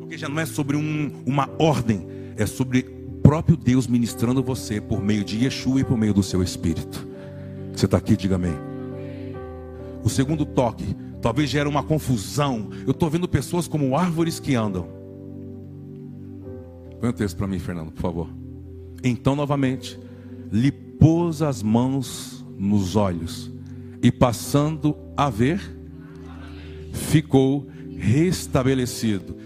Porque 0.00 0.18
já 0.18 0.28
não 0.28 0.38
é 0.38 0.46
sobre 0.46 0.76
um, 0.76 1.10
uma 1.24 1.48
ordem, 1.58 2.06
é 2.36 2.44
sobre 2.44 2.80
o 2.80 3.20
próprio 3.22 3.56
Deus 3.56 3.86
ministrando 3.86 4.42
você 4.42 4.80
por 4.80 5.02
meio 5.02 5.24
de 5.24 5.44
Yeshua 5.44 5.80
e 5.80 5.84
por 5.84 5.96
meio 5.96 6.12
do 6.12 6.22
seu 6.22 6.42
Espírito. 6.42 7.06
Você 7.74 7.86
está 7.86 7.96
aqui, 7.96 8.16
diga 8.16 8.34
amém. 8.34 8.54
O 10.02 10.08
segundo 10.08 10.44
toque, 10.44 10.84
talvez 11.20 11.50
gere 11.50 11.68
uma 11.68 11.82
confusão. 11.82 12.70
Eu 12.86 12.92
estou 12.92 13.10
vendo 13.10 13.28
pessoas 13.28 13.68
como 13.68 13.96
árvores 13.96 14.40
que 14.40 14.54
andam. 14.54 14.88
Põe 17.00 17.10
o 17.10 17.12
texto 17.12 17.36
para 17.36 17.46
mim, 17.46 17.58
Fernando, 17.58 17.92
por 17.92 18.00
favor. 18.00 18.28
Então, 19.02 19.34
novamente, 19.34 19.98
lhe 20.52 20.70
pôs 20.70 21.40
as 21.40 21.62
mãos 21.62 22.44
nos 22.58 22.94
olhos 22.96 23.50
e, 24.02 24.12
passando 24.12 24.94
a 25.16 25.30
ver, 25.30 25.60
ficou 26.92 27.66
restabelecido 27.96 29.36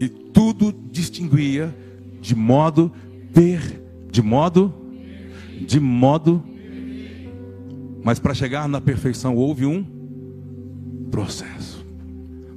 e 0.00 0.08
tudo 0.08 0.74
distinguia 0.90 1.74
de 2.20 2.34
modo 2.34 2.92
per, 3.32 3.60
de 4.10 4.22
modo, 4.22 4.72
de 5.66 5.78
modo. 5.78 6.42
Mas 8.02 8.18
para 8.18 8.34
chegar 8.34 8.68
na 8.68 8.80
perfeição 8.80 9.36
houve 9.36 9.66
um 9.66 9.93
processo. 11.14 11.86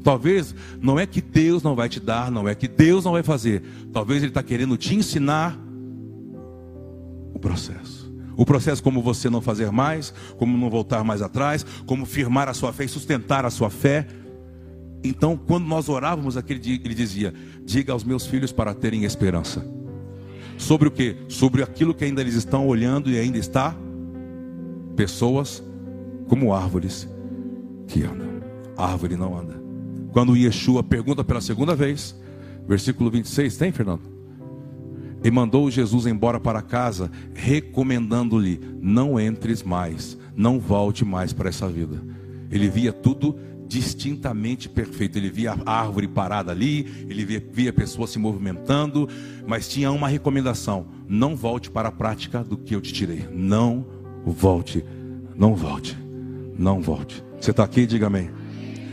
Talvez 0.03 0.55
não 0.82 0.99
é 0.99 1.05
que 1.05 1.22
Deus 1.22 1.62
não 1.62 1.76
vai 1.76 1.88
te 1.88 1.99
dar, 1.99 2.32
não 2.32 2.49
é 2.49 2.55
que 2.55 2.68
Deus 2.68 3.05
não 3.05 3.12
vai 3.12 3.22
fazer. 3.22 3.62
Talvez 3.93 4.24
Ele 4.24 4.32
está 4.32 4.41
querendo 4.41 4.76
te 4.76 4.95
ensinar 4.95 5.55
o 7.36 7.38
processo. 7.38 8.12
O 8.36 8.43
processo 8.43 8.82
como 8.82 8.99
você 8.99 9.30
não 9.30 9.41
fazer 9.41 9.72
mais, 9.72 10.12
como 10.39 10.58
não 10.58 10.72
voltar 10.72 11.03
mais 11.03 11.22
atrás, 11.22 11.64
como 11.86 12.03
firmar 12.03 12.49
a 12.49 12.53
sua 12.55 12.74
fé 12.74 12.86
e 12.86 12.89
sustentar 12.89 13.45
a 13.45 13.51
sua 13.51 13.70
fé. 13.70 14.08
Então, 15.03 15.38
quando 15.38 15.68
nós 15.68 15.88
orávamos 15.88 16.36
aquele 16.36 16.60
dia, 16.60 16.80
ele 16.84 16.95
dizia: 16.95 17.36
Diga 17.64 17.93
aos 17.93 18.03
meus 18.03 18.26
filhos 18.26 18.51
para 18.51 18.74
terem 18.74 19.03
esperança. 19.03 19.64
Sobre 20.58 20.88
o 20.88 20.91
que? 20.91 21.16
Sobre 21.28 21.62
aquilo 21.62 21.93
que 21.93 22.03
ainda 22.03 22.22
eles 22.22 22.34
estão 22.34 22.66
olhando 22.66 23.12
e 23.12 23.20
ainda 23.20 23.38
está 23.38 23.76
pessoas 24.95 25.62
como 26.28 26.51
árvores 26.51 27.08
que 27.88 28.03
andam. 28.03 28.26
A 28.78 28.91
árvore 28.91 29.15
não 29.15 29.38
anda. 29.38 29.59
Quando 30.11 30.38
Yeshua 30.38 30.84
pergunta 30.84 31.23
pela 31.23 31.41
segunda 31.41 31.75
vez, 31.75 32.15
versículo 32.67 33.09
26, 33.09 33.57
tem, 33.57 33.71
Fernando? 33.71 34.17
E 35.23 35.32
mandou 35.32 35.69
Jesus 35.69 36.05
embora 36.05 36.39
para 36.39 36.61
casa, 36.61 37.11
recomendando-lhe: 37.34 38.61
Não 38.80 39.19
entres 39.19 39.63
mais, 39.63 40.17
não 40.36 40.59
volte 40.59 41.03
mais 41.03 41.34
para 41.34 41.49
essa 41.49 41.67
vida. 41.67 42.01
Ele 42.51 42.69
via 42.69 42.93
tudo 42.93 43.36
distintamente 43.67 44.69
perfeito. 44.69 45.17
Ele 45.17 45.30
via 45.30 45.57
a 45.65 45.82
árvore 45.82 46.07
parada 46.07 46.51
ali, 46.51 47.05
ele 47.09 47.25
via, 47.25 47.43
via 47.51 47.73
pessoas 47.73 48.11
se 48.11 48.19
movimentando, 48.19 49.09
mas 49.45 49.67
tinha 49.67 49.91
uma 49.91 50.07
recomendação: 50.07 50.86
não 51.07 51.36
volte 51.36 51.69
para 51.69 51.89
a 51.89 51.91
prática 51.91 52.43
do 52.43 52.57
que 52.57 52.75
eu 52.75 52.82
te 52.82 52.93
tirei. 52.93 53.25
Não 53.32 53.86
volte, 54.25 54.86
não 55.36 55.55
volte, 55.55 55.97
não 56.57 56.82
volte. 56.82 57.23
Você 57.39 57.51
está 57.51 57.63
aqui? 57.63 57.86
Diga 57.86 58.07
amém. 58.07 58.30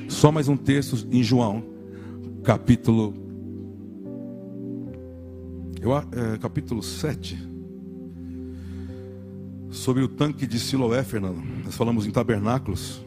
Só 0.08 0.30
mais 0.30 0.48
um 0.48 0.56
texto 0.56 1.06
em 1.10 1.22
João, 1.22 1.62
capítulo. 2.42 3.14
Eu, 5.80 5.96
é, 5.96 6.38
capítulo 6.40 6.82
7 6.82 7.54
sobre 9.70 10.02
o 10.02 10.08
tanque 10.08 10.46
de 10.46 10.58
Siloé, 10.58 11.02
Fernando. 11.02 11.42
Nós 11.64 11.74
falamos 11.74 12.06
em 12.06 12.10
tabernáculos. 12.10 13.04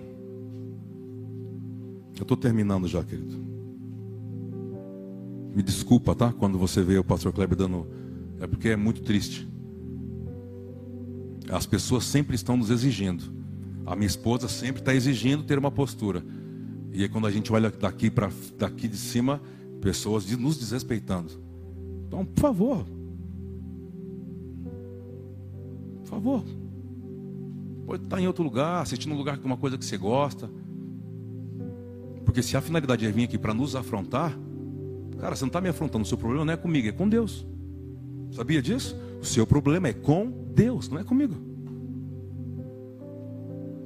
Eu 2.16 2.24
estou 2.24 2.36
terminando 2.36 2.88
já, 2.88 3.04
querido. 3.04 3.36
Me 5.56 5.64
desculpa, 5.64 6.14
tá? 6.14 6.32
Quando 6.32 6.58
você 6.58 6.84
vê 6.84 6.98
o 6.98 7.04
pastor 7.04 7.32
Kleber 7.32 7.58
dando. 7.58 7.88
É 8.40 8.46
porque 8.46 8.70
é 8.70 8.76
muito 8.76 9.02
triste. 9.02 9.48
As 11.50 11.66
pessoas 11.66 12.04
sempre 12.04 12.36
estão 12.36 12.58
nos 12.58 12.70
exigindo. 12.70 13.24
A 13.86 13.96
minha 13.96 14.08
esposa 14.08 14.48
sempre 14.48 14.82
está 14.82 14.94
exigindo 14.94 15.44
ter 15.44 15.58
uma 15.58 15.72
postura. 15.72 16.24
E 16.98 17.04
aí, 17.04 17.08
quando 17.08 17.28
a 17.28 17.32
gente 17.32 17.54
olha 17.54 17.70
daqui 17.70 18.10
para 18.10 18.32
daqui 18.58 18.88
de 18.88 18.98
cima, 18.98 19.40
pessoas 19.80 20.26
nos 20.36 20.58
desrespeitando. 20.58 21.32
Então, 22.08 22.26
por 22.26 22.42
favor. 22.42 22.86
Por 26.00 26.08
favor. 26.08 26.44
Pode 27.86 28.04
estar 28.04 28.20
em 28.20 28.26
outro 28.26 28.44
lugar, 28.44 28.82
assistindo 28.82 29.14
um 29.14 29.18
lugar 29.18 29.38
com 29.38 29.46
uma 29.46 29.58
coisa 29.58 29.78
que 29.78 29.86
você 29.86 29.96
gosta. 29.96 30.50
Porque 32.26 32.42
se 32.42 32.58
a 32.58 32.62
finalidade 32.62 33.06
é 33.06 33.12
vir 33.12 33.26
aqui 33.26 33.38
para 33.38 33.54
nos 33.54 33.76
afrontar, 33.76 34.36
cara, 35.20 35.36
você 35.36 35.44
não 35.44 35.50
está 35.50 35.62
me 35.62 35.70
afrontando, 35.70 36.04
o 36.04 36.08
seu 36.08 36.18
problema 36.18 36.46
não 36.46 36.54
é 36.54 36.58
comigo, 36.58 36.88
é 36.88 36.92
com 36.92 37.08
Deus. 37.08 37.46
Sabia 38.32 38.60
disso? 38.60 39.00
O 39.22 39.26
seu 39.26 39.46
problema 39.46 39.88
é 39.88 39.94
com 39.94 40.32
Deus, 40.56 40.90
não 40.90 40.98
é 40.98 41.04
comigo. 41.04 41.36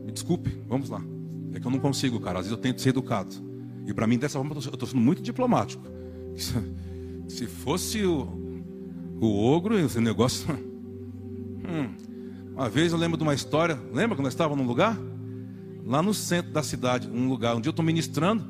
Me 0.06 0.14
desculpe, 0.14 0.50
vamos 0.66 0.90
lá. 0.90 1.11
É 1.54 1.60
que 1.60 1.66
eu 1.66 1.72
não 1.72 1.80
consigo, 1.80 2.20
cara. 2.20 2.40
Às 2.40 2.46
vezes 2.46 2.58
eu 2.58 2.62
tento 2.62 2.82
ser 2.82 2.90
educado. 2.90 3.36
E 3.86 3.94
para 3.94 4.08
mim, 4.08 4.18
dessa 4.18 4.38
forma, 4.38 4.54
eu 4.54 4.60
estou 4.60 4.88
sendo 4.88 5.02
muito 5.02 5.22
diplomático. 5.22 5.84
Se 7.28 7.48
fosse 7.48 8.04
o, 8.04 8.28
o 9.20 9.46
ogro, 9.46 9.78
esse 9.80 10.00
negócio. 10.00 10.48
Hum. 11.64 11.96
Uma 12.54 12.68
vez 12.68 12.92
eu 12.92 12.98
lembro 12.98 13.16
de 13.18 13.24
uma 13.24 13.36
história. 13.36 13.80
Lembra 13.94 14.18
quando 14.18 14.26
nós 14.26 14.34
estávamos 14.34 14.62
num 14.62 14.68
lugar? 14.68 14.98
lá 15.86 16.02
no 16.02 16.14
centro 16.14 16.52
da 16.52 16.64
cidade, 16.64 17.10
um 17.10 17.28
lugar. 17.28 17.56
Um 17.56 17.62
dia 17.62 17.70
eu 17.70 17.72
estou 17.72 17.86
ministrando, 17.86 18.46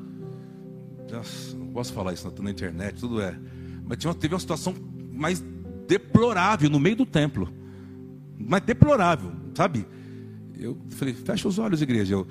não 1.56 1.68
posso 1.72 1.92
falar 1.92 2.12
isso 2.12 2.32
na 2.40 2.50
internet, 2.50 3.00
tudo 3.00 3.20
é. 3.20 3.38
Mas 3.84 3.98
tinha, 3.98 4.14
teve 4.14 4.34
uma 4.34 4.40
situação 4.40 4.74
mais 5.12 5.42
deplorável 5.86 6.70
no 6.70 6.78
meio 6.78 6.96
do 6.96 7.06
templo. 7.06 7.48
Mas 8.38 8.62
deplorável, 8.62 9.32
sabe? 9.54 9.86
Eu 10.58 10.78
falei, 10.90 11.14
fecha 11.14 11.48
os 11.48 11.58
olhos, 11.58 11.82
igreja. 11.82 12.14
Eu, 12.14 12.26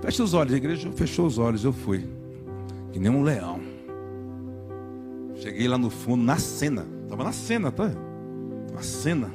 Fecha 0.00 0.22
os 0.22 0.34
olhos, 0.34 0.54
a 0.54 0.56
igreja 0.56 0.92
fechou 0.92 1.26
os 1.26 1.38
olhos, 1.38 1.64
eu 1.64 1.72
fui. 1.72 2.06
Que 2.92 2.98
nem 2.98 3.10
um 3.10 3.22
leão. 3.22 3.60
Cheguei 5.34 5.68
lá 5.68 5.76
no 5.76 5.90
fundo, 5.90 6.22
na 6.22 6.36
cena. 6.38 6.86
Estava 7.02 7.24
na 7.24 7.32
cena, 7.32 7.72
tá? 7.72 7.90
Na 8.72 8.82
cena. 8.82 9.30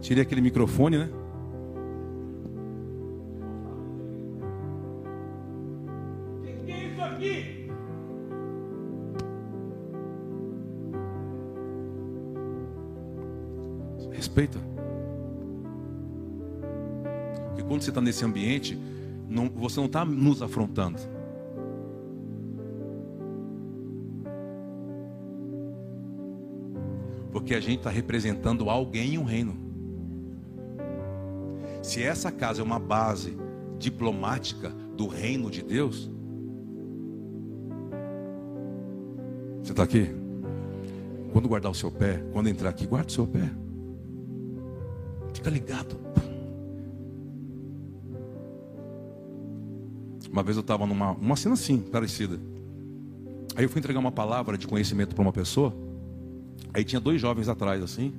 Tirei 0.00 0.22
aquele 0.22 0.40
microfone, 0.40 0.98
né? 0.98 1.08
Respeita. 14.12 14.65
Quando 17.66 17.82
você 17.82 17.90
está 17.90 18.00
nesse 18.00 18.24
ambiente, 18.24 18.78
não, 19.28 19.48
você 19.48 19.78
não 19.80 19.86
está 19.86 20.04
nos 20.04 20.42
afrontando. 20.42 20.98
Porque 27.32 27.54
a 27.54 27.60
gente 27.60 27.78
está 27.78 27.90
representando 27.90 28.70
alguém 28.70 29.14
em 29.14 29.18
um 29.18 29.24
reino. 29.24 29.56
Se 31.82 32.02
essa 32.02 32.32
casa 32.32 32.60
é 32.60 32.64
uma 32.64 32.78
base 32.78 33.36
diplomática 33.78 34.70
do 34.96 35.06
reino 35.06 35.50
de 35.50 35.62
Deus? 35.62 36.10
Você 39.62 39.72
está 39.72 39.82
aqui? 39.82 40.08
Quando 41.32 41.48
guardar 41.48 41.70
o 41.70 41.74
seu 41.74 41.90
pé, 41.90 42.24
quando 42.32 42.48
entrar 42.48 42.70
aqui, 42.70 42.86
guarda 42.86 43.08
o 43.08 43.12
seu 43.12 43.26
pé. 43.26 43.50
Fica 45.34 45.50
ligado. 45.50 45.96
Uma 50.30 50.42
vez 50.42 50.56
eu 50.56 50.60
estava 50.60 50.86
numa 50.86 51.12
uma 51.12 51.36
cena 51.36 51.54
assim, 51.54 51.78
parecida. 51.78 52.40
Aí 53.54 53.64
eu 53.64 53.68
fui 53.68 53.78
entregar 53.78 53.98
uma 53.98 54.12
palavra 54.12 54.58
de 54.58 54.66
conhecimento 54.66 55.14
para 55.14 55.22
uma 55.22 55.32
pessoa. 55.32 55.74
Aí 56.74 56.84
tinha 56.84 57.00
dois 57.00 57.20
jovens 57.20 57.48
atrás, 57.48 57.82
assim. 57.82 58.14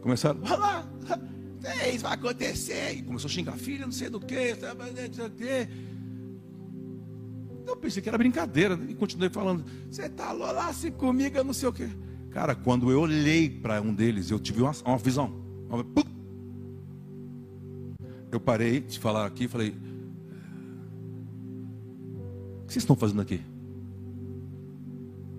Começaram, 0.00 0.40
olha 0.42 0.56
lá, 0.56 0.88
isso 1.92 2.02
vai 2.02 2.14
acontecer. 2.14 2.92
E 2.96 3.02
começou 3.02 3.28
a 3.28 3.32
xingar, 3.32 3.56
filha, 3.56 3.84
não 3.84 3.92
sei 3.92 4.10
do 4.10 4.18
que, 4.18 4.56
não 4.56 5.12
sei 5.12 5.28
do 5.28 5.30
que. 5.30 5.68
Eu 7.66 7.76
pensei 7.76 8.02
que 8.02 8.08
era 8.08 8.18
brincadeira. 8.18 8.78
E 8.88 8.94
continuei 8.94 9.30
falando, 9.30 9.64
você 9.88 10.08
tá 10.08 10.32
assim 10.68 10.90
comigo, 10.90 11.36
eu 11.36 11.44
não 11.44 11.52
sei 11.52 11.68
o 11.68 11.72
que. 11.72 11.88
Cara, 12.30 12.54
quando 12.54 12.90
eu 12.90 13.00
olhei 13.00 13.48
para 13.48 13.80
um 13.80 13.94
deles, 13.94 14.30
eu 14.30 14.40
tive 14.40 14.62
uma, 14.62 14.72
uma 14.84 14.98
visão. 14.98 15.32
Eu 18.30 18.40
parei 18.40 18.80
de 18.80 18.98
falar 18.98 19.26
aqui 19.26 19.44
e 19.44 19.48
falei: 19.48 19.76
que 22.72 22.74
vocês 22.74 22.84
estão 22.84 22.96
fazendo 22.96 23.20
aqui? 23.20 23.40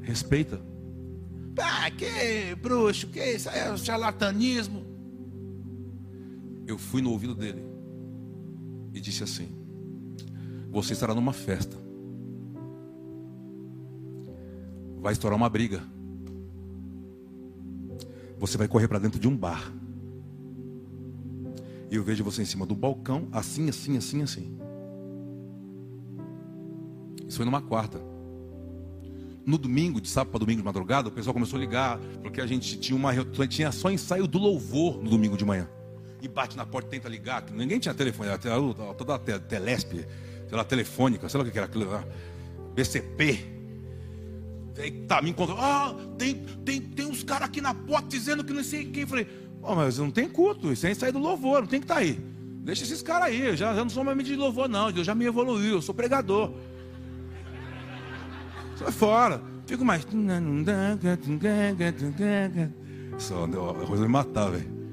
Respeita. 0.02 0.62
Ah, 1.58 1.90
que 1.90 2.56
bruxo, 2.56 3.08
que 3.08 3.20
isso 3.20 3.50
é 3.50 3.76
charlatanismo. 3.76 4.86
Eu 6.68 6.78
fui 6.78 7.02
no 7.02 7.10
ouvido 7.10 7.34
dele 7.34 7.64
e 8.94 9.02
disse 9.02 9.24
assim: 9.24 9.50
Você 10.70 10.94
estará 10.94 11.16
numa 11.16 11.34
festa. 11.34 11.76
Vai 15.00 15.14
estourar 15.14 15.36
uma 15.36 15.50
briga. 15.50 15.82
Você 18.38 18.58
vai 18.58 18.68
correr 18.68 18.88
para 18.88 19.00
dentro 19.00 19.20
de 19.20 19.28
um 19.28 19.36
bar. 19.36 19.74
E 21.90 21.96
eu 21.96 22.04
vejo 22.04 22.24
você 22.24 22.42
em 22.42 22.46
cima 22.46 22.66
do 22.66 22.76
balcão, 22.76 23.28
assim, 23.32 23.70
assim, 23.70 23.98
assim, 23.98 24.22
assim. 24.22 24.63
Isso 27.34 27.40
foi 27.40 27.48
numa 27.48 27.64
quarta. 27.64 28.00
No 29.44 29.58
domingo, 29.58 30.00
de 30.00 30.08
sábado 30.08 30.30
para 30.30 30.40
domingo 30.42 30.60
de 30.60 30.66
madrugada, 30.66 31.10
o 31.10 31.12
pessoal 31.12 31.34
começou 31.34 31.58
a 31.58 31.60
ligar, 31.60 31.98
porque 32.22 32.40
a 32.40 32.46
gente 32.46 32.78
tinha 32.78 32.96
uma 32.96 33.12
tinha 33.48 33.72
só 33.72 33.90
ensaio 33.90 34.28
do 34.28 34.38
louvor 34.38 35.02
no 35.02 35.10
domingo 35.10 35.36
de 35.36 35.44
manhã. 35.44 35.68
E 36.22 36.28
bate 36.28 36.56
na 36.56 36.64
porta, 36.64 36.90
tenta 36.90 37.10
ligar, 37.10 37.44
ninguém 37.52 37.80
tinha 37.80 37.92
telefone, 37.92 38.30
era 38.30 38.38
toda 38.38 39.16
a 39.16 39.18
telesp, 39.18 39.94
sei 39.94 40.08
lá, 40.52 40.64
telefônica, 40.64 41.28
sei 41.28 41.40
lá 41.40 41.48
o 41.48 41.52
que 41.52 41.58
era 41.58 41.66
aquilo 41.66 41.90
lá. 41.90 42.06
BCP. 42.76 43.40
Tá, 45.08 45.20
me 45.20 45.32
encontrou. 45.32 45.58
Ah, 45.60 45.96
tem, 46.20 46.36
tem, 46.64 46.82
tem 46.82 47.08
uns 47.08 47.24
caras 47.24 47.48
aqui 47.48 47.62
na 47.62 47.74
porta 47.74 48.10
dizendo 48.10 48.44
que 48.44 48.54
não 48.54 48.64
sei 48.64 48.86
quem. 48.86 49.08
Falei, 49.08 49.28
oh, 49.64 49.74
mas 49.74 49.98
não 49.98 50.12
tem 50.12 50.30
culto, 50.30 50.72
isso 50.72 50.86
aí 50.86 50.94
sair 50.94 51.12
do 51.12 51.18
louvor, 51.18 51.62
não 51.62 51.68
tem 51.68 51.80
que 51.80 51.86
estar 51.86 51.96
tá 51.96 52.02
aí. 52.02 52.14
Deixa 52.64 52.84
esses 52.84 53.02
caras 53.02 53.30
aí, 53.30 53.48
eu 53.48 53.56
já, 53.56 53.74
não 53.74 53.90
sou 53.90 54.04
mais 54.04 54.24
de 54.24 54.36
louvor, 54.36 54.70
não. 54.70 54.92
Eu 54.92 55.04
já 55.04 55.16
me 55.16 55.26
evoluiu, 55.26 55.74
eu 55.74 55.82
sou 55.82 55.96
pregador. 55.96 56.54
Sai 58.84 58.92
fora. 58.92 59.42
Fico 59.66 59.86
mais. 59.86 60.06
Só 63.18 63.46
a 63.46 63.86
coisa 63.86 64.04
me 64.04 64.10
matar, 64.10 64.52
velho. 64.52 64.84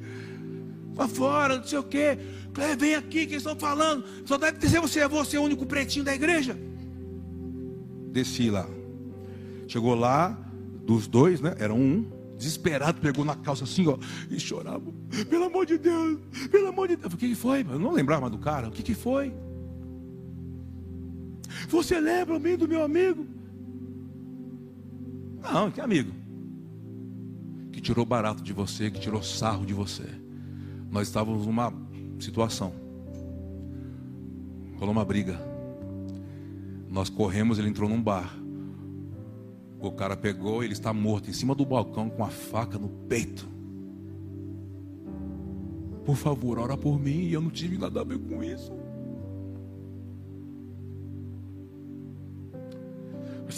Vai 0.92 1.08
fora, 1.08 1.56
não 1.58 1.64
sei 1.64 1.78
o 1.78 1.82
quê. 1.82 2.18
Vem 2.78 2.94
aqui, 2.94 3.26
que 3.26 3.36
estão 3.36 3.56
falando. 3.56 4.04
Só 4.24 4.36
deve 4.36 4.58
dizer 4.58 4.80
você 4.80 5.00
é 5.00 5.08
você 5.08 5.38
o 5.38 5.42
único 5.42 5.66
pretinho 5.66 6.04
da 6.04 6.14
igreja. 6.14 6.56
Desci 8.12 8.50
lá. 8.50 8.66
Chegou 9.66 9.94
lá, 9.94 10.36
dos 10.84 11.06
dois, 11.06 11.40
né? 11.40 11.54
Era 11.58 11.72
um, 11.72 12.04
desesperado, 12.36 13.00
pegou 13.00 13.24
na 13.24 13.36
calça 13.36 13.64
assim, 13.64 13.86
ó, 13.86 13.96
e 14.28 14.38
chorava. 14.38 14.92
Pelo 15.28 15.44
amor 15.44 15.64
de 15.64 15.78
Deus, 15.78 16.18
pelo 16.50 16.68
amor 16.68 16.88
de 16.88 16.96
Deus. 16.96 17.14
O 17.14 17.16
que, 17.16 17.28
que 17.28 17.34
foi? 17.34 17.60
Eu 17.60 17.78
não 17.78 17.92
lembrava 17.92 18.22
mais 18.22 18.32
do 18.32 18.38
cara. 18.38 18.68
O 18.68 18.70
que, 18.70 18.82
que 18.82 18.94
foi? 18.94 19.32
Você 21.68 22.00
lembra 22.00 22.38
mim 22.38 22.56
do 22.56 22.68
meu 22.68 22.82
amigo? 22.82 23.39
Não, 25.42 25.70
que 25.70 25.80
amigo? 25.80 26.12
Que 27.72 27.80
tirou 27.80 28.04
barato 28.04 28.42
de 28.42 28.52
você, 28.52 28.90
que 28.90 29.00
tirou 29.00 29.22
sarro 29.22 29.64
de 29.64 29.74
você. 29.74 30.06
Nós 30.90 31.08
estávamos 31.08 31.46
numa 31.46 31.72
situação. 32.18 32.72
Rolou 34.78 34.92
uma 34.92 35.04
briga. 35.04 35.40
Nós 36.90 37.08
corremos, 37.08 37.58
ele 37.58 37.68
entrou 37.68 37.88
num 37.88 38.02
bar. 38.02 38.34
O 39.78 39.90
cara 39.92 40.16
pegou, 40.16 40.62
ele 40.62 40.72
está 40.72 40.92
morto 40.92 41.30
em 41.30 41.32
cima 41.32 41.54
do 41.54 41.64
balcão 41.64 42.10
com 42.10 42.24
a 42.24 42.28
faca 42.28 42.78
no 42.78 42.88
peito. 42.88 43.48
Por 46.04 46.16
favor, 46.16 46.58
ora 46.58 46.76
por 46.76 46.98
mim. 46.98 47.28
Eu 47.28 47.40
não 47.40 47.50
tive 47.50 47.78
nada 47.78 48.00
a 48.00 48.04
ver 48.04 48.18
com 48.18 48.42
isso. 48.42 48.72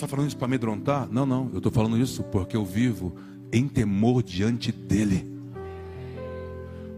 Está 0.05 0.09
falando 0.09 0.29
isso 0.29 0.37
para 0.37 0.47
amedrontar? 0.47 1.09
Não, 1.11 1.25
não. 1.25 1.49
Eu 1.53 1.59
estou 1.59 1.73
falando 1.73 1.97
isso 1.97 2.23
porque 2.25 2.57
eu 2.57 2.65
vivo 2.65 3.15
em 3.53 3.69
temor 3.69 4.23
diante 4.23 4.73
dEle. 4.73 5.31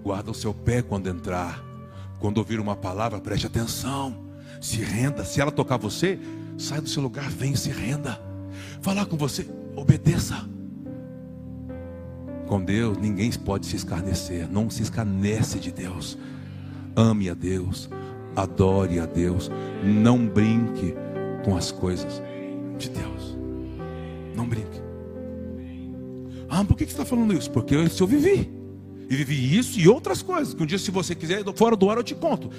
Guarda 0.03 0.31
o 0.31 0.35
seu 0.35 0.55
pé 0.55 0.83
quando 0.83 1.09
entrar. 1.09 1.63
Quando 2.19 2.39
ouvir 2.39 2.59
uma 2.59 2.77
palavra, 2.77 3.21
preste 3.21 3.47
atenção. 3.47 4.17
Se 4.61 4.79
renda. 4.79 5.25
Se 5.25 5.41
ela 5.41 5.51
tocar 5.51 5.77
você, 5.77 6.19
sai 6.57 6.81
do 6.81 6.89
seu 6.89 7.03
lugar, 7.03 7.29
vem 7.31 7.55
se 7.55 7.71
renda 7.71 8.21
falar 8.85 9.07
com 9.07 9.17
você, 9.17 9.47
obedeça. 9.75 10.47
Com 12.47 12.63
Deus, 12.63 12.99
ninguém 12.99 13.33
pode 13.33 13.65
se 13.65 13.77
escarnecer. 13.77 14.47
Não 14.51 14.69
se 14.69 14.83
escarnece 14.83 15.59
de 15.59 15.73
Deus. 15.73 16.19
Ame 16.95 17.31
a 17.31 17.35
Deus. 17.35 17.89
Adore 18.37 19.01
a 19.01 19.07
Deus. 19.07 19.51
Não 19.83 20.27
brinque 20.27 20.95
com 21.43 21.57
as 21.57 21.73
coisas 21.73 22.23
de 22.79 22.89
Deus. 22.89 23.37
Não 24.35 24.49
brinque. 24.49 24.81
Ah, 26.49 26.65
por 26.65 26.77
que 26.77 26.85
você 26.85 26.91
está 26.93 27.05
falando 27.05 27.33
isso? 27.33 27.51
Porque 27.51 27.75
eu, 27.75 27.83
eu 27.83 28.07
vivi. 28.07 28.51
E 29.09 29.17
vivi 29.17 29.59
isso 29.59 29.79
e 29.79 29.89
outras 29.89 30.23
coisas. 30.23 30.55
Que 30.55 30.63
um 30.63 30.67
dia, 30.67 30.79
se 30.79 30.91
você 30.91 31.15
quiser, 31.15 31.45
fora 31.55 31.77
do 31.77 31.89
ar 31.91 31.99
eu 31.99 32.05
te 32.05 32.15
conto. 32.15 32.51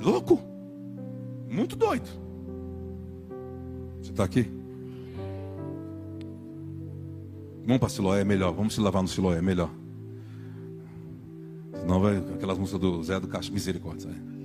Louco. 0.00 0.40
Muito 1.48 1.76
doido. 1.76 2.08
Você 4.00 4.10
está 4.10 4.24
aqui? 4.24 4.46
Vamos 7.64 7.78
para 7.78 7.88
Siloé, 7.88 8.20
é 8.22 8.24
melhor. 8.24 8.52
Vamos 8.52 8.74
se 8.74 8.80
lavar 8.80 9.02
no 9.02 9.08
Siloé, 9.08 9.38
é 9.38 9.42
melhor. 9.42 9.70
Senão 11.74 12.00
vai 12.00 12.16
aquelas 12.16 12.58
músicas 12.58 12.80
do 12.80 13.02
Zé 13.02 13.20
do 13.20 13.28
Caixa, 13.28 13.52
misericórdia. 13.52 14.08
Sabe? 14.08 14.39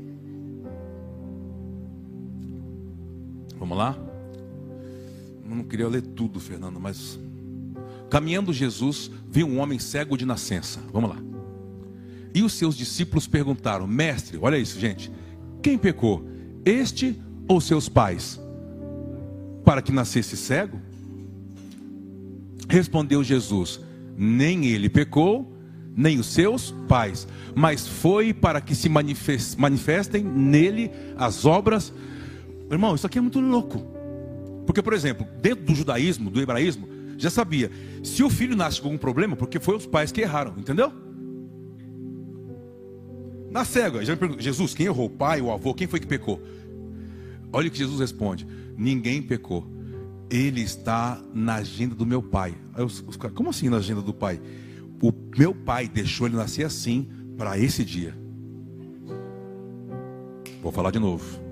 Vamos 3.60 3.78
lá? 3.78 3.98
Não 5.46 5.64
queria 5.64 5.88
ler 5.88 6.02
tudo, 6.02 6.40
Fernando, 6.40 6.80
mas. 6.80 7.20
Caminhando 8.10 8.54
Jesus, 8.54 9.12
viu 9.30 9.48
um 9.48 9.60
homem 9.60 9.80
cego 9.80 10.18
de 10.18 10.26
nascença. 10.26 10.80
Vamos 10.92 11.10
lá. 11.10 11.18
E 12.34 12.44
os 12.44 12.54
seus 12.54 12.76
discípulos 12.76 13.28
perguntaram: 13.28 13.88
Mestre, 13.88 14.38
olha 14.42 14.58
isso, 14.58 14.80
gente. 14.80 15.12
Quem 15.62 15.78
pecou? 15.78 16.26
Este 16.64 17.20
ou 17.48 17.60
seus 17.62 17.90
pais? 17.90 18.40
para 19.66 19.82
que 19.82 19.92
nascesse 19.92 20.38
cego? 20.38 20.80
Respondeu 22.70 23.24
Jesus: 23.24 23.82
Nem 24.16 24.68
ele 24.68 24.88
pecou, 24.88 25.52
nem 25.98 26.20
os 26.20 26.28
seus 26.28 26.72
pais, 26.88 27.28
mas 27.56 27.88
foi 27.88 28.34
para 28.34 28.62
que 28.62 28.76
se 28.76 28.88
manifestem 28.88 30.24
nele 30.24 30.92
as 31.18 31.46
obras. 31.46 31.92
Irmão, 32.76 32.94
isso 32.94 33.08
aqui 33.08 33.18
é 33.18 33.22
muito 33.22 33.40
louco. 33.40 33.80
Porque, 34.66 34.82
por 34.82 34.94
exemplo, 34.94 35.26
dentro 35.42 35.64
do 35.66 35.76
judaísmo, 35.76 36.30
do 36.30 36.42
hebraísmo, 36.42 36.88
já 37.18 37.30
sabia, 37.30 37.72
se 38.04 38.24
o 38.24 38.30
filho 38.30 38.56
nasce 38.56 38.82
com 38.82 38.88
algum 38.88 38.98
problema, 38.98 39.36
porque 39.36 39.60
foi 39.60 39.76
os 39.78 39.86
pais 39.86 40.12
que 40.12 40.22
erraram, 40.22 40.54
entendeu? 40.58 40.92
Na 43.50 43.64
cega, 43.64 44.04
já 44.04 44.14
me 44.14 44.20
pergunto, 44.20 44.44
Jesus, 44.44 44.74
quem 44.74 44.88
errou? 44.88 45.06
O 45.06 45.10
pai, 45.10 45.40
o 45.40 45.50
avô, 45.50 45.74
quem 45.74 45.88
foi 45.88 46.00
que 46.00 46.08
pecou? 46.08 46.42
Olha 47.54 47.70
o 47.70 47.72
que 47.72 47.78
Jesus 47.78 48.02
responde: 48.02 48.46
ninguém 48.78 49.22
pecou. 49.22 49.66
Ele 50.30 50.62
está 50.62 51.22
na 51.34 51.56
agenda 51.56 51.96
do 51.96 52.06
meu 52.06 52.22
pai. 52.22 52.56
Aí 52.74 52.84
os, 52.84 53.02
os, 53.08 53.16
como 53.16 53.52
assim 53.52 53.70
na 53.70 53.78
agenda 53.78 54.02
do 54.02 54.14
pai? 54.14 54.42
O 55.02 55.14
meu 55.38 55.54
pai 55.54 55.88
deixou 55.88 56.28
ele 56.28 56.36
nascer 56.36 56.66
assim 56.66 57.08
para 57.38 57.58
esse 57.58 57.86
dia. 57.86 58.14
Vou 60.62 60.72
falar 60.72 60.92
de 60.92 61.00
novo. 61.00 61.45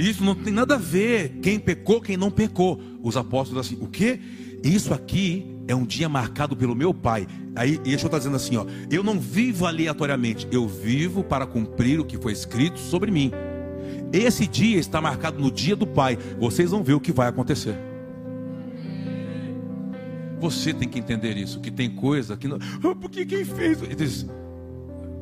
Isso 0.00 0.24
não 0.24 0.34
tem 0.34 0.52
nada 0.52 0.74
a 0.74 0.78
ver 0.78 1.40
quem 1.42 1.58
pecou, 1.58 2.00
quem 2.00 2.16
não 2.16 2.30
pecou. 2.30 2.80
Os 3.02 3.16
apóstolos 3.16 3.66
assim, 3.66 3.78
o 3.80 3.86
que? 3.86 4.18
Isso 4.64 4.94
aqui 4.94 5.46
é 5.68 5.74
um 5.74 5.84
dia 5.84 6.08
marcado 6.08 6.56
pelo 6.56 6.74
meu 6.74 6.92
Pai. 6.94 7.26
Aí 7.54 7.78
Yeshua 7.86 8.06
está 8.06 8.18
dizendo 8.18 8.36
assim: 8.36 8.56
ó, 8.56 8.64
eu 8.90 9.02
não 9.02 9.20
vivo 9.20 9.66
aleatoriamente, 9.66 10.48
eu 10.50 10.66
vivo 10.66 11.22
para 11.22 11.46
cumprir 11.46 12.00
o 12.00 12.04
que 12.04 12.16
foi 12.16 12.32
escrito 12.32 12.78
sobre 12.78 13.10
mim. 13.10 13.30
Esse 14.12 14.46
dia 14.46 14.78
está 14.78 15.00
marcado 15.00 15.38
no 15.38 15.50
dia 15.50 15.76
do 15.76 15.86
Pai. 15.86 16.18
Vocês 16.38 16.70
vão 16.70 16.82
ver 16.82 16.94
o 16.94 17.00
que 17.00 17.12
vai 17.12 17.28
acontecer. 17.28 17.76
Você 20.40 20.72
tem 20.72 20.88
que 20.88 20.98
entender 20.98 21.36
isso, 21.36 21.60
que 21.60 21.70
tem 21.70 21.90
coisa 21.90 22.36
que 22.36 22.48
não. 22.48 22.58
Ah, 22.82 22.94
porque 22.98 23.26
quem 23.26 23.44
fez? 23.44 23.82
Ele 23.82 23.94
diz, 23.94 24.26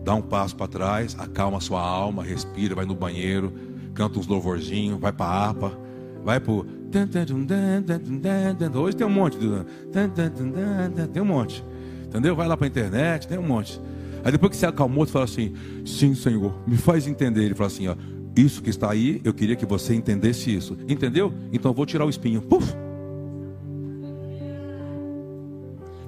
dá 0.04 0.14
um 0.14 0.22
passo 0.22 0.54
para 0.54 0.68
trás, 0.68 1.16
acalma 1.18 1.60
sua 1.60 1.80
alma, 1.80 2.22
respira, 2.22 2.76
vai 2.76 2.86
no 2.86 2.94
banheiro, 2.94 3.52
canta 3.98 4.20
uns 4.20 4.28
louvorzinhos, 4.28 5.00
vai 5.00 5.12
para 5.12 5.50
a 5.50 5.52
vai 6.24 6.38
pro. 6.38 6.64
Hoje 8.80 8.96
tem 8.96 9.04
um 9.04 9.10
monte. 9.10 9.36
Tem 11.12 11.20
um 11.20 11.24
monte. 11.24 11.64
Entendeu? 12.06 12.36
Vai 12.36 12.46
lá 12.46 12.56
para 12.56 12.66
a 12.66 12.68
internet, 12.68 13.26
tem 13.26 13.36
um 13.36 13.42
monte. 13.42 13.80
Aí 14.24 14.30
depois 14.30 14.50
que 14.50 14.56
você 14.56 14.66
acalmou, 14.66 15.04
você 15.04 15.12
fala 15.12 15.24
assim: 15.24 15.52
Sim, 15.84 16.14
Senhor, 16.14 16.54
me 16.64 16.76
faz 16.76 17.08
entender. 17.08 17.44
Ele 17.44 17.56
fala 17.56 17.66
assim: 17.66 17.88
ó, 17.88 17.96
Isso 18.36 18.62
que 18.62 18.70
está 18.70 18.88
aí, 18.90 19.20
eu 19.24 19.34
queria 19.34 19.56
que 19.56 19.66
você 19.66 19.94
entendesse 19.94 20.54
isso. 20.54 20.76
Entendeu? 20.88 21.34
Então 21.52 21.72
eu 21.72 21.74
vou 21.74 21.84
tirar 21.84 22.04
o 22.04 22.10
espinho. 22.10 22.40
Puf! 22.40 22.72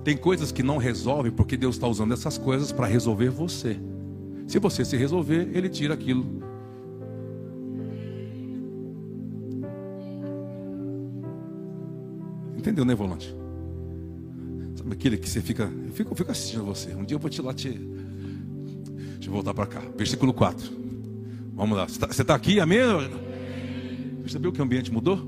Tem 0.04 0.16
coisas 0.16 0.52
que 0.52 0.62
não 0.62 0.78
resolvem 0.78 1.32
porque 1.32 1.56
Deus 1.56 1.74
está 1.74 1.88
usando 1.88 2.14
essas 2.14 2.38
coisas 2.38 2.70
para 2.70 2.86
resolver 2.86 3.30
você. 3.30 3.76
Se 4.46 4.58
você 4.58 4.84
se 4.84 4.96
resolver, 4.96 5.50
Ele 5.52 5.68
tira 5.68 5.92
aquilo. 5.92 6.49
Entendeu, 12.60 12.84
né, 12.84 12.94
volante? 12.94 13.34
Sabe 14.76 14.92
aquele 14.92 15.16
que 15.16 15.26
você 15.26 15.40
fica. 15.40 15.62
Eu 15.62 15.92
fico, 15.92 16.12
eu 16.12 16.16
fico 16.16 16.30
assistindo 16.30 16.62
você. 16.62 16.94
Um 16.94 17.04
dia 17.04 17.14
eu 17.14 17.18
vou 17.18 17.30
te 17.30 17.40
lá 17.40 17.54
te. 17.54 17.70
Deixa 17.70 19.28
eu 19.28 19.32
voltar 19.32 19.54
para 19.54 19.66
cá. 19.66 19.80
Versículo 19.96 20.34
4. 20.34 20.70
Vamos 21.54 21.78
lá. 21.78 21.88
Você 21.88 22.04
está 22.04 22.24
tá 22.24 22.34
aqui, 22.34 22.60
amém? 22.60 22.80
Percebeu 24.20 24.52
que 24.52 24.60
o 24.60 24.64
ambiente 24.64 24.92
mudou? 24.92 25.26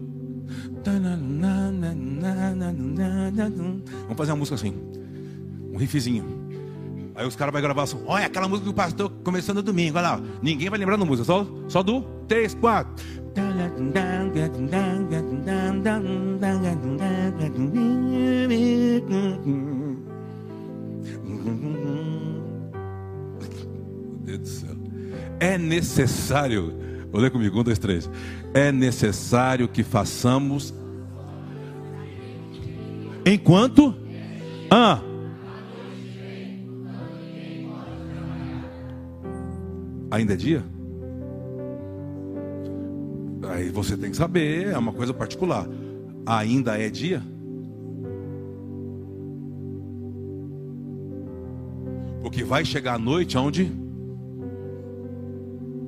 Vamos 4.03 4.16
fazer 4.18 4.33
uma 4.33 4.37
música 4.37 4.57
assim. 4.57 4.74
Um 5.72 5.78
riffzinho. 5.78 6.26
Aí 7.14 7.26
os 7.26 7.35
caras 7.35 7.51
vão 7.51 7.62
gravar 7.62 7.85
assim. 7.85 7.99
Olha 8.07 8.26
aquela 8.26 8.47
música 8.49 8.66
do 8.66 8.74
pastor 8.74 9.11
começando 9.24 9.62
domingo. 9.62 9.97
Olha 9.97 10.11
lá. 10.11 10.22
Ninguém 10.43 10.68
vai 10.68 10.78
lembrar 10.78 10.99
da 10.99 11.05
música. 11.07 11.24
Só, 11.24 11.47
só 11.66 11.83
do 11.83 12.03
3, 12.28 12.55
4. 12.57 13.22
É 25.43 25.59
necessário. 25.59 26.72
Olha 27.12 27.28
comigo, 27.28 27.59
um, 27.59 27.64
dois, 27.64 27.76
três. 27.76 28.09
É 28.55 28.70
necessário 28.70 29.66
que 29.66 29.82
façamos 29.82 30.72
enquanto. 33.26 33.93
Ah. 34.70 35.01
Ainda 40.12 40.34
é 40.34 40.36
dia? 40.36 40.64
Aí 43.51 43.68
você 43.70 43.97
tem 43.97 44.12
que 44.12 44.16
saber, 44.16 44.68
é 44.68 44.78
uma 44.78 44.93
coisa 44.93 45.12
particular. 45.12 45.66
Ainda 46.24 46.80
é 46.80 46.88
dia? 46.88 47.20
Porque 52.22 52.45
vai 52.45 52.64
chegar 52.64 52.95
a 52.95 52.99
noite 52.99 53.36
onde? 53.36 53.82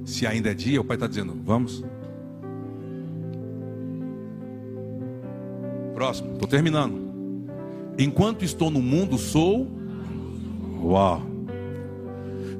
Se 0.04 0.26
ainda 0.26 0.50
é 0.50 0.54
dia, 0.54 0.80
o 0.80 0.84
pai 0.84 0.96
está 0.96 1.06
dizendo: 1.06 1.34
vamos. 1.44 1.84
Próximo, 5.94 6.32
estou 6.32 6.48
terminando. 6.48 7.04
Enquanto 7.98 8.44
estou 8.44 8.70
no 8.70 8.82
mundo, 8.82 9.16
sou. 9.16 9.68
Uau. 10.82 11.22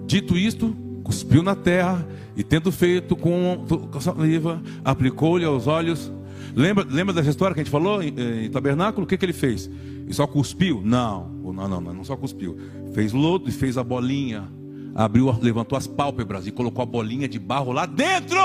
Dito 0.07 0.37
isto, 0.37 0.75
cuspiu 1.03 1.43
na 1.43 1.55
terra 1.55 2.07
e 2.37 2.43
tendo 2.43 2.71
feito 2.71 3.17
com, 3.17 3.65
saliva, 4.01 4.63
aplicou-lhe 4.85 5.45
aos 5.45 5.67
olhos. 5.67 6.13
Lembra, 6.55 6.87
lembra 6.89 7.13
dessa 7.13 7.31
história 7.31 7.55
que 7.55 7.61
a 7.61 7.65
gente 7.65 7.71
falou 7.71 8.03
em, 8.03 8.15
em 8.45 8.51
tabernáculo? 8.51 9.05
O 9.05 9.09
que, 9.09 9.17
que 9.17 9.25
ele 9.25 9.33
fez? 9.33 9.69
Ele 10.05 10.13
só 10.13 10.27
cuspiu? 10.27 10.81
Não, 10.85 11.29
não, 11.29 11.69
não, 11.69 11.81
não, 11.81 11.95
não 11.95 12.05
só 12.05 12.17
cuspiu. 12.17 12.57
Fez 12.93 13.13
lodo 13.13 13.49
e 13.49 13.53
fez 13.53 13.77
a 13.77 13.83
bolinha. 13.83 14.49
Abriu, 14.95 15.37
levantou 15.43 15.77
as 15.77 15.89
pálpebras 15.89 16.47
e 16.47 16.53
colocou 16.53 16.83
a 16.83 16.87
bolinha 16.87 17.27
de 17.27 17.39
barro 17.39 17.73
lá 17.73 17.85
dentro. 17.85 18.39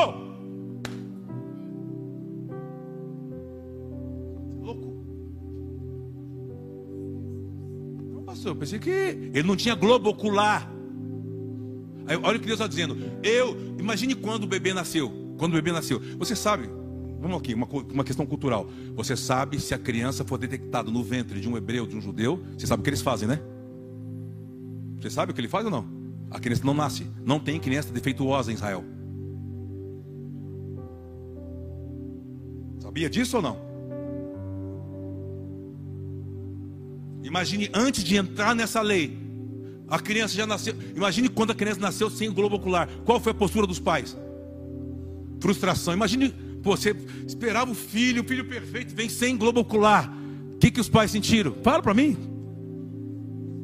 Louco. 4.59 5.05
Não, 8.11 8.23
pastor, 8.23 8.53
eu 8.53 8.55
pensei 8.55 8.79
que 8.79 8.89
ele 8.89 9.43
não 9.43 9.55
tinha 9.55 9.75
globo 9.75 10.09
ocular. 10.09 10.67
Aí, 12.07 12.17
olha 12.23 12.37
o 12.37 12.39
que 12.39 12.47
Deus 12.47 12.59
está 12.59 12.65
dizendo. 12.65 12.97
Eu, 13.21 13.55
imagine 13.77 14.15
quando 14.15 14.45
o 14.45 14.47
bebê 14.47 14.73
nasceu. 14.73 15.11
Quando 15.37 15.51
o 15.51 15.55
bebê 15.55 15.71
nasceu. 15.71 16.01
Você 16.17 16.35
sabe, 16.35 16.67
vamos 17.21 17.37
aqui, 17.37 17.53
uma, 17.53 17.67
uma 17.93 18.03
questão 18.03 18.25
cultural. 18.25 18.67
Você 18.95 19.15
sabe 19.15 19.59
se 19.59 19.75
a 19.75 19.77
criança 19.77 20.25
for 20.25 20.39
detectada 20.39 20.89
no 20.89 21.03
ventre 21.03 21.39
de 21.39 21.47
um 21.47 21.55
hebreu, 21.55 21.85
de 21.85 21.95
um 21.95 22.01
judeu, 22.01 22.43
você 22.57 22.65
sabe 22.65 22.81
o 22.81 22.83
que 22.83 22.89
eles 22.89 23.03
fazem, 23.03 23.27
né? 23.27 23.39
Você 24.99 25.11
sabe 25.11 25.31
o 25.31 25.35
que 25.35 25.39
ele 25.39 25.47
faz 25.47 25.63
ou 25.63 25.71
não? 25.71 25.98
A 26.31 26.39
criança 26.39 26.63
não 26.65 26.73
nasce. 26.73 27.07
Não 27.25 27.39
tem 27.39 27.59
criança 27.59 27.91
defeituosa 27.91 28.51
em 28.51 28.55
Israel. 28.55 28.83
Sabia 32.79 33.09
disso 33.09 33.37
ou 33.37 33.43
não? 33.43 33.69
Imagine 37.23 37.69
antes 37.73 38.03
de 38.03 38.15
entrar 38.15 38.55
nessa 38.55 38.81
lei, 38.81 39.17
a 39.87 39.99
criança 39.99 40.35
já 40.35 40.45
nasceu. 40.45 40.75
Imagine 40.95 41.29
quando 41.29 41.51
a 41.51 41.55
criança 41.55 41.79
nasceu 41.79 42.09
sem 42.09 42.31
globo 42.31 42.55
ocular. 42.55 42.87
Qual 43.05 43.19
foi 43.19 43.31
a 43.31 43.35
postura 43.35 43.67
dos 43.67 43.79
pais? 43.79 44.17
Frustração. 45.39 45.93
Imagine 45.93 46.33
você 46.61 46.95
esperava 47.25 47.71
o 47.71 47.75
filho, 47.75 48.21
o 48.21 48.25
filho 48.25 48.45
perfeito, 48.45 48.95
vem 48.95 49.09
sem 49.09 49.37
globo 49.37 49.61
ocular. 49.61 50.11
O 50.55 50.57
que, 50.57 50.71
que 50.71 50.81
os 50.81 50.89
pais 50.89 51.11
sentiram? 51.11 51.53
Fala 51.63 51.81
para 51.81 51.93
mim. 51.93 52.17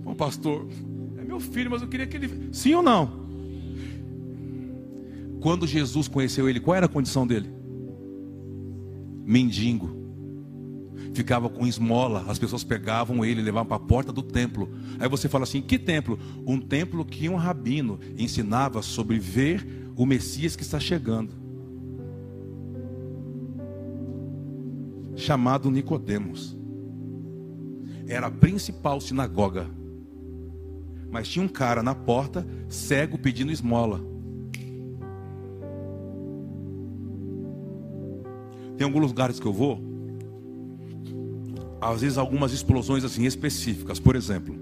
Bom, 0.04 0.16
pastor, 0.16 0.68
meu 1.26 1.40
filho, 1.40 1.72
mas 1.72 1.82
eu 1.82 1.88
queria 1.88 2.08
que 2.08 2.18
ele. 2.18 2.50
Sim 2.52 2.76
ou 2.76 2.84
não? 2.84 3.26
Quando 5.42 5.68
Jesus 5.68 6.08
conheceu 6.08 6.50
ele, 6.50 6.60
qual 6.60 6.76
era 6.76 6.86
a 6.86 6.90
condição 6.90 7.28
dele? 7.28 7.50
Mendigo 9.24 10.06
ficava 11.16 11.50
com 11.50 11.66
esmola, 11.66 12.26
as 12.28 12.38
pessoas 12.38 12.64
pegavam 12.64 13.24
ele 13.24 13.42
levavam 13.42 13.66
para 13.66 13.78
a 13.78 13.88
porta 13.88 14.12
do 14.12 14.22
templo. 14.22 14.70
Aí 15.00 15.08
você 15.08 15.30
fala 15.30 15.44
assim: 15.46 15.62
que 15.62 15.80
templo? 15.80 16.20
Um 16.46 16.60
templo 16.60 17.06
que 17.06 17.30
um 17.30 17.36
rabino 17.36 18.00
ensinava 18.18 18.82
sobre 18.82 19.18
ver 19.18 19.66
o 19.96 20.06
Messias 20.06 20.56
que 20.56 20.62
está 20.64 20.80
chegando. 20.80 21.32
Chamado 25.16 25.72
Nicodemos. 25.72 26.56
Era 28.08 28.28
a 28.28 28.32
principal 28.32 29.00
sinagoga. 29.00 29.68
Mas 31.16 31.30
tinha 31.30 31.46
um 31.46 31.48
cara 31.48 31.82
na 31.82 31.96
porta, 31.96 32.46
cego, 32.68 33.18
pedindo 33.18 33.50
esmola. 33.50 34.02
Tem 38.78 38.84
alguns 38.84 39.08
lugares 39.08 39.40
que 39.40 39.46
eu 39.46 39.54
vou, 39.54 39.80
às 41.80 42.02
vezes 42.02 42.18
algumas 42.18 42.52
explosões 42.52 43.06
assim 43.06 43.24
específicas, 43.24 43.98
por 43.98 44.18
exemplo. 44.18 44.58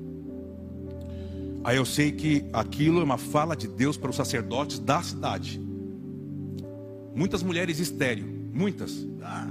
Aí 1.64 1.78
eu 1.78 1.86
sei 1.86 2.12
que 2.12 2.45
aquilo 2.54 3.01
é 3.01 3.04
uma 3.04 3.18
fala 3.18 3.56
de 3.56 3.68
Deus 3.68 3.97
para 3.97 4.12
os 4.12 4.16
sacerdotes 4.16 4.78
da 4.78 5.01
cidade. 5.01 5.60
Muitas 7.16 7.41
mulheres 7.41 7.80
estéreo, 7.80 8.28
muitas. 8.54 9.08
Ah, 9.24 9.49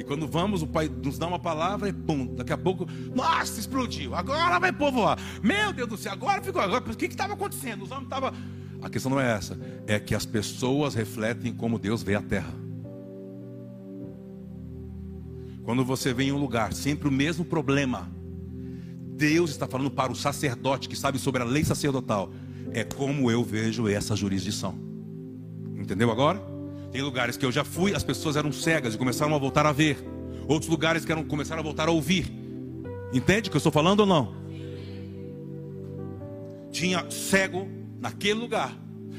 e 0.00 0.02
quando 0.02 0.26
vamos, 0.26 0.62
o 0.62 0.66
pai 0.66 0.88
nos 0.88 1.18
dá 1.18 1.26
uma 1.26 1.38
palavra 1.38 1.86
e 1.86 1.92
pum, 1.92 2.34
daqui 2.34 2.54
a 2.54 2.56
pouco, 2.56 2.86
nossa, 3.14 3.60
explodiu. 3.60 4.14
Agora 4.14 4.58
vai 4.58 4.72
povoar. 4.72 5.18
Meu 5.42 5.74
Deus 5.74 5.90
do 5.90 5.96
céu, 5.98 6.12
agora 6.12 6.40
ficou. 6.40 6.62
Agora, 6.62 6.82
o 6.90 6.96
que 6.96 7.04
estava 7.04 7.34
acontecendo? 7.34 7.82
Os 7.82 7.90
homens 7.90 8.04
estavam. 8.04 8.32
A 8.80 8.88
questão 8.88 9.10
não 9.10 9.20
é 9.20 9.30
essa, 9.30 9.60
é 9.86 10.00
que 10.00 10.14
as 10.14 10.24
pessoas 10.24 10.94
refletem 10.94 11.52
como 11.52 11.78
Deus 11.78 12.02
vê 12.02 12.14
a 12.14 12.22
terra. 12.22 12.54
Quando 15.64 15.84
você 15.84 16.14
vem 16.14 16.30
em 16.30 16.32
um 16.32 16.38
lugar, 16.38 16.72
sempre 16.72 17.06
o 17.06 17.12
mesmo 17.12 17.44
problema. 17.44 18.10
Deus 19.18 19.50
está 19.50 19.66
falando 19.68 19.90
para 19.90 20.10
o 20.10 20.16
sacerdote 20.16 20.88
que 20.88 20.96
sabe 20.96 21.18
sobre 21.18 21.42
a 21.42 21.44
lei 21.44 21.62
sacerdotal. 21.62 22.32
É 22.72 22.84
como 22.84 23.30
eu 23.30 23.44
vejo 23.44 23.86
essa 23.86 24.16
jurisdição. 24.16 24.74
Entendeu 25.76 26.10
agora? 26.10 26.49
Tem 26.90 27.02
lugares 27.02 27.36
que 27.36 27.46
eu 27.46 27.52
já 27.52 27.64
fui, 27.64 27.94
as 27.94 28.02
pessoas 28.02 28.36
eram 28.36 28.50
cegas 28.50 28.94
e 28.94 28.98
começaram 28.98 29.34
a 29.34 29.38
voltar 29.38 29.64
a 29.64 29.72
ver. 29.72 30.04
Outros 30.48 30.68
lugares 30.68 31.04
que 31.04 31.12
eram, 31.12 31.24
começaram 31.24 31.60
a 31.60 31.62
voltar 31.62 31.88
a 31.88 31.92
ouvir. 31.92 32.32
Entende 33.12 33.48
o 33.48 33.50
que 33.50 33.56
eu 33.56 33.60
estou 33.60 33.72
falando 33.72 34.00
ou 34.00 34.06
não? 34.06 34.34
Tinha 36.72 37.08
cego 37.10 37.68
naquele 38.00 38.40
lugar. 38.40 38.76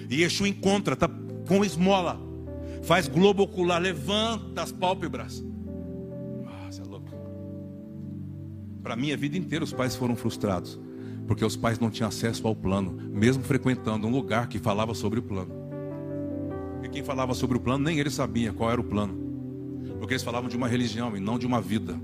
E 0.09 0.21
Yeshua 0.21 0.47
encontra, 0.47 0.95
tá 0.95 1.09
com 1.47 1.63
esmola. 1.63 2.19
Faz 2.83 3.07
globo 3.07 3.43
ocular, 3.43 3.81
levanta 3.81 4.61
as 4.61 4.71
pálpebras. 4.71 5.43
Ah, 6.47 6.69
você 6.69 6.81
é 6.81 6.85
louco. 6.85 7.09
Para 8.83 8.95
mim, 8.95 9.13
a 9.13 9.17
vida 9.17 9.37
inteira 9.37 9.63
os 9.63 9.71
pais 9.71 9.95
foram 9.95 10.15
frustrados. 10.15 10.79
Porque 11.27 11.45
os 11.45 11.55
pais 11.55 11.79
não 11.79 11.89
tinham 11.89 12.09
acesso 12.09 12.45
ao 12.45 12.55
plano, 12.55 12.91
mesmo 12.91 13.43
frequentando 13.43 14.07
um 14.07 14.11
lugar 14.11 14.47
que 14.47 14.59
falava 14.59 14.93
sobre 14.93 15.19
o 15.19 15.23
plano. 15.23 15.60
E 16.83 16.89
quem 16.89 17.03
falava 17.03 17.33
sobre 17.33 17.57
o 17.57 17.59
plano, 17.59 17.83
nem 17.83 17.99
ele 17.99 18.09
sabia 18.09 18.51
qual 18.51 18.71
era 18.71 18.81
o 18.81 18.83
plano. 18.83 19.13
Porque 19.99 20.13
eles 20.13 20.23
falavam 20.23 20.49
de 20.49 20.57
uma 20.57 20.67
religião 20.67 21.15
e 21.15 21.19
não 21.19 21.37
de 21.37 21.45
uma 21.45 21.61
vida. 21.61 21.99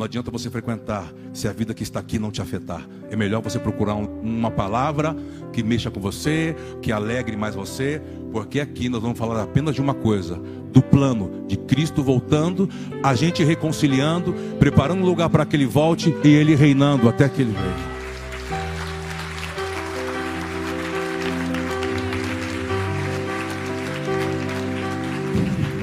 Não 0.00 0.06
adianta 0.06 0.30
você 0.30 0.48
frequentar 0.48 1.12
se 1.34 1.46
a 1.46 1.52
vida 1.52 1.74
que 1.74 1.82
está 1.82 2.00
aqui 2.00 2.18
não 2.18 2.30
te 2.30 2.40
afetar. 2.40 2.88
É 3.10 3.16
melhor 3.16 3.42
você 3.42 3.58
procurar 3.58 3.94
um, 3.94 4.06
uma 4.22 4.50
palavra 4.50 5.14
que 5.52 5.62
mexa 5.62 5.90
com 5.90 6.00
você, 6.00 6.56
que 6.80 6.90
alegre 6.90 7.36
mais 7.36 7.54
você, 7.54 8.00
porque 8.32 8.60
aqui 8.60 8.88
nós 8.88 9.02
vamos 9.02 9.18
falar 9.18 9.42
apenas 9.42 9.74
de 9.74 9.82
uma 9.82 9.92
coisa: 9.92 10.40
do 10.72 10.80
plano 10.80 11.44
de 11.46 11.58
Cristo 11.58 12.02
voltando, 12.02 12.66
a 13.02 13.14
gente 13.14 13.44
reconciliando, 13.44 14.34
preparando 14.58 15.02
um 15.02 15.06
lugar 15.06 15.28
para 15.28 15.44
que 15.44 15.54
ele 15.54 15.66
volte 15.66 16.16
e 16.24 16.28
ele 16.28 16.54
reinando 16.54 17.06
até 17.06 17.28
que 17.28 17.42
ele 17.42 17.52
venha. 17.52 17.89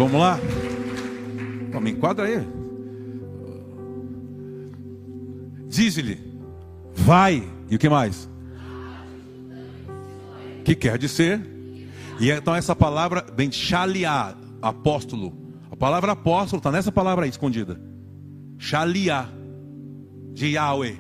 Vamos 0.07 0.21
lá? 0.21 0.39
Me 1.81 1.91
enquadra 1.91 2.25
aí. 2.25 2.47
Diz-lhe, 5.67 6.17
vai. 6.93 7.43
E 7.69 7.75
o 7.75 7.79
que 7.79 7.89
mais? 7.89 8.29
Que 10.63 10.75
quer 10.75 10.97
dizer? 10.97 11.45
E 12.21 12.31
então 12.31 12.55
essa 12.55 12.73
palavra 12.73 13.25
vem 13.35 13.51
shaliá, 13.51 14.33
apóstolo. 14.61 15.33
A 15.69 15.75
palavra 15.75 16.13
apóstolo 16.13 16.61
está 16.61 16.71
nessa 16.71 16.91
palavra 16.91 17.25
aí 17.25 17.29
escondida. 17.29 17.77
Shaliá, 18.57 19.27
de 20.33 20.53
Yahweh. 20.53 20.97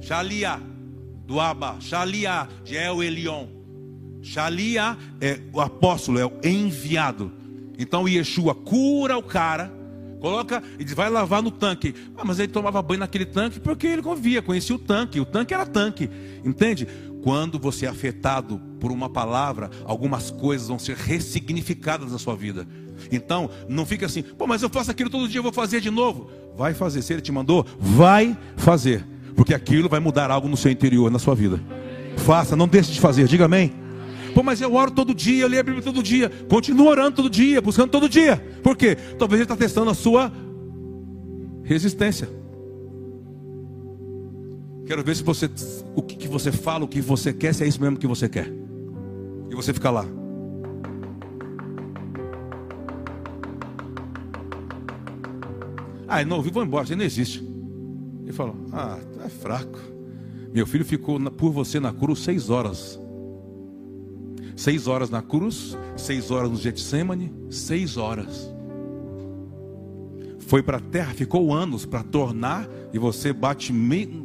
Shaliá, 0.00 0.60
do 1.26 1.40
Abba. 1.40 1.76
Shaliá, 1.80 2.46
de 2.64 2.76
El 2.76 3.02
Elion. 3.02 3.48
Shaliá 4.22 4.96
é 5.20 5.40
o 5.52 5.60
apóstolo, 5.60 6.20
é 6.20 6.24
o 6.24 6.38
enviado. 6.44 7.37
Então 7.78 8.08
Yeshua 8.08 8.54
cura 8.54 9.16
o 9.16 9.22
cara 9.22 9.78
Coloca 10.20 10.62
e 10.78 10.84
diz, 10.84 10.94
vai 10.94 11.08
lavar 11.08 11.42
no 11.42 11.50
tanque. 11.50 11.94
Ah, 12.16 12.24
mas 12.24 12.38
ele 12.38 12.48
tomava 12.48 12.82
banho 12.82 13.00
naquele 13.00 13.24
tanque 13.24 13.60
porque 13.60 13.86
ele 13.86 14.02
convia, 14.02 14.42
conhecia 14.42 14.74
o 14.74 14.78
tanque. 14.78 15.20
O 15.20 15.24
tanque 15.24 15.54
era 15.54 15.64
tanque. 15.64 16.10
Entende? 16.44 16.86
Quando 17.22 17.58
você 17.58 17.86
é 17.86 17.88
afetado 17.88 18.60
por 18.80 18.90
uma 18.90 19.08
palavra, 19.08 19.70
algumas 19.84 20.30
coisas 20.30 20.68
vão 20.68 20.78
ser 20.78 20.96
ressignificadas 20.96 22.12
na 22.12 22.18
sua 22.18 22.34
vida. 22.36 22.66
Então, 23.12 23.50
não 23.68 23.86
fica 23.86 24.06
assim, 24.06 24.22
pô, 24.22 24.46
mas 24.46 24.62
eu 24.62 24.68
faço 24.68 24.90
aquilo 24.90 25.10
todo 25.10 25.28
dia, 25.28 25.38
eu 25.38 25.42
vou 25.42 25.52
fazer 25.52 25.80
de 25.80 25.90
novo. 25.90 26.30
Vai 26.56 26.74
fazer. 26.74 27.02
Se 27.02 27.12
ele 27.12 27.22
te 27.22 27.30
mandou, 27.30 27.64
vai 27.78 28.36
fazer. 28.56 29.06
Porque 29.36 29.54
aquilo 29.54 29.88
vai 29.88 30.00
mudar 30.00 30.30
algo 30.30 30.48
no 30.48 30.56
seu 30.56 30.70
interior, 30.70 31.10
na 31.10 31.18
sua 31.18 31.34
vida. 31.34 31.60
Faça, 32.16 32.56
não 32.56 32.66
deixe 32.66 32.92
de 32.92 33.00
fazer. 33.00 33.28
Diga 33.28 33.44
amém. 33.44 33.72
Pô, 34.38 34.42
mas 34.44 34.60
eu 34.60 34.72
oro 34.72 34.92
todo 34.92 35.12
dia, 35.12 35.42
eu 35.42 35.48
leio 35.48 35.58
a 35.58 35.64
Bíblia 35.64 35.82
todo 35.82 36.00
dia. 36.00 36.30
Continua 36.48 36.90
orando 36.90 37.16
todo 37.16 37.28
dia, 37.28 37.60
buscando 37.60 37.90
todo 37.90 38.08
dia. 38.08 38.36
Por 38.62 38.76
quê? 38.76 38.94
Talvez 39.18 39.40
ele 39.40 39.42
está 39.42 39.56
testando 39.56 39.90
a 39.90 39.94
sua 39.94 40.32
resistência. 41.64 42.28
Quero 44.86 45.02
ver 45.02 45.16
se 45.16 45.24
você, 45.24 45.50
o 45.92 46.02
que, 46.02 46.14
que 46.14 46.28
você 46.28 46.52
fala, 46.52 46.84
o 46.84 46.88
que 46.88 47.00
você 47.00 47.32
quer, 47.32 47.52
se 47.52 47.64
é 47.64 47.66
isso 47.66 47.80
mesmo 47.80 47.98
que 47.98 48.06
você 48.06 48.28
quer. 48.28 48.48
E 49.50 49.56
você 49.56 49.74
fica 49.74 49.90
lá. 49.90 50.06
Ah, 56.06 56.24
não 56.24 56.36
ouviu, 56.36 56.52
vou 56.52 56.62
embora, 56.62 56.86
você 56.86 56.94
não 56.94 57.04
existe. 57.04 57.44
Ele 58.22 58.32
falou: 58.32 58.54
Ah, 58.72 59.00
é 59.26 59.28
fraco. 59.28 59.80
Meu 60.54 60.64
filho 60.64 60.84
ficou 60.84 61.18
por 61.32 61.50
você 61.50 61.80
na 61.80 61.92
cruz 61.92 62.20
seis 62.20 62.50
horas. 62.50 63.00
Seis 64.58 64.88
horas 64.88 65.08
na 65.08 65.22
cruz, 65.22 65.78
seis 65.96 66.32
horas 66.32 66.50
no 66.50 66.56
Getsemane, 66.56 67.32
seis 67.48 67.96
horas. 67.96 68.52
Foi 70.48 70.64
para 70.64 70.78
a 70.78 70.80
terra, 70.80 71.14
ficou 71.14 71.54
anos 71.54 71.86
para 71.86 72.02
tornar, 72.02 72.68
e 72.92 72.98
você 72.98 73.32
bate 73.32 73.72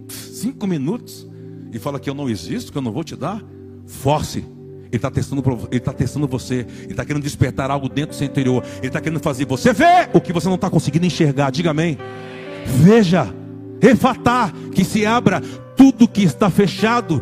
cinco 0.09 0.65
minutos 0.65 1.29
e 1.71 1.77
fala 1.77 1.99
que 1.99 2.09
eu 2.09 2.15
não 2.15 2.27
existo, 2.27 2.71
que 2.71 2.77
eu 2.79 2.81
não 2.81 2.91
vou 2.91 3.03
te 3.03 3.15
dar. 3.15 3.43
Force. 3.85 4.39
Ele 4.39 4.87
está 4.93 5.11
testando, 5.11 5.43
ele 5.69 5.79
tá 5.79 5.93
testando 5.93 6.27
você. 6.27 6.65
Ele 6.81 6.93
está 6.93 7.05
querendo 7.05 7.21
despertar 7.21 7.69
algo 7.69 7.87
dentro 7.87 8.15
do 8.15 8.15
seu 8.15 8.25
interior. 8.25 8.63
Ele 8.79 8.87
está 8.87 8.99
querendo 8.99 9.19
fazer 9.19 9.45
você 9.45 9.71
ver 9.71 10.09
o 10.15 10.19
que 10.19 10.33
você 10.33 10.47
não 10.47 10.55
está 10.55 10.67
conseguindo 10.67 11.05
enxergar. 11.05 11.51
Diga 11.51 11.69
amém. 11.69 11.95
Veja, 12.65 13.31
refatar, 13.79 14.51
que 14.71 14.83
se 14.83 15.05
abra 15.05 15.41
tudo 15.77 16.07
que 16.07 16.23
está 16.23 16.49
fechado 16.49 17.21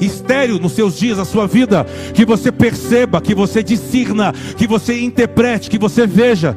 estéreo 0.00 0.58
nos 0.58 0.72
seus 0.72 0.98
dias, 0.98 1.18
na 1.18 1.24
sua 1.24 1.46
vida, 1.46 1.86
que 2.14 2.24
você 2.24 2.50
perceba, 2.50 3.20
que 3.20 3.34
você 3.34 3.62
discirna, 3.62 4.32
que 4.56 4.66
você 4.66 5.00
interprete, 5.00 5.70
que 5.70 5.78
você 5.78 6.06
veja. 6.06 6.56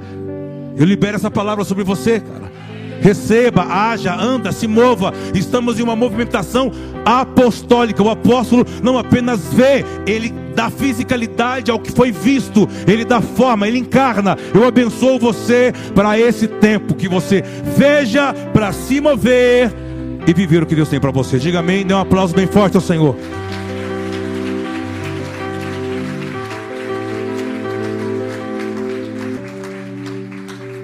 Eu 0.75 0.85
libero 0.85 1.15
essa 1.15 1.29
palavra 1.29 1.63
sobre 1.63 1.83
você, 1.83 2.19
cara. 2.19 2.51
Receba, 3.01 3.63
haja, 3.63 4.15
anda, 4.15 4.53
se 4.53 4.65
mova. 4.65 5.13
Estamos 5.33 5.77
em 5.77 5.83
uma 5.83 5.95
movimentação 5.95 6.71
apostólica. 7.05 8.01
O 8.01 8.09
apóstolo 8.09 8.65
não 8.81 8.97
apenas 8.97 9.53
vê, 9.53 9.83
ele 10.07 10.33
dá 10.55 10.69
fisicalidade 10.69 11.69
ao 11.69 11.79
que 11.79 11.91
foi 11.91 12.11
visto, 12.11 12.67
ele 12.87 13.03
dá 13.03 13.19
forma, 13.19 13.67
ele 13.67 13.79
encarna. 13.79 14.37
Eu 14.53 14.65
abençoo 14.65 15.19
você 15.19 15.73
para 15.93 16.17
esse 16.17 16.47
tempo 16.47 16.95
que 16.95 17.09
você 17.09 17.43
veja 17.75 18.33
para 18.53 18.71
se 18.71 19.01
mover 19.01 19.82
e 20.27 20.33
viver 20.33 20.63
o 20.63 20.65
que 20.65 20.75
Deus 20.75 20.89
tem 20.89 20.99
para 20.99 21.11
você. 21.11 21.37
Diga 21.37 21.59
amém, 21.59 21.85
dê 21.85 21.93
um 21.93 21.99
aplauso 21.99 22.33
bem 22.33 22.47
forte 22.47 22.75
ao 22.75 22.81
Senhor. 22.81 23.15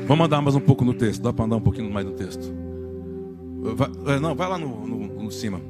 Vamos 0.07 0.25
andar 0.25 0.41
mais 0.41 0.55
um 0.55 0.59
pouco 0.59 0.83
no 0.83 0.93
texto. 0.93 1.21
Dá 1.21 1.31
para 1.31 1.45
andar 1.45 1.57
um 1.57 1.61
pouquinho 1.61 1.91
mais 1.91 2.05
no 2.05 2.13
texto? 2.13 2.51
Vai, 3.75 4.15
é, 4.15 4.19
não, 4.19 4.33
vai 4.33 4.49
lá 4.49 4.57
no, 4.57 4.87
no, 4.87 5.23
no 5.23 5.31
cima. 5.31 5.61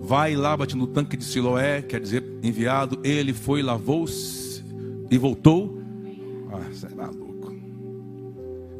Vai 0.00 0.32
e 0.32 0.36
lava-te 0.36 0.76
no 0.76 0.86
tanque 0.86 1.16
de 1.16 1.24
Siloé, 1.24 1.82
quer 1.82 2.00
dizer, 2.00 2.24
enviado. 2.42 2.98
Ele 3.04 3.32
foi, 3.32 3.62
lavou-se 3.62 4.64
e 5.10 5.18
voltou. 5.18 5.78
Ah, 6.50 6.94
maluco. 6.96 7.23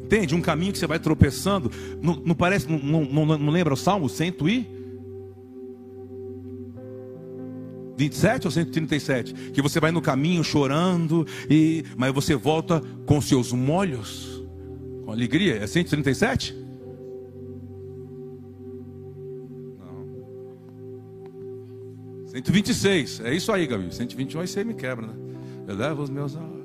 Entende? 0.05 0.35
Um 0.35 0.41
caminho 0.41 0.71
que 0.71 0.77
você 0.77 0.85
vai 0.85 0.99
tropeçando. 0.99 1.71
Não, 1.99 2.21
não 2.23 2.35
parece, 2.35 2.69
não, 2.71 3.03
não, 3.03 3.25
não, 3.25 3.49
lembra 3.49 3.73
o 3.73 3.77
Salmo 3.77 4.07
100 4.07 4.35
e 4.47 4.65
27 7.97 8.45
ou 8.45 8.51
137? 8.51 9.33
Que 9.51 9.63
você 9.63 9.79
vai 9.79 9.91
no 9.91 10.01
caminho 10.01 10.43
chorando, 10.43 11.25
e 11.49 11.83
mas 11.97 12.13
você 12.13 12.35
volta 12.35 12.83
com 13.07 13.19
seus 13.19 13.51
molhos, 13.51 14.45
com 15.03 15.11
alegria. 15.11 15.55
É 15.55 15.65
137? 15.65 16.55
Não. 19.79 20.05
126. 22.27 23.21
É 23.21 23.33
isso 23.33 23.51
aí, 23.51 23.65
Gabi. 23.65 23.91
121 23.91 24.39
aí 24.39 24.47
você 24.47 24.63
me 24.63 24.75
quebra, 24.75 25.07
né? 25.07 25.13
Eleva 25.67 25.99
os 25.99 26.11
meus 26.11 26.35
olhos. 26.35 26.55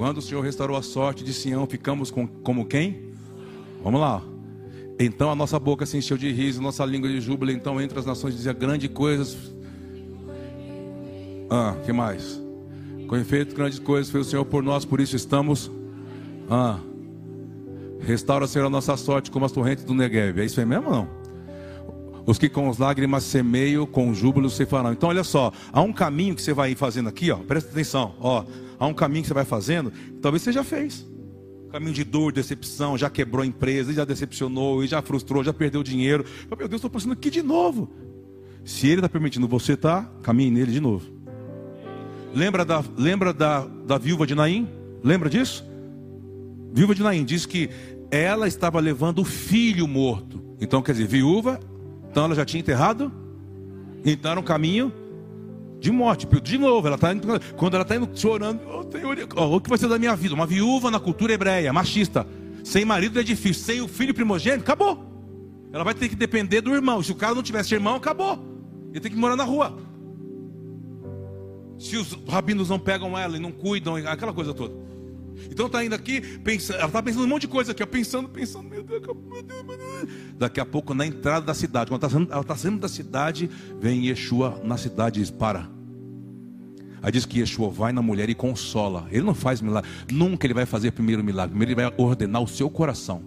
Quando 0.00 0.16
o 0.16 0.22
Senhor 0.22 0.40
restaurou 0.40 0.78
a 0.78 0.82
sorte 0.82 1.22
de 1.22 1.34
Sião, 1.34 1.66
ficamos 1.66 2.10
com, 2.10 2.26
como 2.26 2.64
quem? 2.64 3.12
Vamos 3.84 4.00
lá. 4.00 4.22
Então 4.98 5.30
a 5.30 5.34
nossa 5.34 5.58
boca 5.58 5.84
se 5.84 5.98
encheu 5.98 6.16
de 6.16 6.32
riso, 6.32 6.62
nossa 6.62 6.86
língua 6.86 7.06
de 7.06 7.20
júbilo. 7.20 7.52
Então 7.52 7.78
entre 7.78 7.98
as 7.98 8.06
nações 8.06 8.34
dizia 8.34 8.54
grandes 8.54 8.88
coisas. 8.88 9.36
Ah, 11.50 11.76
que 11.84 11.92
mais? 11.92 12.40
Com 13.06 13.14
efeito, 13.14 13.54
grandes 13.54 13.78
coisas 13.78 14.10
foi 14.10 14.22
o 14.22 14.24
Senhor 14.24 14.46
por 14.46 14.62
nós, 14.62 14.86
por 14.86 15.00
isso 15.00 15.16
estamos. 15.16 15.70
Ah, 16.48 16.78
restaura, 18.00 18.46
Senhor, 18.46 18.68
a 18.68 18.70
nossa 18.70 18.96
sorte 18.96 19.30
como 19.30 19.44
as 19.44 19.52
torrentes 19.52 19.84
do 19.84 19.92
Negev. 19.92 20.40
É 20.40 20.46
isso 20.46 20.60
aí 20.60 20.64
mesmo 20.64 20.88
não? 20.88 21.08
Os 22.24 22.38
que 22.38 22.48
com 22.48 22.70
as 22.70 22.78
lágrimas 22.78 23.24
semeiam, 23.24 23.84
com 23.84 24.14
júbilo 24.14 24.48
se 24.48 24.64
farão. 24.64 24.94
Então, 24.94 25.10
olha 25.10 25.24
só, 25.24 25.52
há 25.70 25.82
um 25.82 25.92
caminho 25.92 26.34
que 26.34 26.40
você 26.40 26.54
vai 26.54 26.74
fazendo 26.74 27.10
aqui, 27.10 27.30
ó. 27.30 27.36
Presta 27.36 27.70
atenção, 27.70 28.14
ó 28.18 28.46
há 28.80 28.86
um 28.86 28.94
caminho 28.94 29.22
que 29.22 29.28
você 29.28 29.34
vai 29.34 29.44
fazendo, 29.44 29.92
talvez 30.22 30.42
você 30.42 30.50
já 30.50 30.64
fez. 30.64 31.06
Caminho 31.70 31.92
de 31.92 32.02
dor, 32.02 32.32
decepção, 32.32 32.98
já 32.98 33.10
quebrou 33.10 33.44
a 33.44 33.46
empresa, 33.46 33.92
já 33.92 34.04
decepcionou, 34.04 34.84
já 34.86 35.00
frustrou, 35.02 35.44
já 35.44 35.52
perdeu 35.52 35.82
dinheiro. 35.82 36.24
Meu 36.48 36.66
Deus, 36.66 36.78
estou 36.78 36.90
passando 36.90 37.12
aqui 37.12 37.30
de 37.30 37.42
novo. 37.42 37.88
Se 38.64 38.88
ele 38.88 38.96
está 38.96 39.08
permitindo 39.08 39.46
você 39.46 39.76
tá, 39.76 40.10
caminhe 40.22 40.50
nele 40.50 40.72
de 40.72 40.80
novo. 40.80 41.06
Lembra 42.34 42.64
da, 42.64 42.82
lembra 42.96 43.32
da, 43.32 43.66
da 43.86 43.98
viúva 43.98 44.26
de 44.26 44.34
Naim? 44.34 44.68
Lembra 45.04 45.28
disso? 45.28 45.64
Viúva 46.72 46.94
de 46.94 47.02
Naim 47.02 47.24
diz 47.24 47.46
que 47.46 47.70
ela 48.10 48.48
estava 48.48 48.80
levando 48.80 49.20
o 49.20 49.24
filho 49.24 49.86
morto. 49.86 50.42
Então, 50.60 50.82
quer 50.82 50.92
dizer, 50.92 51.06
viúva, 51.06 51.60
então 52.10 52.24
ela 52.24 52.34
já 52.34 52.44
tinha 52.44 52.60
enterrado? 52.60 53.12
Então 54.04 54.30
era 54.30 54.40
um 54.40 54.44
caminho 54.44 54.92
de 55.80 55.90
morte. 55.90 56.26
De 56.42 56.58
novo, 56.58 56.86
ela 56.86 56.98
tá 56.98 57.12
indo, 57.12 57.26
quando 57.56 57.74
ela 57.74 57.82
está 57.82 57.96
indo 57.96 58.08
chorando, 58.14 58.60
oh, 58.66 58.84
oh, 59.36 59.56
o 59.56 59.60
que 59.60 59.68
vai 59.68 59.78
ser 59.78 59.88
da 59.88 59.98
minha 59.98 60.14
vida? 60.14 60.34
Uma 60.34 60.46
viúva 60.46 60.90
na 60.90 61.00
cultura 61.00 61.32
hebreia, 61.32 61.72
machista, 61.72 62.26
sem 62.62 62.84
marido 62.84 63.18
é 63.18 63.22
difícil, 63.22 63.64
sem 63.64 63.80
o 63.80 63.88
filho 63.88 64.14
primogênito, 64.14 64.62
acabou. 64.62 65.06
Ela 65.72 65.82
vai 65.82 65.94
ter 65.94 66.08
que 66.08 66.16
depender 66.16 66.60
do 66.60 66.74
irmão. 66.74 67.02
Se 67.02 67.10
o 67.12 67.14
cara 67.14 67.34
não 67.34 67.42
tivesse 67.42 67.74
irmão, 67.74 67.96
acabou. 67.96 68.38
Ele 68.90 69.00
tem 69.00 69.10
que 69.10 69.16
morar 69.16 69.36
na 69.36 69.44
rua. 69.44 69.76
Se 71.78 71.96
os 71.96 72.12
rabinos 72.28 72.68
não 72.68 72.78
pegam 72.78 73.16
ela 73.16 73.36
e 73.36 73.40
não 73.40 73.50
cuidam, 73.50 73.96
aquela 73.96 74.32
coisa 74.32 74.52
toda. 74.52 74.74
Então 75.50 75.66
está 75.66 75.84
indo 75.84 75.94
aqui, 75.94 76.20
pensando, 76.38 76.76
ela 76.76 76.86
está 76.86 77.02
pensando 77.02 77.24
um 77.24 77.28
monte 77.28 77.42
de 77.42 77.48
coisa 77.48 77.72
aqui, 77.72 77.84
pensando, 77.86 78.28
pensando, 78.28 78.68
meu 78.68 78.82
Deus, 78.82 79.00
meu 79.02 79.42
Deus, 79.42 79.64
meu 79.64 79.76
Deus. 79.76 80.08
Daqui 80.38 80.60
a 80.60 80.66
pouco, 80.66 80.94
na 80.94 81.06
entrada 81.06 81.46
da 81.46 81.54
cidade, 81.54 81.90
quando 81.90 82.02
ela 82.04 82.40
está 82.40 82.56
saindo, 82.56 82.56
saindo 82.56 82.78
da 82.80 82.88
cidade, 82.88 83.50
vem 83.80 84.06
Yeshua 84.06 84.60
na 84.64 84.76
cidade 84.76 85.20
e 85.20 85.22
diz: 85.22 85.30
Para. 85.30 85.68
Aí 87.02 87.10
diz 87.10 87.24
que 87.24 87.40
Yeshua 87.40 87.70
vai 87.70 87.92
na 87.92 88.02
mulher 88.02 88.28
e 88.28 88.34
consola. 88.34 89.06
Ele 89.10 89.22
não 89.22 89.34
faz 89.34 89.60
milagre. 89.60 89.88
Nunca 90.10 90.46
ele 90.46 90.52
vai 90.52 90.66
fazer 90.66 90.90
primeiro 90.92 91.24
milagre. 91.24 91.50
Primeiro 91.50 91.72
ele 91.72 91.88
vai 91.88 91.94
ordenar 91.96 92.42
o 92.42 92.48
seu 92.48 92.68
coração. 92.68 93.22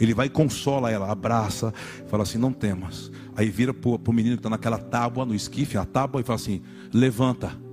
Ele 0.00 0.12
vai 0.12 0.26
e 0.26 0.30
consola 0.30 0.90
ela, 0.90 1.10
abraça, 1.10 1.72
fala 2.08 2.24
assim: 2.24 2.38
Não 2.38 2.52
temas. 2.52 3.10
Aí 3.36 3.48
vira 3.48 3.72
para 3.72 3.90
o 3.90 4.12
menino 4.12 4.36
que 4.36 4.40
está 4.40 4.50
naquela 4.50 4.78
tábua, 4.78 5.24
no 5.24 5.34
esquife, 5.34 5.78
a 5.78 5.84
tábua, 5.84 6.20
e 6.20 6.24
fala 6.24 6.36
assim: 6.36 6.62
Levanta. 6.92 7.65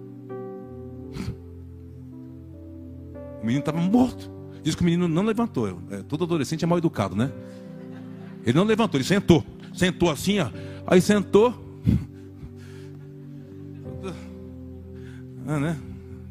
O 3.44 3.46
menino 3.46 3.60
estava 3.60 3.80
morto. 3.80 4.32
Diz 4.64 4.74
que 4.74 4.82
o 4.82 4.86
menino 4.86 5.06
não 5.08 5.24
levantou. 5.24 5.82
É, 5.92 6.02
todo 6.02 6.24
adolescente 6.24 6.64
é 6.64 6.68
mal 6.68 6.78
educado, 6.78 7.14
né? 7.14 7.30
Ele 8.46 8.58
não 8.58 8.64
levantou, 8.64 8.98
ele 8.98 9.06
sentou. 9.06 9.46
Sentou 9.74 10.10
assim, 10.10 10.40
ó. 10.40 10.50
Aí 10.88 11.02
sentou. 11.02 11.62
Ah, 15.46 15.60
né? 15.60 15.78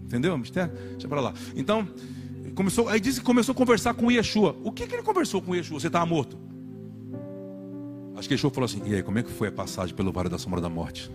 Entendeu? 0.05 0.39
Mistério? 0.39 0.73
Deixa 0.93 1.07
para 1.07 1.21
lá. 1.21 1.35
Então, 1.55 1.87
começou, 2.55 2.89
aí 2.89 2.99
disse 2.99 3.21
que 3.21 3.27
começou 3.27 3.53
a 3.53 3.57
conversar 3.57 3.93
com 3.93 4.11
Yeshua. 4.11 4.57
O 4.65 4.73
que, 4.73 4.87
que 4.87 4.95
ele 4.95 5.03
conversou 5.03 5.43
com 5.43 5.55
Yeshua? 5.55 5.79
Você 5.79 5.89
estava 5.89 6.07
morto? 6.07 6.39
Acho 8.17 8.27
que 8.27 8.33
Yeshua 8.33 8.51
falou 8.51 8.65
assim: 8.65 8.81
E 8.87 8.95
aí, 8.95 9.03
como 9.03 9.19
é 9.19 9.23
que 9.23 9.31
foi 9.31 9.49
a 9.49 9.53
passagem 9.53 9.95
pelo 9.95 10.11
vale 10.13 10.31
da 10.31 10.39
sombra 10.39 10.63
da 10.63 10.71
morte? 10.71 11.11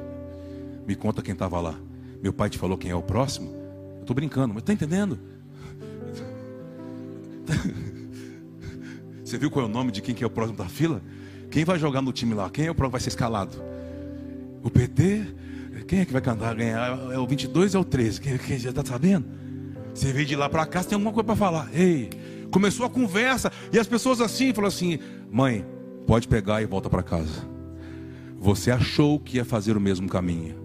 Me 0.86 0.96
conta 0.96 1.24
quem 1.24 1.34
estava 1.34 1.60
lá. 1.60 1.74
Meu 2.22 2.32
pai 2.32 2.52
te 2.52 2.60
falou 2.60 2.78
quem 2.78 2.92
é 2.92 2.96
o 2.96 3.02
próximo? 3.02 3.50
Eu 3.96 4.02
estou 4.02 4.16
brincando, 4.16 4.54
mas 4.54 4.62
está 4.62 4.74
entendendo? 4.74 5.20
Você 9.24 9.38
viu 9.38 9.52
qual 9.52 9.66
é 9.66 9.70
o 9.70 9.72
nome 9.72 9.92
de 9.92 10.02
quem 10.02 10.16
que 10.16 10.24
é 10.24 10.28
o 10.28 10.30
próximo 10.30 10.58
da 10.58 10.66
fila? 10.66 11.02
Quem 11.50 11.66
vai 11.66 11.78
jogar 11.78 12.02
no 12.02 12.14
time 12.14 12.34
lá? 12.34 12.50
Quem 12.50 12.66
é 12.66 12.72
o 12.72 12.76
próximo 12.76 12.92
que 12.92 12.92
vai 12.94 13.02
ser 13.02 13.10
escalado? 13.10 13.58
O 14.64 14.70
PT? 14.70 15.26
Quem 15.88 16.00
é 16.00 16.06
que 16.06 16.12
vai 16.12 16.22
cantar, 16.22 16.56
ganhar? 16.56 16.98
É 17.12 17.18
o 17.18 17.26
22 17.26 17.76
ou 17.76 17.80
é 17.80 17.82
o 17.82 17.86
13? 17.86 18.22
Quem, 18.22 18.38
quem 18.38 18.58
já 18.58 18.70
está 18.70 18.84
sabendo? 18.84 19.26
Você 19.94 20.12
veio 20.14 20.26
de 20.26 20.36
lá 20.36 20.50
para 20.50 20.66
cá, 20.66 20.82
você 20.82 20.90
tem 20.90 20.96
alguma 20.96 21.14
coisa 21.14 21.26
para 21.26 21.36
falar. 21.36 21.70
Ei, 21.74 22.10
começou 22.52 22.86
a 22.86 22.90
conversa 22.90 23.52
e 23.72 23.80
as 23.80 23.88
pessoas 23.88 24.22
assim 24.22 24.54
falaram 24.54 24.68
assim: 24.68 25.00
mãe, 25.32 25.66
pode 26.06 26.28
pegar 26.28 26.62
e 26.62 26.66
volta 26.66 26.90
para 26.90 27.02
casa. 27.02 27.48
Você 28.40 28.70
achou 28.70 29.20
que 29.20 29.38
ia 29.38 29.46
fazer 29.46 29.76
o 29.76 29.82
mesmo 29.82 30.08
caminho, 30.08 30.56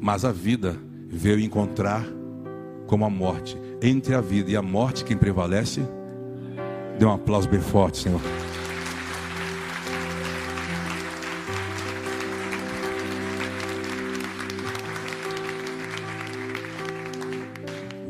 mas 0.00 0.24
a 0.24 0.30
vida 0.30 0.78
veio 1.08 1.40
encontrar 1.40 2.06
como 2.90 3.04
a 3.04 3.08
morte 3.08 3.56
entre 3.80 4.16
a 4.16 4.20
vida 4.20 4.50
e 4.50 4.56
a 4.56 4.60
morte, 4.60 5.04
quem 5.04 5.16
prevalece? 5.16 5.80
Dê 6.98 7.06
um 7.06 7.12
aplauso 7.12 7.48
bem 7.48 7.60
forte, 7.60 7.98
Senhor. 7.98 8.20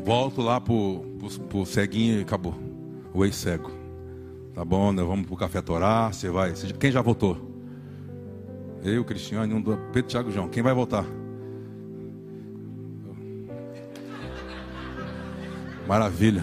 Volto 0.03 0.41
lá 0.41 0.59
pro, 0.59 1.05
pro, 1.19 1.39
pro 1.41 1.65
ceguinho 1.65 2.17
e 2.17 2.21
acabou. 2.23 2.55
O 3.13 3.23
ex-cego. 3.23 3.71
Tá 4.55 4.65
bom, 4.65 4.91
né? 4.91 5.03
Vamos 5.03 5.27
pro 5.27 5.37
café 5.37 5.61
Torá. 5.61 6.11
Você 6.11 6.27
vai. 6.31 6.53
Quem 6.79 6.91
já 6.91 7.03
voltou? 7.03 7.37
Eu, 8.83 9.05
Cristiano, 9.05 9.55
um 9.55 9.61
do 9.61 9.77
Pedro, 9.93 10.09
Thiago 10.09 10.31
João. 10.31 10.49
Quem 10.49 10.63
vai 10.63 10.73
voltar? 10.73 11.05
Maravilha. 15.91 16.41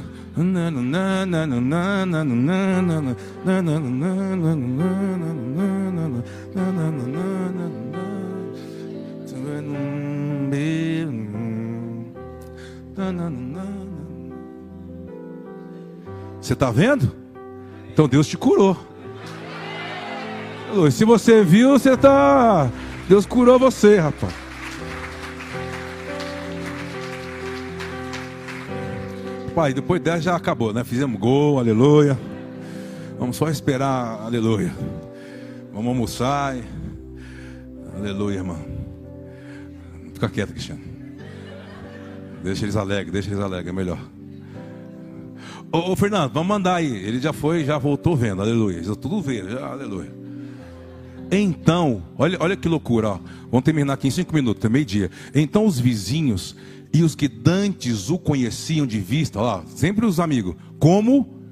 Você 16.38 16.52
está 16.52 16.70
vendo? 16.70 17.10
Então 17.90 18.06
Deus 18.06 18.26
te 18.26 18.36
curou. 18.36 18.76
Se 20.92 21.06
você 21.06 21.42
viu, 21.42 21.70
você 21.70 21.94
está. 21.94 22.70
Deus 23.08 23.24
curou 23.24 23.58
você, 23.58 23.96
rapaz. 23.96 24.47
Pai, 29.58 29.74
depois 29.74 30.00
dessa 30.00 30.20
já 30.20 30.36
acabou, 30.36 30.72
né? 30.72 30.84
Fizemos 30.84 31.18
gol, 31.18 31.58
aleluia. 31.58 32.16
Vamos 33.18 33.34
só 33.34 33.50
esperar, 33.50 34.20
aleluia. 34.22 34.72
Vamos 35.72 35.88
almoçar. 35.88 36.56
E... 36.56 36.62
Aleluia, 37.96 38.36
irmão. 38.36 38.64
Fica 40.14 40.28
quieto, 40.28 40.50
Cristiano. 40.50 40.80
Deixa 42.40 42.64
eles 42.64 42.76
alegres, 42.76 43.12
deixa 43.12 43.30
eles 43.30 43.40
alegres, 43.40 43.68
é 43.68 43.72
melhor. 43.72 43.98
Ô, 45.72 45.90
ô, 45.90 45.96
Fernando, 45.96 46.34
vamos 46.34 46.48
mandar 46.48 46.76
aí. 46.76 46.94
Ele 46.94 47.18
já 47.18 47.32
foi, 47.32 47.64
já 47.64 47.78
voltou 47.78 48.14
vendo, 48.14 48.40
aleluia. 48.40 48.80
Já 48.80 48.94
tudo 48.94 49.20
vendo, 49.20 49.50
já, 49.50 49.66
aleluia. 49.66 50.14
Então, 51.32 52.04
olha, 52.16 52.38
olha 52.40 52.56
que 52.56 52.68
loucura, 52.68 53.08
ó. 53.08 53.20
Vamos 53.50 53.64
terminar 53.64 53.94
aqui 53.94 54.06
em 54.06 54.12
cinco 54.12 54.32
minutos, 54.32 54.64
é 54.64 54.68
meio-dia. 54.68 55.10
Então 55.34 55.66
os 55.66 55.80
vizinhos 55.80 56.54
e 56.92 57.02
os 57.02 57.14
que 57.14 57.28
dantes 57.28 58.10
o 58.10 58.18
conheciam 58.18 58.86
de 58.86 58.98
vista, 58.98 59.38
ó, 59.38 59.62
sempre 59.66 60.06
os 60.06 60.18
amigos, 60.18 60.54
como? 60.78 61.42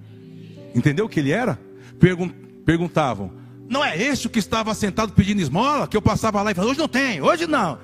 Entendeu 0.74 1.06
o 1.06 1.08
que 1.08 1.20
ele 1.20 1.30
era? 1.30 1.58
Pergun 1.98 2.30
perguntavam, 2.64 3.30
não 3.68 3.84
é 3.84 3.96
esse 4.00 4.26
o 4.26 4.30
que 4.30 4.38
estava 4.38 4.74
sentado 4.74 5.12
pedindo 5.12 5.40
esmola? 5.40 5.86
Que 5.86 5.96
eu 5.96 6.02
passava 6.02 6.42
lá 6.42 6.50
e 6.50 6.54
falava, 6.54 6.70
hoje 6.70 6.80
não 6.80 6.88
tem, 6.88 7.20
hoje 7.20 7.46
não. 7.46 7.78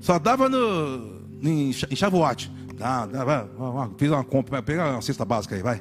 Só 0.00 0.18
dava 0.18 0.48
no, 0.48 1.22
em, 1.42 1.70
em 1.70 1.96
Shavuot. 1.96 2.50
Dá, 2.76 3.08
fiz 3.96 4.10
uma 4.10 4.24
compra, 4.24 4.62
pega 4.62 4.92
uma 4.92 5.02
cesta 5.02 5.24
básica 5.24 5.54
aí, 5.54 5.62
vai. 5.62 5.80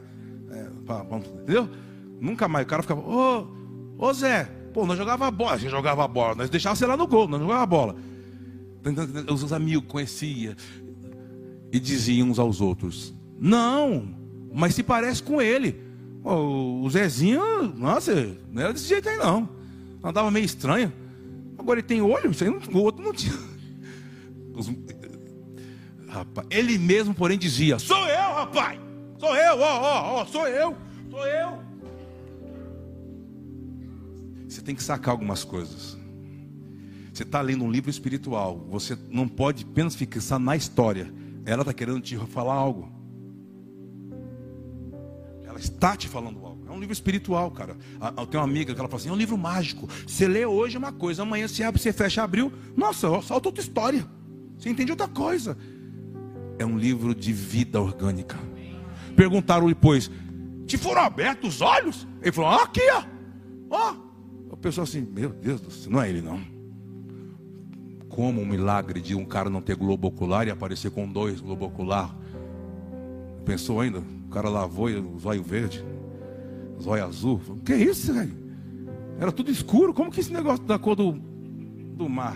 É, 0.52 0.68
pra, 0.86 1.06
entendeu? 1.18 1.70
Nunca 2.22 2.48
mais. 2.48 2.66
O 2.66 2.70
cara 2.70 2.82
ficava, 2.84 3.02
ô, 3.02 3.48
ô 3.98 4.14
Zé, 4.14 4.46
pô, 4.74 4.86
nós 4.86 4.98
jogava 4.98 5.30
bola, 5.30 5.54
a 5.54 5.58
gente 5.58 5.72
jogava 5.72 6.08
bola, 6.08 6.36
nós 6.36 6.50
deixava 6.50 6.76
você 6.76 6.86
lá 6.86 6.96
no 6.96 7.08
gol, 7.08 7.28
nós 7.28 7.42
jogava 7.42 7.66
bola. 7.66 7.96
Os 9.30 9.54
amigos 9.54 9.86
conheciam, 9.88 10.56
e 11.74 11.80
diziam 11.80 12.30
uns 12.30 12.38
aos 12.38 12.62
outros: 12.62 13.12
Não, 13.40 14.08
mas 14.54 14.76
se 14.76 14.84
parece 14.84 15.24
com 15.24 15.42
ele. 15.42 15.82
O 16.24 16.88
Zezinho, 16.90 17.42
nossa, 17.76 18.14
não 18.50 18.62
era 18.62 18.72
desse 18.72 18.88
jeito 18.88 19.10
aí 19.10 19.18
não. 19.18 19.50
Andava 20.02 20.32
meio 20.32 20.46
estranho. 20.46 20.94
Agora 21.58 21.80
ele 21.80 21.88
tem 21.88 22.02
olho, 22.02 22.32
isso 22.32 22.46
o 22.46 22.78
outro 22.78 23.04
não 23.04 23.12
tinha. 23.12 23.34
Os... 24.56 24.72
Rapaz, 26.08 26.48
ele 26.52 26.78
mesmo, 26.78 27.14
porém, 27.14 27.38
dizia: 27.38 27.80
Sou 27.80 28.08
eu, 28.08 28.34
rapaz! 28.36 28.80
Sou 29.20 29.36
eu, 29.36 29.58
ó, 29.58 29.82
ó, 29.82 30.22
ó, 30.22 30.26
sou 30.26 30.48
eu, 30.48 30.78
sou 31.10 31.26
eu. 31.26 31.60
Você 34.48 34.62
tem 34.62 34.76
que 34.76 34.84
sacar 34.84 35.12
algumas 35.12 35.44
coisas. 35.44 35.98
Você 37.12 37.24
está 37.24 37.42
lendo 37.42 37.64
um 37.64 37.72
livro 37.72 37.90
espiritual, 37.90 38.66
você 38.70 38.98
não 39.10 39.28
pode 39.28 39.64
apenas 39.64 39.96
fixar 39.96 40.40
na 40.40 40.56
história 40.56 41.12
ela 41.46 41.62
está 41.62 41.74
querendo 41.74 42.02
te 42.02 42.18
falar 42.18 42.54
algo. 42.54 42.92
Ela 45.46 45.60
está 45.60 45.96
te 45.96 46.08
falando 46.08 46.44
algo. 46.46 46.66
É 46.68 46.72
um 46.72 46.80
livro 46.80 46.94
espiritual, 46.94 47.52
cara. 47.52 47.78
Eu 48.18 48.26
tenho 48.26 48.42
uma 48.44 48.50
amiga 48.50 48.74
que 48.74 48.80
ela 48.80 48.90
fala 48.90 49.00
assim: 49.00 49.10
é 49.10 49.12
um 49.12 49.18
livro 49.18 49.38
mágico. 49.38 49.88
Você 50.08 50.28
lê 50.28 50.46
hoje 50.46 50.78
uma 50.78 50.92
coisa, 50.92 51.24
amanhã 51.24 51.48
você 51.48 51.64
abre, 51.64 51.82
você 51.82 51.92
fecha, 51.92 52.24
abriu. 52.24 52.52
Nossa, 52.76 53.22
salta 53.22 53.50
outra 53.50 53.62
história. 53.62 54.08
Você 54.58 54.70
entende 54.70 54.92
outra 54.92 55.08
coisa. 55.08 55.58
É 56.58 56.66
um 56.66 56.78
livro 56.78 57.14
de 57.14 57.34
vida 57.34 57.82
orgânica. 57.82 58.38
Perguntaram 59.16 59.68
depois: 59.68 60.10
te 60.66 60.78
foram 60.78 61.02
abertos 61.02 61.56
os 61.56 61.62
olhos? 61.62 62.08
Ele 62.22 62.32
falou: 62.32 62.52
ah, 62.52 62.64
aqui, 62.64 62.82
ó. 62.92 63.04
Ó. 63.70 63.96
A 64.54 64.58
pessoa 64.58 64.84
assim: 64.84 65.02
meu 65.02 65.30
Deus 65.30 65.60
do 65.60 65.70
céu, 65.70 65.92
não 65.92 66.02
é 66.02 66.10
ele 66.10 66.22
não 66.22 66.53
como 68.14 68.42
um 68.42 68.46
milagre 68.46 69.02
de 69.02 69.16
um 69.16 69.26
cara 69.26 69.50
não 69.50 69.62
ter 69.62 69.76
globo 69.76 70.08
ocular 70.08 70.48
e 70.48 70.52
aparecer 70.52 70.92
com 70.92 71.08
dois 71.08 71.42
globo 71.42 71.66
ocular. 71.66 72.16
Pensou 73.44 73.82
ainda? 73.82 74.02
cara 74.34 74.50
lavou 74.50 74.88
o 74.88 75.20
zóio 75.20 75.44
verde, 75.44 75.86
zóio 76.82 77.06
azul. 77.06 77.40
O 77.48 77.58
que 77.58 77.76
isso, 77.76 78.12
velho? 78.14 78.36
Era 79.20 79.32
tudo 79.32 79.52
escuro. 79.52 79.94
Como 79.94 80.12
que 80.12 80.20
esse 80.20 80.34
negócio 80.34 80.66
da 80.66 80.80
cor 80.80 80.96
do, 80.96 81.12
do 81.12 82.10
mar? 82.10 82.36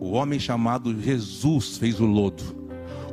O 0.00 0.10
homem 0.10 0.40
chamado 0.40 0.98
Jesus 1.00 1.78
fez 1.78 2.00
o 2.00 2.06
lodo. 2.06 2.58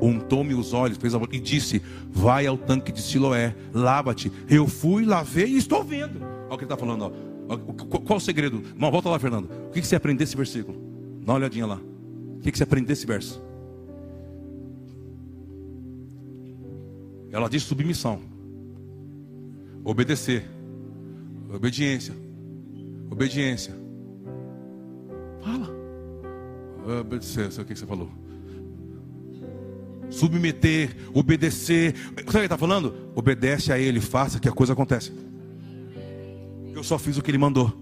Untou-me 0.01 0.53
os 0.53 0.73
olhos, 0.73 0.97
fez 0.97 1.13
a 1.13 1.19
e 1.31 1.39
disse: 1.39 1.81
Vai 2.09 2.47
ao 2.47 2.57
tanque 2.57 2.91
de 2.91 3.01
Siloé, 3.01 3.55
lava-te. 3.73 4.31
Eu 4.49 4.67
fui, 4.67 5.05
lavei 5.05 5.47
e 5.47 5.57
estou 5.57 5.83
vendo. 5.83 6.21
Olha 6.21 6.53
o 6.53 6.57
que 6.57 6.63
ele 6.63 6.73
está 6.73 6.77
falando. 6.77 7.13
Ó. 7.49 7.57
Qual 7.99 8.17
o 8.17 8.21
segredo? 8.21 8.61
Volta 8.75 9.09
lá, 9.09 9.19
Fernando. 9.19 9.49
O 9.67 9.71
que, 9.71 9.81
você 9.81 9.95
aprendeu 9.95 10.23
esse 10.23 10.35
versículo? 10.35 10.86
Dá 11.27 11.33
uma 11.33 11.39
olhadinha 11.39 11.65
lá. 11.65 11.81
O 12.37 12.39
que, 12.39 12.57
você 12.57 12.63
aprendeu 12.63 12.93
esse 12.93 13.05
verso? 13.05 13.43
Ela 17.29 17.49
diz 17.49 17.63
submissão, 17.63 18.21
obedecer, 19.83 20.49
obediência, 21.53 22.13
obediência. 23.11 23.75
Fala. 25.43 25.67
Obedecer, 27.01 27.51
sei 27.51 27.61
o 27.61 27.67
que 27.67 27.75
você 27.75 27.85
falou. 27.85 28.09
Submeter, 30.09 30.95
obedecer. 31.13 31.93
Sabe 31.93 32.21
o 32.21 32.25
que 32.25 32.37
ele 32.37 32.45
está 32.45 32.57
falando? 32.57 32.95
Obedece 33.13 33.73
a 33.73 33.77
ele, 33.77 33.99
faça 33.99 34.39
que 34.39 34.47
a 34.47 34.53
coisa 34.53 34.71
aconteça. 34.71 35.11
Eu 36.73 36.85
só 36.85 36.97
fiz 36.97 37.17
o 37.17 37.21
que 37.21 37.29
ele 37.29 37.37
mandou. 37.37 37.73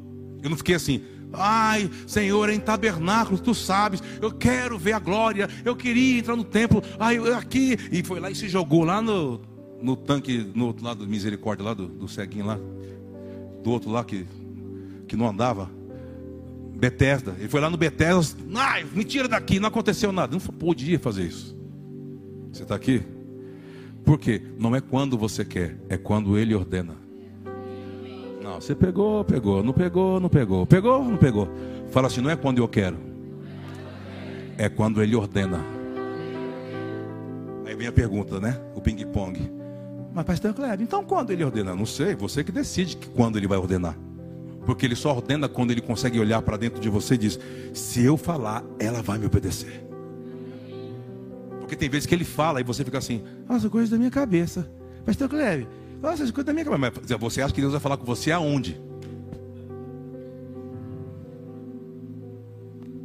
Eu 0.41 0.49
não 0.49 0.57
fiquei 0.57 0.73
assim, 0.73 1.03
Ai, 1.37 1.89
Senhor, 2.07 2.49
em 2.49 2.59
tabernáculo, 2.59 3.37
tu 3.37 3.53
sabes, 3.53 4.01
eu 4.21 4.31
quero 4.31 4.77
ver 4.77 4.93
a 4.93 4.99
glória, 4.99 5.49
eu 5.63 5.75
queria 5.75 6.19
entrar 6.19 6.35
no 6.35 6.43
templo, 6.43 6.81
ai, 6.99 7.17
eu 7.17 7.35
aqui. 7.35 7.77
E 7.91 8.03
foi 8.03 8.19
lá 8.19 8.29
e 8.29 8.35
se 8.35 8.47
jogou 8.47 8.83
lá 8.83 9.01
no, 9.01 9.41
no 9.81 9.95
tanque, 9.95 10.49
no 10.53 10.67
outro 10.67 10.85
lado 10.85 11.05
do 11.05 11.07
misericórdia, 11.09 11.63
lá 11.63 11.73
do, 11.73 11.87
do 11.87 12.07
ceguinho 12.07 12.45
lá, 12.45 12.59
do 13.63 13.69
outro 13.71 13.89
lá 13.89 14.03
que, 14.03 14.25
que 15.07 15.15
não 15.15 15.27
andava. 15.27 15.69
Betesda. 16.75 17.35
Ele 17.39 17.47
foi 17.47 17.61
lá 17.61 17.69
no 17.69 17.77
Betesda, 17.77 18.37
ai, 18.55 18.85
me 18.93 19.03
tira 19.03 19.27
daqui, 19.27 19.59
não 19.59 19.69
aconteceu 19.69 20.11
nada. 20.11 20.33
Não 20.33 20.39
podia 20.39 20.99
fazer 20.99 21.23
isso. 21.23 21.55
Você 22.51 22.63
está 22.63 22.75
aqui? 22.75 23.01
Por 24.03 24.19
quê? 24.19 24.41
Não 24.59 24.75
é 24.75 24.81
quando 24.81 25.17
você 25.17 25.43
quer, 25.43 25.77
é 25.89 25.97
quando 25.97 26.37
ele 26.37 26.53
ordena. 26.53 27.04
Não, 28.55 28.61
você 28.61 28.73
pegou, 28.73 29.21
pegou, 29.25 29.61
não 29.61 29.73
pegou, 29.73 30.17
não 30.17 30.29
pegou. 30.29 30.65
Pegou, 30.65 31.03
não 31.03 31.17
pegou. 31.17 31.49
Fala 31.91 32.07
assim, 32.07 32.21
não 32.21 32.29
é 32.29 32.37
quando 32.37 32.59
eu 32.59 32.67
quero. 32.69 32.95
É 34.57 34.69
quando 34.69 35.03
ele 35.03 35.13
ordena. 35.13 35.59
Aí 37.65 37.75
vem 37.75 37.87
a 37.87 37.91
pergunta, 37.91 38.39
né? 38.39 38.57
O 38.73 38.79
ping-pong. 38.79 39.51
Mas 40.13 40.25
pastor 40.25 40.53
Cleber, 40.53 40.81
então 40.81 41.03
quando 41.03 41.31
ele 41.31 41.43
ordena? 41.43 41.75
Não 41.75 41.85
sei, 41.85 42.15
você 42.15 42.45
que 42.45 42.51
decide 42.51 42.95
que 42.95 43.09
quando 43.09 43.37
ele 43.37 43.45
vai 43.45 43.57
ordenar. 43.57 43.97
Porque 44.65 44.85
ele 44.85 44.95
só 44.95 45.13
ordena 45.13 45.49
quando 45.49 45.71
ele 45.71 45.81
consegue 45.81 46.17
olhar 46.17 46.41
para 46.41 46.55
dentro 46.55 46.79
de 46.79 46.87
você 46.87 47.15
e 47.15 47.17
diz: 47.17 47.37
se 47.73 48.05
eu 48.05 48.15
falar, 48.15 48.63
ela 48.79 49.01
vai 49.01 49.17
me 49.17 49.25
obedecer. 49.25 49.85
Porque 51.59 51.75
tem 51.75 51.89
vezes 51.89 52.05
que 52.05 52.15
ele 52.15 52.23
fala 52.23 52.61
e 52.61 52.63
você 52.63 52.85
fica 52.85 52.99
assim: 52.99 53.21
nossa, 53.49 53.69
coisa 53.69 53.91
da 53.91 53.97
minha 53.97 54.11
cabeça. 54.11 54.65
Pastor 55.05 55.27
Cleber, 55.27 55.67
nossa, 56.01 56.23
as 56.23 56.31
coisas 56.31 56.45
da 56.45 56.53
minha 56.53 56.65
cabeça. 56.65 56.93
Mas 56.97 57.19
você 57.19 57.41
acha 57.41 57.53
que 57.53 57.61
Deus 57.61 57.73
vai 57.73 57.81
falar 57.81 57.97
com 57.97 58.05
você 58.05 58.31
aonde? 58.31 58.79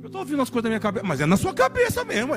Eu 0.02 0.06
estou 0.06 0.20
ouvindo 0.20 0.42
as 0.42 0.50
coisas 0.50 0.64
da 0.64 0.68
minha 0.68 0.80
cabeça, 0.80 1.06
mas 1.06 1.20
é 1.20 1.26
na 1.26 1.36
sua 1.36 1.54
cabeça 1.54 2.04
mesmo. 2.04 2.34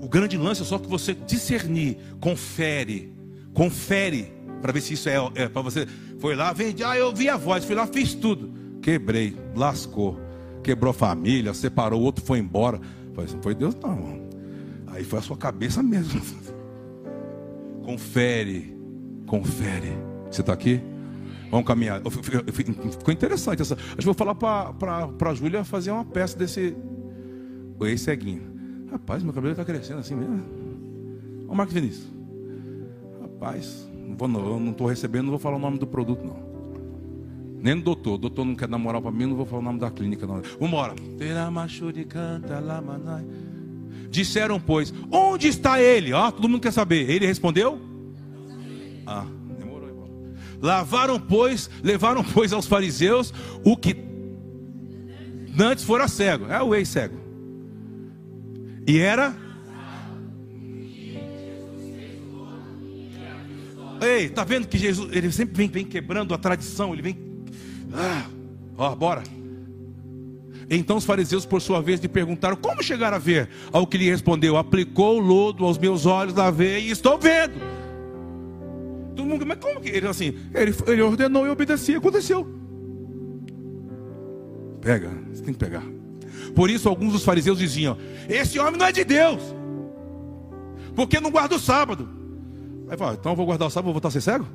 O 0.00 0.08
grande 0.08 0.36
lance 0.36 0.62
é 0.62 0.64
só 0.64 0.78
que 0.78 0.88
você 0.88 1.14
discernir, 1.14 1.98
confere, 2.20 3.12
confere, 3.52 4.32
para 4.62 4.72
ver 4.72 4.80
se 4.80 4.94
isso 4.94 5.08
é, 5.08 5.16
é 5.34 5.48
para 5.48 5.62
você. 5.62 5.86
Foi 6.18 6.36
lá, 6.36 6.52
vende, 6.52 6.84
ah, 6.84 6.96
eu 6.96 7.12
vi 7.12 7.28
a 7.28 7.36
voz, 7.36 7.64
fui 7.64 7.74
lá, 7.74 7.86
fiz 7.86 8.14
tudo. 8.14 8.52
Quebrei, 8.80 9.36
lascou, 9.54 10.18
quebrou 10.62 10.92
a 10.92 10.94
família, 10.94 11.52
separou, 11.52 12.00
o 12.00 12.04
outro 12.04 12.24
foi 12.24 12.38
embora. 12.38 12.80
Falei, 13.14 13.32
não 13.34 13.42
foi 13.42 13.54
Deus, 13.54 13.74
não. 13.74 14.25
Aí 14.96 15.04
foi 15.04 15.18
a 15.18 15.22
sua 15.22 15.36
cabeça 15.36 15.82
mesmo. 15.82 16.22
Confere, 17.84 18.74
confere. 19.26 19.92
Você 20.30 20.40
está 20.40 20.54
aqui? 20.54 20.80
Vamos 21.50 21.66
caminhar. 21.66 22.00
Ficou 22.00 23.12
interessante 23.12 23.60
essa. 23.60 23.74
Acho 23.74 23.96
que 23.96 24.04
vou 24.06 24.14
falar 24.14 24.34
para 24.34 25.30
a 25.30 25.34
Júlia 25.34 25.64
fazer 25.64 25.90
uma 25.90 26.04
peça 26.04 26.36
desse. 26.38 26.74
Oi, 27.78 27.98
ceguinho. 27.98 28.40
Rapaz, 28.90 29.22
meu 29.22 29.34
cabelo 29.34 29.52
está 29.52 29.66
crescendo 29.66 30.00
assim 30.00 30.14
mesmo. 30.14 30.42
Olha 31.42 31.52
o 31.52 31.54
Marcos 31.54 31.74
Vinícius. 31.74 32.10
Rapaz, 33.20 33.86
não 33.94 34.16
vou, 34.16 34.28
não, 34.28 34.58
não 34.58 34.72
estou 34.72 34.86
recebendo, 34.86 35.24
não 35.24 35.30
vou 35.30 35.38
falar 35.38 35.56
o 35.56 35.60
nome 35.60 35.78
do 35.78 35.86
produto, 35.86 36.24
não. 36.24 36.46
Nem 37.60 37.76
do 37.76 37.82
doutor. 37.82 38.14
O 38.14 38.18
doutor 38.18 38.46
não 38.46 38.54
quer 38.54 38.66
dar 38.66 38.78
moral 38.78 39.02
para 39.02 39.12
mim, 39.12 39.26
não 39.26 39.36
vou 39.36 39.44
falar 39.44 39.60
o 39.60 39.64
nome 39.64 39.78
da 39.78 39.90
clínica, 39.90 40.26
não. 40.26 40.36
Vamos 40.36 40.68
embora. 40.68 40.94
canta 42.06 42.58
lá, 42.60 42.80
manai. 42.80 43.26
Disseram, 44.16 44.58
pois, 44.58 44.94
onde 45.12 45.46
está 45.46 45.78
ele? 45.78 46.10
Ó, 46.14 46.30
todo 46.30 46.48
mundo 46.48 46.62
quer 46.62 46.72
saber. 46.72 47.10
Ele 47.10 47.26
respondeu? 47.26 47.78
Ah, 49.04 49.26
demorou. 49.58 50.18
Lavaram, 50.58 51.20
pois, 51.20 51.68
levaram, 51.82 52.24
pois, 52.32 52.50
aos 52.50 52.66
fariseus 52.66 53.30
o 53.62 53.76
que 53.76 53.94
antes 55.60 55.84
fora 55.84 56.08
cego. 56.08 56.46
É 56.46 56.62
o 56.62 56.74
ex-cego. 56.74 57.20
E 58.86 58.98
era. 58.98 59.36
Ei, 64.00 64.30
tá 64.30 64.44
vendo 64.44 64.66
que 64.66 64.78
Jesus, 64.78 65.14
ele 65.14 65.30
sempre 65.30 65.56
vem, 65.56 65.68
vem 65.68 65.84
quebrando 65.84 66.32
a 66.32 66.38
tradição, 66.38 66.94
ele 66.94 67.02
vem. 67.02 67.18
Ah, 67.92 68.24
ó, 68.78 68.96
bora. 68.96 69.22
Então 70.68 70.96
os 70.96 71.04
fariseus, 71.04 71.46
por 71.46 71.60
sua 71.60 71.80
vez, 71.80 72.00
lhe 72.00 72.08
perguntaram: 72.08 72.56
Como 72.56 72.82
chegar 72.82 73.14
a 73.14 73.18
ver? 73.18 73.48
Ao 73.72 73.86
que 73.86 73.96
lhe 73.96 74.10
respondeu: 74.10 74.56
Aplicou 74.56 75.16
o 75.16 75.20
lodo 75.20 75.64
aos 75.64 75.78
meus 75.78 76.06
olhos, 76.06 76.34
lavei 76.34 76.80
e 76.86 76.90
estou 76.90 77.18
vendo. 77.18 77.54
Todo 79.14 79.26
mundo, 79.26 79.46
mas 79.46 79.58
como 79.58 79.80
que 79.80 79.88
ele 79.88 80.06
assim? 80.08 80.34
Ele, 80.52 80.74
ele 80.86 81.02
ordenou 81.02 81.46
e 81.46 81.50
obedeci, 81.50 81.94
aconteceu. 81.94 82.46
Pega, 84.80 85.10
você 85.32 85.42
tem 85.42 85.54
que 85.54 85.58
pegar. 85.58 85.84
Por 86.54 86.68
isso, 86.68 86.88
alguns 86.88 87.12
dos 87.12 87.24
fariseus 87.24 87.58
diziam: 87.58 87.96
Esse 88.28 88.58
homem 88.58 88.78
não 88.78 88.86
é 88.86 88.92
de 88.92 89.04
Deus, 89.04 89.40
porque 90.94 91.20
não 91.20 91.30
guarda 91.30 91.54
o 91.54 91.60
sábado. 91.60 92.08
Aí 92.88 92.96
fala: 92.96 93.14
Então 93.14 93.32
eu 93.32 93.36
vou 93.36 93.46
guardar 93.46 93.68
o 93.68 93.70
sábado, 93.70 93.86
vou 93.86 93.94
voltar 93.94 94.08
a 94.08 94.12
ser 94.12 94.20
cego? 94.20 94.46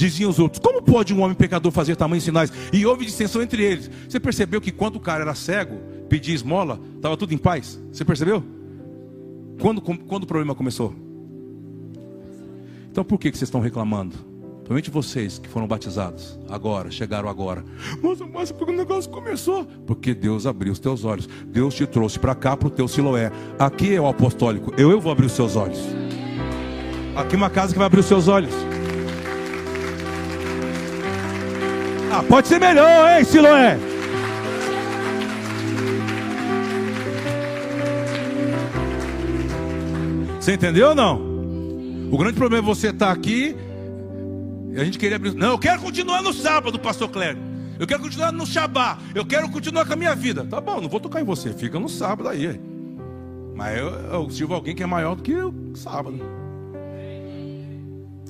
Diziam 0.00 0.30
os 0.30 0.38
outros: 0.38 0.58
Como 0.58 0.80
pode 0.80 1.12
um 1.12 1.20
homem 1.20 1.36
pecador 1.36 1.70
fazer 1.70 1.94
tamanhos 1.94 2.24
sinais? 2.24 2.50
E 2.72 2.86
houve 2.86 3.04
dissensão 3.04 3.42
entre 3.42 3.62
eles. 3.62 3.90
Você 4.08 4.18
percebeu 4.18 4.58
que 4.58 4.72
quando 4.72 4.96
o 4.96 5.00
cara 5.00 5.24
era 5.24 5.34
cego, 5.34 5.76
pedia 6.08 6.34
esmola, 6.34 6.80
estava 6.96 7.18
tudo 7.18 7.34
em 7.34 7.36
paz? 7.36 7.78
Você 7.92 8.02
percebeu? 8.02 8.42
Quando, 9.60 9.82
quando 9.82 10.22
o 10.22 10.26
problema 10.26 10.54
começou? 10.54 10.94
Então 12.90 13.04
por 13.04 13.18
que, 13.18 13.30
que 13.30 13.36
vocês 13.36 13.48
estão 13.48 13.60
reclamando? 13.60 14.16
Principalmente 14.64 14.90
vocês 14.90 15.38
que 15.38 15.48
foram 15.50 15.66
batizados 15.66 16.38
agora, 16.48 16.90
chegaram 16.90 17.28
agora. 17.28 17.62
Mas, 18.02 18.20
mas 18.32 18.52
porque 18.52 18.72
o 18.72 18.76
negócio 18.76 19.10
começou? 19.10 19.66
Porque 19.86 20.14
Deus 20.14 20.46
abriu 20.46 20.72
os 20.72 20.78
teus 20.78 21.04
olhos. 21.04 21.28
Deus 21.44 21.74
te 21.74 21.86
trouxe 21.86 22.18
para 22.18 22.34
cá 22.34 22.56
para 22.56 22.68
o 22.68 22.70
teu 22.70 22.88
Siloé. 22.88 23.30
Aqui 23.58 23.94
é 23.94 24.00
o 24.00 24.06
apostólico. 24.06 24.72
Eu, 24.78 24.90
eu 24.92 25.00
vou 25.00 25.12
abrir 25.12 25.26
os 25.26 25.32
seus 25.32 25.56
olhos. 25.56 25.78
Aqui 27.14 27.34
é 27.34 27.36
uma 27.36 27.50
casa 27.50 27.74
que 27.74 27.78
vai 27.78 27.86
abrir 27.86 28.00
os 28.00 28.06
seus 28.06 28.28
olhos. 28.28 28.54
Ah, 32.12 32.24
pode 32.24 32.48
ser 32.48 32.58
melhor, 32.58 33.18
hein, 33.18 33.24
Siloé? 33.24 33.78
Você 40.40 40.54
entendeu 40.54 40.88
ou 40.88 40.94
não? 40.94 41.20
O 42.10 42.18
grande 42.18 42.36
problema 42.36 42.66
é 42.66 42.66
você 42.66 42.88
estar 42.88 43.06
tá 43.06 43.12
aqui 43.12 43.54
e 44.72 44.80
a 44.80 44.84
gente 44.84 44.98
queria 44.98 45.16
abrir. 45.16 45.34
Não, 45.34 45.50
eu 45.50 45.58
quero 45.58 45.80
continuar 45.80 46.20
no 46.20 46.32
sábado, 46.32 46.80
pastor 46.80 47.08
Cléber. 47.08 47.40
Eu 47.78 47.86
quero 47.86 48.02
continuar 48.02 48.32
no 48.32 48.44
Shabá. 48.44 48.98
Eu 49.14 49.24
quero 49.24 49.48
continuar 49.48 49.86
com 49.86 49.92
a 49.92 49.96
minha 49.96 50.14
vida. 50.14 50.44
Tá 50.44 50.60
bom, 50.60 50.80
não 50.80 50.88
vou 50.88 50.98
tocar 50.98 51.20
em 51.20 51.24
você. 51.24 51.52
Fica 51.52 51.78
no 51.78 51.88
sábado 51.88 52.28
aí. 52.28 52.60
Mas 53.54 53.78
eu, 53.78 53.88
eu 53.88 54.30
sirvo 54.30 54.54
alguém 54.54 54.74
que 54.74 54.82
é 54.82 54.86
maior 54.86 55.14
do 55.14 55.22
que 55.22 55.34
o 55.34 55.54
sábado. 55.76 56.18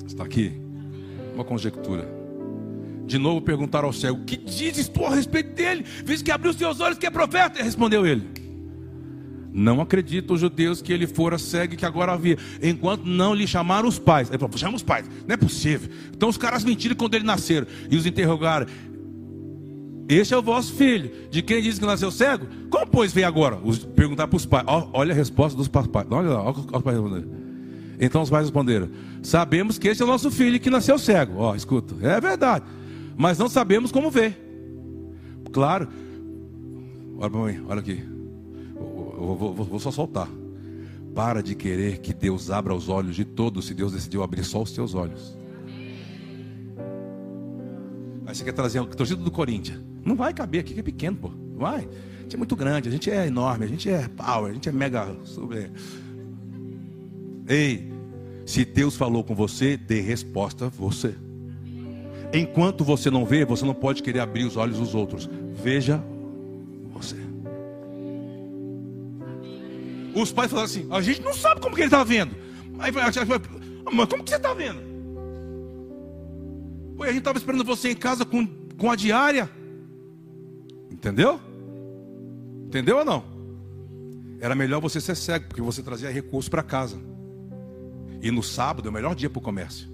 Está 0.05 0.23
aqui. 0.23 0.53
Uma 1.33 1.43
conjectura. 1.43 2.20
De 3.11 3.17
novo 3.17 3.41
perguntaram 3.41 3.87
ao 3.87 3.93
cego: 3.93 4.23
Que 4.23 4.37
dizes 4.37 4.87
tu 4.87 5.05
a 5.05 5.13
respeito 5.13 5.53
dele? 5.53 5.83
Visto 6.05 6.23
que 6.23 6.31
abriu 6.31 6.49
os 6.49 6.55
teus 6.55 6.79
olhos 6.79 6.97
que 6.97 7.05
é 7.05 7.09
profeta. 7.09 7.59
E 7.59 7.61
respondeu 7.61 8.07
ele: 8.07 8.23
Não 9.51 9.81
acreditam 9.81 10.33
os 10.33 10.39
judeus 10.39 10.81
que 10.81 10.93
ele 10.93 11.05
fora 11.05 11.37
cego 11.37 11.73
e 11.73 11.77
que 11.77 11.85
agora 11.85 12.13
havia, 12.13 12.37
enquanto 12.63 13.03
não 13.03 13.33
lhe 13.33 13.45
chamaram 13.45 13.89
os 13.89 13.99
pais. 13.99 14.29
Ele 14.29 14.37
falou: 14.37 14.57
Chama 14.57 14.77
os 14.77 14.83
pais, 14.83 15.09
não 15.27 15.33
é 15.33 15.35
possível. 15.35 15.89
Então 16.15 16.29
os 16.29 16.37
caras 16.37 16.63
mentiram 16.63 16.95
quando 16.95 17.13
ele 17.15 17.25
nasceram 17.25 17.67
e 17.89 17.97
os 17.97 18.05
interrogaram: 18.05 18.65
Este 20.07 20.33
é 20.33 20.37
o 20.37 20.41
vosso 20.41 20.73
filho, 20.75 21.11
de 21.29 21.41
quem 21.41 21.61
diz 21.61 21.77
que 21.77 21.85
nasceu 21.85 22.11
cego? 22.11 22.47
Como, 22.69 22.87
pois, 22.87 23.11
veio 23.11 23.27
agora? 23.27 23.59
Os, 23.61 23.79
perguntar 23.79 24.29
para 24.29 24.37
os 24.37 24.45
pais. 24.45 24.63
Olha 24.93 25.11
a 25.11 25.15
resposta 25.17 25.57
dos 25.57 25.67
pais. 25.67 25.85
Olha 26.09 26.29
lá, 26.29 26.43
olha, 26.43 26.55
olha 26.55 26.77
os 26.77 26.81
pais 26.81 26.95
responderam. 26.95 27.41
Então 27.99 28.21
os 28.21 28.29
pais 28.29 28.45
responderam: 28.45 28.89
Sabemos 29.21 29.77
que 29.77 29.89
este 29.89 30.01
é 30.01 30.05
o 30.05 30.07
nosso 30.07 30.31
filho 30.31 30.57
que 30.61 30.69
nasceu 30.69 30.97
cego. 30.97 31.33
Ó, 31.39 31.53
escuta, 31.53 31.93
é 32.07 32.21
verdade. 32.21 32.63
Mas 33.17 33.37
não 33.37 33.49
sabemos 33.49 33.91
como 33.91 34.09
ver. 34.09 34.37
Claro. 35.51 35.87
Olha 37.17 37.29
para 37.29 37.39
mim, 37.39 37.65
olha 37.67 37.79
aqui. 37.79 38.03
Eu 38.75 39.35
vou, 39.37 39.53
vou, 39.53 39.65
vou 39.65 39.79
só 39.79 39.91
soltar. 39.91 40.27
Para 41.13 41.43
de 41.43 41.55
querer 41.55 41.99
que 41.99 42.13
Deus 42.13 42.49
abra 42.49 42.73
os 42.73 42.89
olhos 42.89 43.15
de 43.15 43.25
todos, 43.25 43.65
se 43.65 43.73
Deus 43.73 43.91
decidiu 43.91 44.23
abrir 44.23 44.43
só 44.43 44.61
os 44.61 44.71
teus 44.71 44.95
olhos. 44.95 45.37
Aí 48.25 48.35
você 48.35 48.43
quer 48.43 48.53
trazer 48.53 48.79
a 48.79 48.85
torcida 48.85 49.21
do 49.21 49.29
Corinthians. 49.29 49.81
Não 50.05 50.15
vai 50.15 50.33
caber 50.33 50.61
aqui, 50.61 50.73
que 50.73 50.79
é 50.79 50.83
pequeno, 50.83 51.17
pô. 51.17 51.31
Vai. 51.57 51.87
A 52.19 52.21
gente 52.23 52.35
é 52.35 52.37
muito 52.37 52.55
grande, 52.55 52.87
a 52.87 52.91
gente 52.91 53.11
é 53.11 53.27
enorme, 53.27 53.65
a 53.65 53.67
gente 53.67 53.89
é 53.89 54.07
power, 54.07 54.51
a 54.51 54.53
gente 54.53 54.69
é 54.69 54.71
mega. 54.71 55.15
Ei, 57.47 57.91
se 58.45 58.63
Deus 58.63 58.95
falou 58.95 59.23
com 59.23 59.35
você, 59.35 59.75
dê 59.75 59.99
resposta 59.99 60.67
a 60.67 60.69
você. 60.69 61.13
Enquanto 62.33 62.83
você 62.83 63.09
não 63.09 63.25
vê, 63.25 63.43
você 63.43 63.65
não 63.65 63.73
pode 63.73 64.01
querer 64.01 64.19
abrir 64.19 64.45
os 64.45 64.55
olhos 64.55 64.77
dos 64.77 64.95
outros. 64.95 65.29
Veja 65.61 66.01
você. 66.93 67.17
Os 70.15 70.31
pais 70.31 70.49
falaram 70.49 70.65
assim: 70.65 70.87
a 70.89 71.01
gente 71.01 71.21
não 71.21 71.33
sabe 71.33 71.59
como 71.59 71.75
que 71.75 71.81
ele 71.81 71.87
está 71.87 72.03
vendo. 72.03 72.35
Aí, 72.79 72.91
mas 72.91 74.07
como 74.07 74.23
que 74.23 74.29
você 74.29 74.37
está 74.37 74.53
vendo? 74.53 74.81
Pô, 76.95 77.03
a 77.03 77.07
gente 77.07 77.19
estava 77.19 77.37
esperando 77.37 77.63
você 77.63 77.91
em 77.91 77.95
casa 77.95 78.25
com, 78.25 78.47
com 78.77 78.89
a 78.89 78.95
diária. 78.95 79.49
Entendeu? 80.89 81.39
Entendeu 82.65 82.97
ou 82.97 83.05
não? 83.05 83.23
Era 84.39 84.55
melhor 84.55 84.79
você 84.79 85.01
ser 85.01 85.15
cego, 85.15 85.47
porque 85.47 85.61
você 85.61 85.83
trazia 85.83 86.09
recurso 86.09 86.49
para 86.49 86.63
casa. 86.63 86.97
E 88.21 88.31
no 88.31 88.41
sábado 88.41 88.87
é 88.87 88.89
o 88.89 88.93
melhor 88.93 89.15
dia 89.15 89.29
para 89.29 89.39
o 89.39 89.41
comércio. 89.41 89.90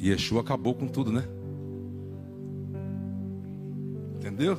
E 0.00 0.08
Yeshua 0.08 0.40
acabou 0.40 0.74
com 0.74 0.88
tudo, 0.88 1.12
né? 1.12 1.24
Entendeu? 4.16 4.58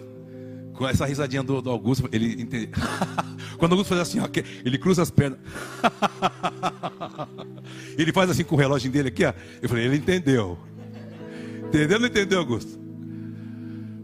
Com 0.75 0.87
essa 0.87 1.05
risadinha 1.05 1.41
do, 1.41 1.59
do 1.61 1.69
Augusto, 1.71 2.07
ele 2.11 2.39
entende. 2.39 2.69
Quando 3.57 3.71
Augusto 3.71 3.89
faz 3.89 4.01
assim, 4.01 4.19
ó, 4.19 4.27
ele 4.63 4.77
cruza 4.77 5.01
as 5.01 5.09
pernas. 5.09 5.39
ele 7.97 8.13
faz 8.13 8.29
assim 8.29 8.43
com 8.43 8.55
o 8.55 8.57
relógio 8.57 8.91
dele 8.91 9.07
aqui, 9.07 9.25
ó. 9.25 9.33
Eu 9.61 9.67
falei, 9.67 9.85
ele 9.85 9.97
entendeu. 9.97 10.59
Entendeu 11.67 11.97
ou 11.97 12.01
não 12.01 12.07
entendeu, 12.07 12.39
Augusto? 12.39 12.79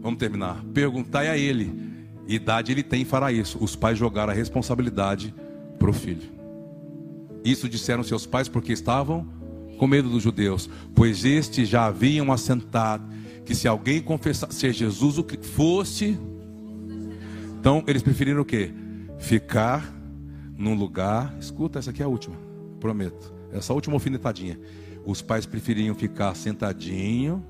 Vamos 0.00 0.18
terminar. 0.18 0.64
Perguntai 0.74 1.28
a 1.28 1.38
ele. 1.38 1.72
Idade 2.26 2.72
ele 2.72 2.82
tem 2.82 3.04
fará 3.04 3.30
isso. 3.30 3.58
Os 3.62 3.76
pais 3.76 3.96
jogaram 3.96 4.32
a 4.32 4.36
responsabilidade 4.36 5.32
para 5.78 5.88
o 5.88 5.92
filho. 5.92 6.28
Isso 7.44 7.68
disseram 7.68 8.02
seus 8.02 8.26
pais 8.26 8.48
porque 8.48 8.72
estavam 8.72 9.37
com 9.78 9.86
medo 9.86 10.08
dos 10.10 10.22
judeus, 10.22 10.68
pois 10.94 11.24
estes 11.24 11.68
já 11.68 11.86
haviam 11.86 12.32
assentado 12.32 13.04
que 13.44 13.54
se 13.54 13.66
alguém 13.66 14.02
confessar 14.02 14.52
ser 14.52 14.74
Jesus 14.74 15.16
o 15.16 15.24
que 15.24 15.38
fosse, 15.38 16.18
então 17.58 17.82
eles 17.86 18.02
preferiram 18.02 18.42
o 18.42 18.44
quê? 18.44 18.70
Ficar 19.18 19.94
num 20.56 20.74
lugar. 20.74 21.34
Escuta, 21.40 21.78
essa 21.78 21.90
aqui 21.90 22.02
é 22.02 22.04
a 22.04 22.08
última, 22.08 22.36
prometo. 22.78 23.32
Essa 23.52 23.72
última 23.72 23.96
alfinetadinha. 23.96 24.60
Os 25.06 25.22
pais 25.22 25.46
preferiam 25.46 25.94
ficar 25.94 26.34
sentadinho, 26.34 27.42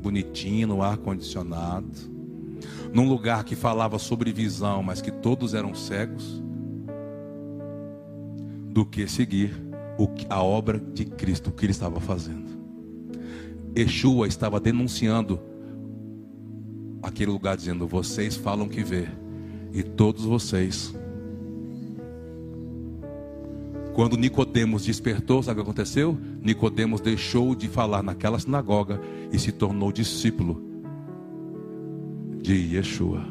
bonitinho, 0.00 0.68
no 0.68 0.82
ar 0.82 0.96
condicionado, 0.98 1.90
num 2.92 3.08
lugar 3.08 3.42
que 3.42 3.56
falava 3.56 3.98
sobre 3.98 4.32
visão, 4.32 4.82
mas 4.82 5.00
que 5.00 5.10
todos 5.10 5.54
eram 5.54 5.74
cegos 5.74 6.40
do 8.70 8.86
que 8.86 9.08
seguir 9.08 9.67
a 10.28 10.42
obra 10.42 10.78
de 10.78 11.04
Cristo, 11.04 11.50
o 11.50 11.52
que 11.52 11.64
ele 11.64 11.72
estava 11.72 12.00
fazendo. 12.00 12.58
Yeshua 13.76 14.26
estava 14.26 14.60
denunciando 14.60 15.40
aquele 17.02 17.30
lugar, 17.30 17.56
dizendo: 17.56 17.86
Vocês 17.86 18.36
falam 18.36 18.68
que 18.68 18.82
vê, 18.82 19.08
e 19.72 19.82
todos 19.82 20.24
vocês. 20.24 20.94
Quando 23.94 24.16
Nicodemos 24.16 24.84
despertou, 24.84 25.42
sabe 25.42 25.60
o 25.60 25.64
que 25.64 25.70
aconteceu? 25.70 26.16
Nicodemos 26.40 27.00
deixou 27.00 27.54
de 27.56 27.66
falar 27.66 28.00
naquela 28.00 28.38
sinagoga 28.38 29.00
e 29.32 29.38
se 29.40 29.50
tornou 29.50 29.90
discípulo 29.90 30.62
de 32.40 32.76
Yeshua. 32.76 33.24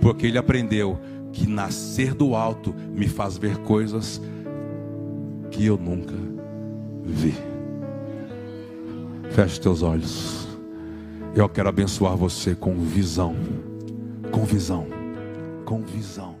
Porque 0.00 0.28
ele 0.28 0.38
aprendeu 0.38 0.96
que 1.32 1.44
nascer 1.44 2.14
do 2.14 2.36
alto 2.36 2.72
me 2.94 3.08
faz 3.08 3.36
ver 3.36 3.58
coisas 3.58 4.22
que 5.50 5.66
eu 5.66 5.76
nunca 5.76 6.14
vi. 7.04 7.34
Feche 9.30 9.60
teus 9.60 9.82
olhos. 9.82 10.48
Eu 11.34 11.48
quero 11.48 11.68
abençoar 11.68 12.16
você 12.16 12.54
com 12.54 12.74
visão, 12.80 13.36
com 14.32 14.44
visão, 14.44 14.86
com 15.64 15.82
visão. 15.82 16.39